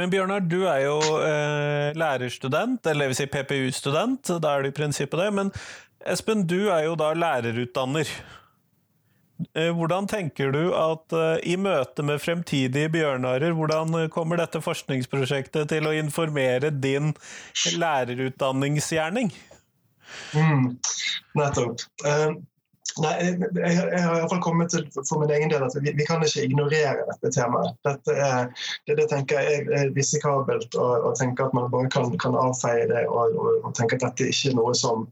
Men 0.00 0.08
Bjørnar, 0.08 0.44
du 0.48 0.62
er 0.64 0.86
jo 0.86 0.96
eh, 1.20 1.90
lærerstudent, 1.98 2.86
eller 2.88 3.10
vil 3.10 3.18
si 3.18 3.26
PPU-student. 3.28 4.32
Da 4.40 4.54
er 4.54 4.64
du 4.64 4.70
i 4.70 4.76
prinsippet 4.76 5.20
det. 5.20 5.30
Men 5.36 5.50
Espen, 6.08 6.46
du 6.48 6.70
er 6.72 6.86
jo 6.86 6.94
da 6.96 7.10
lærerutdanner. 7.12 8.08
Eh, 9.56 9.68
hvordan 9.76 10.08
tenker 10.08 10.52
du 10.52 10.62
at 10.76 11.16
uh, 11.16 11.36
i 11.44 11.56
møte 11.60 12.04
med 12.04 12.20
fremtidige 12.20 12.90
bjørnarer, 12.92 13.52
hvordan 13.56 14.08
kommer 14.12 14.40
dette 14.40 14.60
forskningsprosjektet 14.64 15.68
til 15.72 15.88
å 15.88 15.94
informere 15.96 16.72
din 16.72 17.12
lærerutdanningsgjerning? 17.80 19.32
Mm, 20.36 20.66
nettopp. 21.38 21.84
Nei, 22.98 23.10
jeg, 23.22 23.36
jeg 23.54 24.02
har 24.02 24.16
iallfall 24.16 24.40
kommet 24.42 24.72
til 24.72 24.86
for 24.96 25.20
min 25.20 25.30
egen 25.30 25.52
del 25.52 25.62
at 25.62 25.76
vi, 25.78 25.92
vi 25.94 26.06
kan 26.08 26.24
ikke 26.26 26.42
ignorere 26.48 27.04
dette 27.06 27.30
temaet. 27.36 27.76
Dette 27.86 28.16
er, 28.16 28.50
det, 28.88 28.96
det 28.98 29.06
tenker 29.12 29.46
jeg 29.46 29.66
er 29.78 29.92
risikabelt 29.94 30.74
å 30.74 31.12
tenke 31.18 31.46
at 31.46 31.54
man 31.56 31.70
bare 31.70 31.90
kan, 31.94 32.10
kan 32.22 32.36
avfeie 32.38 32.88
det 32.90 33.04
og, 33.06 33.36
og, 33.38 33.50
og, 33.62 33.70
tenke 33.78 33.98
at 33.98 34.08
dette 34.08 34.30
ikke 34.32 34.50
er 34.50 34.58
noe 34.58 34.74
som 34.78 35.06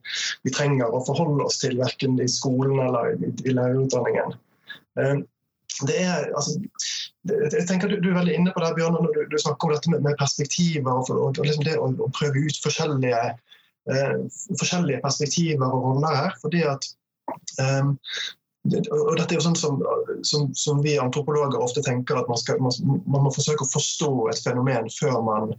vi 0.47 0.55
trenger 0.55 0.91
å 0.91 1.05
forholde 1.07 1.47
oss 1.47 1.61
til 1.63 1.79
verken 1.79 2.19
i 2.23 2.29
skolen 2.31 2.83
eller 2.89 3.15
i, 3.15 3.33
i 3.47 3.55
lærerutdanningen. 3.55 4.39
Eh, 4.99 5.19
det 5.87 5.99
er, 6.03 6.31
altså, 6.35 6.57
jeg 7.29 7.67
tenker 7.69 7.91
du, 7.91 7.99
du, 8.03 8.11
er 8.11 8.19
veldig 8.19 8.35
inne 8.35 8.53
på 8.55 8.63
det, 8.65 8.73
Bjørn, 8.79 8.97
når 8.99 9.13
du, 9.15 9.21
du 9.31 9.39
snakker 9.39 9.69
om 9.69 9.75
dette 9.77 9.93
med, 9.93 10.03
med 10.07 10.19
perspektiver 10.19 11.03
og, 11.03 11.11
og 11.15 11.43
liksom 11.45 11.67
det 11.69 11.77
å, 11.79 11.91
å, 11.93 12.09
prøve 12.17 12.43
ut 12.43 12.63
forskjellige, 12.65 13.21
eh, 13.93 14.15
forskjellige 14.59 15.03
perspektiver 15.05 15.69
og 15.69 15.85
roller 15.93 16.23
her. 16.25 16.39
fordi 16.43 16.65
at 16.67 16.89
Um, 17.59 17.97
og 18.75 19.15
dette 19.17 19.35
er 19.35 19.39
jo 19.39 19.45
sånn 19.47 19.59
som, 19.59 19.83
som, 20.27 20.49
som, 20.57 20.81
vi 20.85 20.97
antropologer 21.01 21.61
ofte 21.63 21.83
tenker 21.85 22.19
at 22.19 22.29
man, 22.31 22.41
skal, 22.41 22.59
man, 22.63 22.75
man, 23.07 23.25
må 23.27 23.33
forsøke 23.33 23.65
å 23.65 23.71
forstå 23.71 24.11
et 24.33 24.43
fenomen 24.45 24.91
før 24.93 25.21
man 25.25 25.53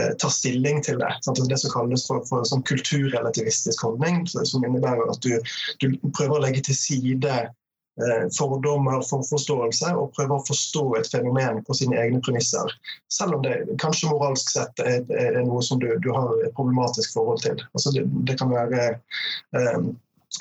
eh, 0.00 0.14
tar 0.20 0.32
stilling 0.32 0.80
til 0.86 0.98
det. 1.02 1.12
Sant? 1.26 1.42
Det 1.50 1.60
som 1.62 1.74
kalles 1.74 2.06
for, 2.08 2.24
for 2.28 2.46
sånn 2.48 2.64
kulturrelativistisk 2.66 3.84
holdning, 3.86 4.24
som 4.32 4.64
innebærer 4.66 5.12
at 5.12 5.22
du, 5.22 5.36
du 5.82 5.92
prøver 6.16 6.38
å 6.38 6.42
legge 6.46 6.64
til 6.66 6.78
side 6.78 7.34
eh, 7.44 8.24
fordommer 8.36 9.04
for 9.06 9.26
forståelse 9.28 9.92
og 9.94 10.14
prøver 10.16 10.38
å 10.38 10.46
forstå 10.48 10.86
et 10.98 11.10
fenomen 11.12 11.60
på 11.68 11.76
sine 11.76 12.00
egne 12.00 12.22
premisser. 12.24 12.72
Selv 13.12 13.38
om 13.38 13.44
det 13.46 13.60
kanskje 13.82 14.10
moralsk 14.10 14.56
sett 14.56 14.82
er, 14.82 15.04
er 15.12 15.38
noe 15.44 15.62
som 15.64 15.78
du, 15.82 15.92
du, 16.02 16.10
har 16.16 16.34
et 16.40 16.56
problematisk 16.56 17.14
forhold 17.14 17.44
til. 17.46 17.62
Altså 17.76 17.94
det, 17.94 18.08
det 18.26 18.40
kan 18.40 18.50
være 18.56 18.88
eh, 18.96 19.86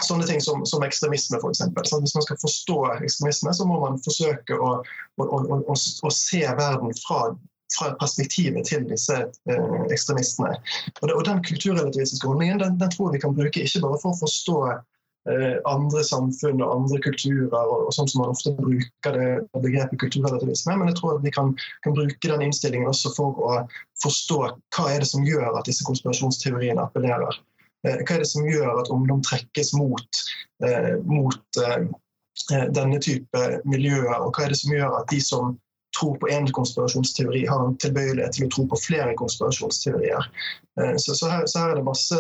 sånne 0.04 0.28
ting 0.28 0.42
som, 0.44 0.64
som 0.68 0.84
ekstremisme, 0.86 1.40
f.eks. 1.40 1.64
Så 1.90 2.00
hvis 2.04 2.16
man 2.18 2.26
skal 2.26 2.40
forstå 2.42 2.80
ekstremisme, 3.06 3.54
så 3.54 3.68
må 3.68 3.80
man 3.82 4.00
forsøke 4.04 4.58
å, 4.58 4.72
å, 5.22 5.26
å, 5.26 5.76
å 5.76 6.12
se 6.14 6.42
verden 6.46 6.96
fra, 7.04 7.22
fra 7.76 7.94
perspektivet 8.02 8.68
til 8.70 8.88
disse 8.90 9.22
eh, 9.22 9.78
ekstremistene. 9.94 10.58
Og, 11.02 11.08
det, 11.08 11.14
og, 11.14 11.24
Den 11.30 11.46
kulturrelativistiske 11.46 12.28
holdningen 12.28 12.62
den, 12.64 12.78
den, 12.82 12.92
tror 12.94 13.14
vi 13.16 13.24
kan 13.24 13.38
bruke 13.38 13.64
ikke 13.64 13.84
bare 13.86 14.02
for 14.04 14.12
å 14.12 14.22
forstå 14.26 14.60
eh, 14.74 15.56
andre 15.72 16.04
samfunn 16.08 16.62
og 16.66 16.76
andre 16.76 17.02
kulturer, 17.08 17.56
og, 17.56 17.88
og 17.88 17.96
sånn 17.96 18.12
som 18.12 18.26
man 18.26 18.36
ofte 18.36 18.54
bruker 18.60 19.20
det 19.20 19.32
begrepet 19.64 20.02
kulturrelativisme, 20.04 20.78
men 20.78 20.92
jeg 20.92 21.00
tror 21.02 21.24
vi 21.24 21.34
kan, 21.36 21.56
kan 21.88 21.98
bruke 21.98 22.32
den 22.32 22.48
innstillingen 22.50 22.92
også 22.92 23.16
for 23.18 23.44
å 23.48 23.58
forstå 24.04 24.40
hva 24.76 24.92
er 24.92 25.04
det 25.04 25.12
som 25.14 25.26
gjør 25.26 25.54
at 25.56 25.68
disse 25.70 25.88
konspirasjonsteoriene 25.88 26.84
appellerer. 26.84 27.44
Eh, 27.86 28.02
hva 28.02 28.16
er 28.16 28.24
det 28.24 28.32
som 28.32 28.48
gjør 28.48 28.82
at 28.82 28.90
ungdom 28.94 29.22
trekkes 29.26 29.74
mot, 29.78 30.24
eh, 30.66 30.96
mot 31.06 31.62
eh, 31.62 31.86
denne 32.74 33.02
type 33.04 33.46
miljøer, 33.66 34.18
og 34.18 34.34
hva 34.34 34.46
er 34.46 34.56
det 34.56 34.60
som 34.64 34.74
gjør 34.74 35.00
at 35.02 35.14
de 35.14 35.22
som 35.24 35.56
tror 35.96 36.18
på 36.20 36.28
én 36.28 36.50
konspirasjonsteori, 36.52 37.46
har 37.48 37.62
en 37.64 37.78
tilbøyelighet 37.80 38.34
til 38.36 38.46
å 38.46 38.52
tro 38.52 38.66
på 38.68 38.80
flere 38.82 39.14
konspirasjonsteorier. 39.16 40.26
Så, 41.00 41.14
så, 41.16 41.30
her, 41.32 41.46
så 41.48 41.62
her, 41.62 41.70
er 41.72 41.78
det 41.80 41.86
masse, 41.88 42.18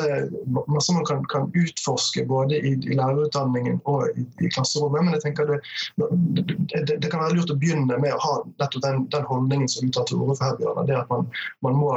masse 0.71 0.95
man 0.95 1.03
kan, 1.03 1.25
kan, 1.27 1.49
utforske 1.51 2.23
både 2.29 2.55
i, 2.55 2.71
i 2.87 2.95
lærerutdanningen 2.95 3.81
og 3.83 4.15
i, 4.15 4.23
i, 4.39 4.47
klasserommet. 4.55 5.03
Men 5.03 5.17
jeg 5.17 5.25
tenker 5.25 5.51
det, 5.51 5.59
det, 5.99 6.85
det, 6.87 7.09
kan 7.09 7.19
være 7.25 7.35
lurt 7.35 7.51
å 7.51 7.59
begynne 7.59 7.99
med 7.99 8.15
å 8.15 8.21
ha 8.23 8.37
nettopp 8.47 8.85
den, 8.87 9.03
den 9.11 9.27
holdningen 9.27 9.67
som 9.67 9.83
du 9.83 9.97
tar 9.99 10.07
til 10.07 10.23
orde 10.23 10.39
for 10.39 10.47
her, 10.47 10.61
Bjørn. 10.61 10.87
Det 10.87 10.95
at 11.01 11.11
man, 11.11 11.27
man 11.67 11.75
må 11.81 11.91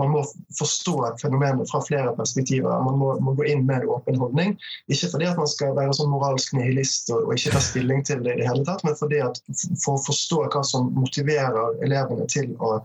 man 0.00 0.10
må 0.10 0.22
forstå 0.58 0.94
fenomenet 1.22 1.70
fra 1.70 1.80
flere 1.86 2.14
perspektiver. 2.16 2.82
Man 2.82 2.98
må, 2.98 3.10
må, 3.22 3.34
gå 3.38 3.46
inn 3.50 3.64
med 3.66 3.82
en 3.82 3.92
åpen 3.94 4.18
holdning. 4.18 4.54
Ikke 4.90 5.10
fordi 5.12 5.28
at 5.30 5.38
man 5.38 5.50
skal 5.50 5.74
være 5.76 5.94
sånn 5.96 6.10
moralsk 6.12 6.56
nihilist 6.56 7.12
og, 7.14 7.28
og, 7.28 7.34
ikke 7.36 7.54
ta 7.54 7.62
stilling 7.62 8.02
til 8.06 8.24
det 8.24 8.34
i 8.34 8.40
det 8.42 8.48
hele 8.48 8.66
tatt, 8.66 8.82
men 8.86 8.98
fordi 8.98 9.22
at 9.24 9.38
for 9.84 9.94
å 9.94 10.04
forstå 10.06 10.40
hva 10.54 10.64
som 10.66 10.90
motiverer 10.98 11.78
elevene 11.86 12.26
til 12.30 12.54
å 12.58 12.76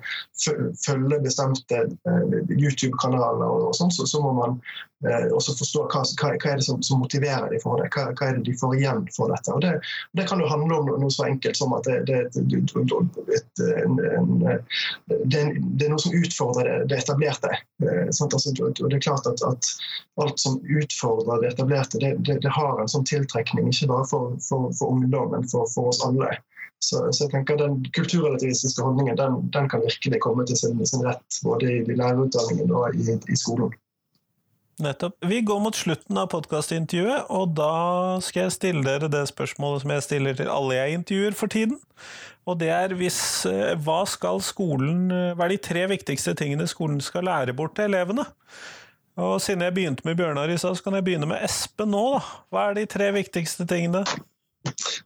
følge 0.85 1.21
bestemte 1.25 1.85
uh, 1.89 2.37
YouTube-kanaler, 2.53 3.45
og, 3.47 3.69
og 3.71 3.77
sånn, 3.77 3.93
så, 3.93 4.05
så, 4.09 4.21
må 4.23 4.35
man 4.37 4.59
uh, 5.05 5.27
også 5.35 5.55
forstå 5.59 5.85
hva, 5.91 6.01
hva, 6.19 6.31
hva 6.35 6.51
er 6.51 6.59
det 6.59 6.65
som, 6.67 6.81
som, 6.85 6.99
motiverer 7.03 7.49
dem 7.51 7.61
for 7.63 7.81
det. 7.81 7.89
Hva, 7.95 8.09
hva, 8.11 8.27
er 8.27 8.39
det 8.39 8.45
de 8.49 8.55
får 8.59 8.75
igjen 8.79 9.05
for 9.15 9.33
dette. 9.33 9.53
Og 9.55 9.63
Det, 9.63 9.73
det 10.19 10.27
kan 10.29 10.41
jo 10.43 10.49
handle 10.49 10.79
om 10.79 10.91
noe 10.91 11.13
så 11.13 11.27
enkelt 11.29 11.59
som 11.59 11.75
at 11.77 11.87
det, 11.87 11.99
det, 12.09 12.19
et, 12.29 13.63
en, 13.83 13.97
en, 14.19 14.33
det, 15.07 15.43
er 15.43 15.93
noe 15.93 16.03
som 16.03 16.17
utfordrer 16.19 16.85
det 16.89 17.01
etablerte. 17.03 17.53
Eh, 17.83 18.05
altså, 18.09 18.53
det 18.55 18.99
er 18.99 19.05
klart 19.05 19.29
at, 19.29 19.43
at, 19.47 19.73
alt 20.19 20.39
som 20.41 20.59
utfordrer 20.67 21.43
det 21.43 21.53
etablerte, 21.53 22.13
det 22.19 22.53
har 22.55 22.81
en 22.81 22.91
sånn 22.91 23.07
tiltrekning, 23.07 23.71
ikke 23.71 23.91
bare 23.91 24.07
for, 24.09 24.35
for, 24.43 24.71
for 24.75 24.97
ungdom, 24.97 25.31
men 25.35 25.47
for, 25.47 25.69
for 25.73 25.93
oss 25.93 26.03
alle. 26.05 26.33
Så, 26.79 27.11
så, 27.11 27.25
jeg 27.25 27.31
tenker 27.31 27.57
Den 27.59 27.81
kulturrelativistiske 27.95 28.83
holdningen 28.83 29.17
den, 29.19 29.51
den 29.51 29.69
kan 29.69 29.83
virkelig 29.83 30.21
komme 30.23 30.45
til 30.47 30.57
sin, 30.57 30.79
sin, 30.87 31.03
rett 31.03 31.39
både 31.43 31.71
i 31.73 31.95
lærerutdanningen 31.95 32.71
og 32.71 32.95
i, 32.95 33.17
i 33.19 33.39
skolen. 33.39 33.73
Nettopp. 34.79 35.17
Vi 35.27 35.41
går 35.43 35.59
mot 35.59 35.75
slutten 35.75 36.17
av 36.21 36.29
podkastintervjuet, 36.31 37.27
og 37.35 37.51
da 37.57 38.19
skal 38.23 38.45
jeg 38.45 38.55
stille 38.55 38.83
dere 38.85 39.09
det 39.11 39.25
spørsmålet 39.27 39.83
som 39.83 39.93
jeg 39.93 40.05
stiller 40.05 40.37
til 40.39 40.51
alle 40.53 40.77
jeg 40.77 40.99
intervjuer 40.99 41.35
for 41.35 41.51
tiden. 41.51 41.79
Og 42.47 42.57
det 42.61 42.69
er 42.73 42.95
hvis, 42.97 43.19
eh, 43.49 43.75
hva 43.83 44.01
skal 44.09 44.39
skolen 44.41 45.11
eh, 45.11 45.35
Hva 45.37 45.45
er 45.45 45.53
de 45.53 45.59
tre 45.61 45.83
viktigste 45.91 46.33
tingene 46.39 46.65
skolen 46.67 47.01
skal 47.03 47.27
lære 47.27 47.53
bort 47.53 47.75
til 47.77 47.91
elevene? 47.91 48.25
Og 49.19 49.41
siden 49.43 49.65
jeg 49.65 49.75
begynte 49.75 50.07
med 50.07 50.15
Bjørnar 50.17 50.49
i 50.49 50.57
stad, 50.57 50.77
så 50.79 50.83
kan 50.83 50.95
jeg 50.95 51.05
begynne 51.05 51.27
med 51.27 51.43
Espen 51.43 51.91
nå. 51.91 52.05
Da. 52.15 52.21
Hva 52.49 52.69
er 52.69 52.79
de 52.79 52.85
tre 52.89 53.11
viktigste 53.13 53.67
tingene? 53.67 54.05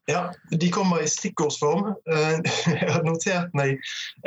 Ja, 0.06 0.34
de 0.49 0.70
kommer 0.70 1.04
i 1.04 1.08
stikkordsform. 1.08 1.88
Eh, 1.88 2.39
jeg 2.82 2.91
har 2.91 3.04
notert 3.06 3.54
meg 3.58 3.78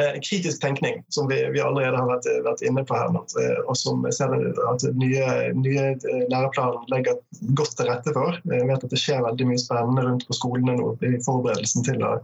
eh, 0.01 0.15
kritisk 0.25 0.63
tenkning, 0.63 1.03
som 1.13 1.29
vi, 1.29 1.41
allerede 1.61 1.99
har 1.99 2.09
vært, 2.47 2.63
inne 2.65 2.85
på 2.87 2.97
her. 2.97 3.13
Eh, 3.43 3.59
og 3.67 3.77
som 3.79 4.05
jeg 4.07 4.17
ser 4.17 4.37
at 4.71 4.87
nye, 4.97 5.27
nye 5.59 5.89
læreplanen 6.33 6.87
legger 6.93 7.19
godt 7.59 7.77
til 7.79 7.91
rette 7.91 8.15
for. 8.17 8.39
Jeg 8.53 8.71
vet 8.71 8.87
at 8.87 8.95
det 8.95 9.03
skjer 9.03 9.25
veldig 9.27 9.51
mye 9.51 9.65
spennende 9.65 10.07
rundt 10.07 10.29
på 10.29 10.39
skolene 10.39 10.79
nå 10.79 10.95
i 11.05 11.17
forberedelsen 11.27 11.85
til 11.87 12.07
å, 12.07 12.17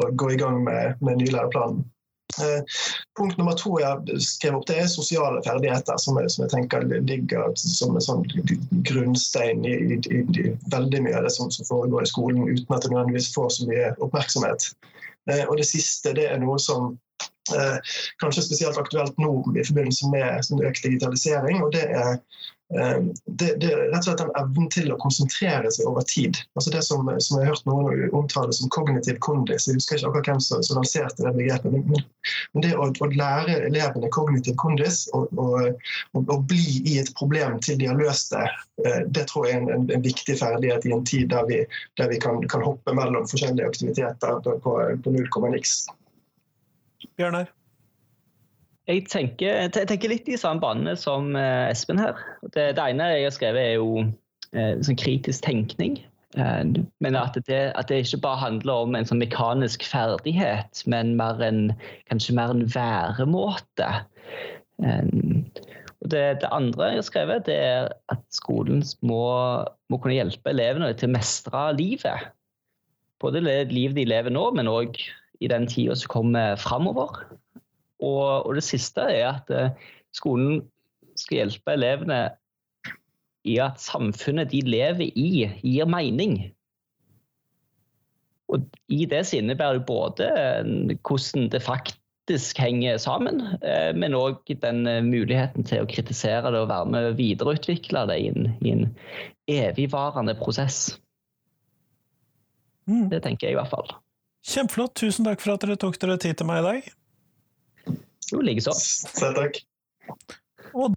å 0.00 0.10
gå 0.14 0.32
i 0.32 0.40
gang 0.40 0.62
med, 0.64 0.96
med 1.04 1.20
nye 1.22 1.36
læreplanen. 1.36 1.84
Eh, 2.42 2.62
punkt 3.18 3.38
nummer 3.38 3.54
to 3.56 3.78
jeg 3.80 4.20
skrev 4.20 4.58
opp, 4.58 4.66
det 4.68 4.76
er 4.82 4.90
sosiale 4.90 5.40
ferdigheter, 5.46 5.96
som 6.02 6.18
jeg, 6.20 6.32
som 6.34 6.44
jeg 6.44 6.52
tenker 6.52 6.84
ligger 6.90 7.54
som 7.60 7.96
en 7.96 8.04
sånn 8.04 8.26
grunnstein 8.88 9.64
i, 9.64 9.76
i, 9.94 10.20
i, 10.20 10.50
veldig 10.74 11.04
mye 11.06 11.16
av 11.16 11.24
det 11.28 11.32
som, 11.36 11.50
som, 11.54 11.68
foregår 11.68 12.04
i 12.04 12.10
skolen, 12.10 12.44
uten 12.50 12.76
at 12.76 12.84
det 12.84 12.92
nødvendigvis 12.92 13.32
får 13.34 13.48
så 13.56 13.70
mye 13.70 13.94
oppmerksomhet. 14.04 14.68
Eh, 15.30 15.44
og 15.46 15.56
det 15.60 15.68
siste 15.70 16.12
det 16.18 16.26
er 16.32 16.42
noe 16.42 16.58
som 16.60 16.92
eh, 17.54 17.94
kanskje 18.20 18.44
spesielt 18.50 18.82
aktuelt 18.82 19.16
nå 19.22 19.32
i 19.54 19.64
forbindelse 19.64 20.12
med 20.12 20.66
økt 20.66 20.84
digitalisering. 20.84 21.62
og 21.64 21.72
det 21.78 21.86
er 21.88 22.18
det, 22.68 23.60
det, 23.60 23.68
er 23.70 23.84
rett 23.92 24.00
og 24.00 24.06
slett 24.08 24.20
den 24.24 24.32
evnen 24.40 24.70
til 24.74 24.88
å 24.90 24.98
konsentrere 24.98 25.70
seg 25.70 25.86
over 25.86 26.02
tid. 26.10 26.38
Altså 26.58 26.72
Det 26.74 26.82
som, 26.82 27.06
som 27.22 27.38
jeg 27.38 27.46
har 27.46 27.52
hørt 27.52 27.68
noen 27.68 28.14
omtale 28.16 28.54
som 28.56 28.70
kognitiv 28.74 29.20
kondis. 29.22 29.68
Jeg 29.68 29.78
husker 29.78 30.00
ikke 30.00 30.10
akkurat 30.10 30.30
hvem 30.32 30.40
som, 30.42 30.64
som 30.66 30.80
lanserte 30.80 31.22
det 31.22 31.32
begrepet. 31.36 31.76
Men, 31.76 32.02
men 32.54 32.64
det 32.64 32.72
å, 32.74 32.88
å, 32.90 33.10
lære 33.12 33.60
elevene 33.68 34.10
kognitiv 34.14 34.56
kondis 34.58 35.04
og, 35.14 35.30
og, 35.38 35.68
og, 36.16 36.24
og, 36.24 36.42
bli 36.50 36.80
i 36.90 36.96
et 37.02 37.12
problem 37.18 37.60
til 37.62 37.78
de 37.78 37.90
har 37.92 38.00
løst 38.00 38.34
det, 38.34 38.48
eh, 38.82 39.04
det 39.14 39.28
tror 39.30 39.46
jeg 39.46 39.60
er 39.60 39.62
en, 39.62 39.70
en, 39.76 39.86
en 39.98 40.06
viktig 40.06 40.38
ferdighet 40.40 40.88
i 40.90 40.96
en 40.96 41.06
tid 41.06 41.30
der 41.30 41.46
vi, 41.46 41.60
der 42.00 42.10
vi 42.10 42.18
kan, 42.22 42.42
kan, 42.50 42.66
hoppe 42.66 42.96
mellom 42.98 43.28
forskjellige 43.30 43.68
aktiviteter 43.70 44.42
på, 44.42 44.74
på 45.04 45.14
null 45.14 45.30
komma 45.30 45.52
niks. 45.54 45.84
Bjørnar? 47.14 47.46
Jeg 48.86 49.08
tenker, 49.10 49.64
jeg 49.66 49.88
tenker, 49.90 50.12
litt 50.12 50.28
i 50.30 50.38
samme 50.38 50.62
bane 50.62 50.92
som 50.98 51.34
eh, 51.34 51.70
Espen 51.72 51.98
her. 51.98 52.18
Det, 52.54 52.68
det, 52.78 52.82
ene 52.82 53.08
jeg 53.10 53.24
har 53.26 53.32
skrevet, 53.34 53.62
er 53.62 53.80
jo 53.80 54.04
eh, 54.54 54.76
sånn 54.86 54.98
kritisk 55.00 55.42
tenkning. 55.42 55.96
Eh, 56.38 56.62
men 57.02 57.18
at 57.18 57.34
det, 57.48 57.62
at 57.74 57.90
det, 57.90 58.04
ikke 58.04 58.20
bare 58.28 58.44
handler 58.44 58.84
om 58.84 58.94
en 58.94 59.08
sånn 59.08 59.18
mekanisk 59.18 59.82
ferdighet, 59.90 60.84
men 60.86 61.16
mer 61.18 61.42
en, 61.42 61.72
kanskje 62.12 62.36
mer 62.38 62.54
en 62.54 62.62
væremåte. 62.70 63.88
Og 64.76 66.12
det, 66.12 66.22
det, 66.44 66.50
andre 66.54 66.92
jeg 66.92 67.00
har 67.00 67.06
skrevet, 67.08 67.46
det 67.48 67.56
er 67.58 67.88
at 68.12 68.22
skolen 68.30 68.84
må, 69.02 69.24
må 69.90 69.98
kunne 69.98 70.14
hjelpe 70.14 70.52
elevene 70.52 70.92
til 70.94 71.10
å 71.10 71.16
mestre 71.16 71.64
livet. 71.74 72.30
Både 73.18 73.42
livet 73.42 73.96
de 73.98 74.06
lever 74.06 74.30
nå, 74.30 74.44
men 74.54 74.70
òg 74.70 74.94
i 75.42 75.50
den 75.50 75.66
tida 75.66 75.96
som 75.98 76.12
kommer 76.12 76.54
framover. 76.60 77.24
Og, 78.02 78.46
og, 78.46 78.54
det 78.56 78.64
siste 78.64 79.04
er 79.08 79.28
at 79.30 79.52
eh, 79.52 79.86
skolen 80.14 80.64
skal 81.16 81.42
hjelpe 81.42 81.76
elevene 81.76 82.20
i 83.46 83.56
at 83.62 83.80
samfunnet 83.80 84.50
de 84.52 84.60
lever 84.66 85.12
i, 85.14 85.46
gir 85.62 85.88
mening. 85.88 86.38
Og 88.52 88.66
I 88.92 89.06
det 89.10 89.22
så 89.26 89.40
innebærer 89.40 89.80
det 89.80 89.86
både 89.88 90.28
eh, 90.28 90.98
hvordan 91.00 91.48
det 91.54 91.62
faktisk 91.64 92.60
henger 92.60 93.00
sammen, 93.00 93.40
eh, 93.62 93.94
men 93.96 94.18
òg 94.18 94.44
den 94.60 94.84
muligheten 95.08 95.64
til 95.66 95.84
å 95.84 95.88
kritisere 95.88 96.52
det 96.52 96.66
og 96.66 96.70
være 96.72 96.92
med 96.92 97.08
å 97.08 97.16
videreutvikle 97.16 98.04
det 98.10 98.20
i 98.20 98.30
en, 98.34 98.52
i 98.60 98.76
en 98.76 98.86
evigvarende 99.48 100.36
prosess. 100.36 100.98
Mm. 102.86 103.08
Det 103.10 103.22
tenker 103.24 103.48
jeg 103.48 103.56
i 103.56 103.58
hvert 103.58 103.72
fall. 103.72 103.96
Kjempeflott. 104.46 104.94
Tusen 105.00 105.26
takk 105.26 105.40
for 105.42 105.56
at 105.56 105.64
dere 105.64 105.78
tok 105.80 105.98
dere 106.02 106.20
tid 106.22 106.38
til 106.38 106.46
meg 106.46 106.60
i 106.62 106.66
dag. 106.66 106.94
Jo, 108.32 108.42
likeså. 108.42 108.74
Selv 108.76 109.38
takk. 109.40 109.62
Og 110.74 110.94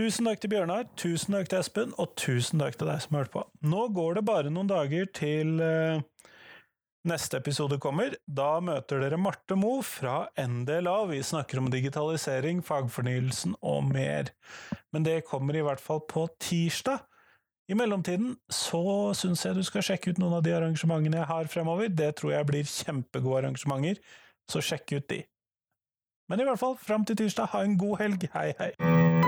Tusen 0.00 0.24
takk 0.24 0.40
til 0.40 0.50
Bjørnar, 0.52 0.86
tusen 0.96 1.34
takk 1.34 1.48
til 1.50 1.58
Espen, 1.60 1.90
og 2.00 2.14
tusen 2.16 2.62
takk 2.62 2.78
til 2.78 2.88
deg 2.88 3.02
som 3.02 3.16
hørte 3.18 3.34
på. 3.34 3.42
Nå 3.68 3.88
går 3.92 4.16
det 4.16 4.22
bare 4.24 4.52
noen 4.54 4.70
dager 4.70 5.10
til 5.12 5.58
uh, 5.60 6.00
Neste 7.08 7.38
episode 7.40 7.78
kommer. 7.80 8.12
Da 8.28 8.58
møter 8.60 9.00
dere 9.00 9.16
Marte 9.16 9.56
Mo 9.56 9.78
fra 9.86 10.26
NDLA. 10.36 10.98
Vi 11.08 11.22
snakker 11.24 11.62
om 11.62 11.70
digitalisering, 11.72 12.60
fagfornyelsen 12.60 13.54
og 13.64 13.86
mer. 13.88 14.28
Men 14.92 15.06
det 15.06 15.22
kommer 15.30 15.56
i 15.56 15.62
hvert 15.64 15.80
fall 15.80 16.02
på 16.10 16.26
tirsdag. 16.42 17.06
I 17.70 17.78
mellomtiden 17.78 18.34
så 18.52 18.82
syns 19.16 19.46
jeg 19.46 19.56
du 19.56 19.62
skal 19.64 19.86
sjekke 19.86 20.12
ut 20.12 20.20
noen 20.20 20.36
av 20.40 20.44
de 20.44 20.52
arrangementene 20.52 21.22
jeg 21.22 21.30
har 21.30 21.48
fremover. 21.48 21.88
Det 21.88 22.10
tror 22.18 22.34
jeg 22.34 22.50
blir 22.50 22.68
kjempegode 22.68 23.44
arrangementer, 23.44 24.02
så 24.50 24.60
sjekk 24.60 24.98
ut 24.98 25.08
de. 25.14 25.22
Men 26.28 26.42
i 26.42 26.50
hvert 26.50 26.60
fall, 26.60 26.76
fram 26.76 27.06
til 27.06 27.16
tirsdag, 27.22 27.54
ha 27.54 27.64
en 27.64 27.80
god 27.80 27.96
helg. 28.02 28.28
Hei, 28.34 28.50
hei! 28.60 29.19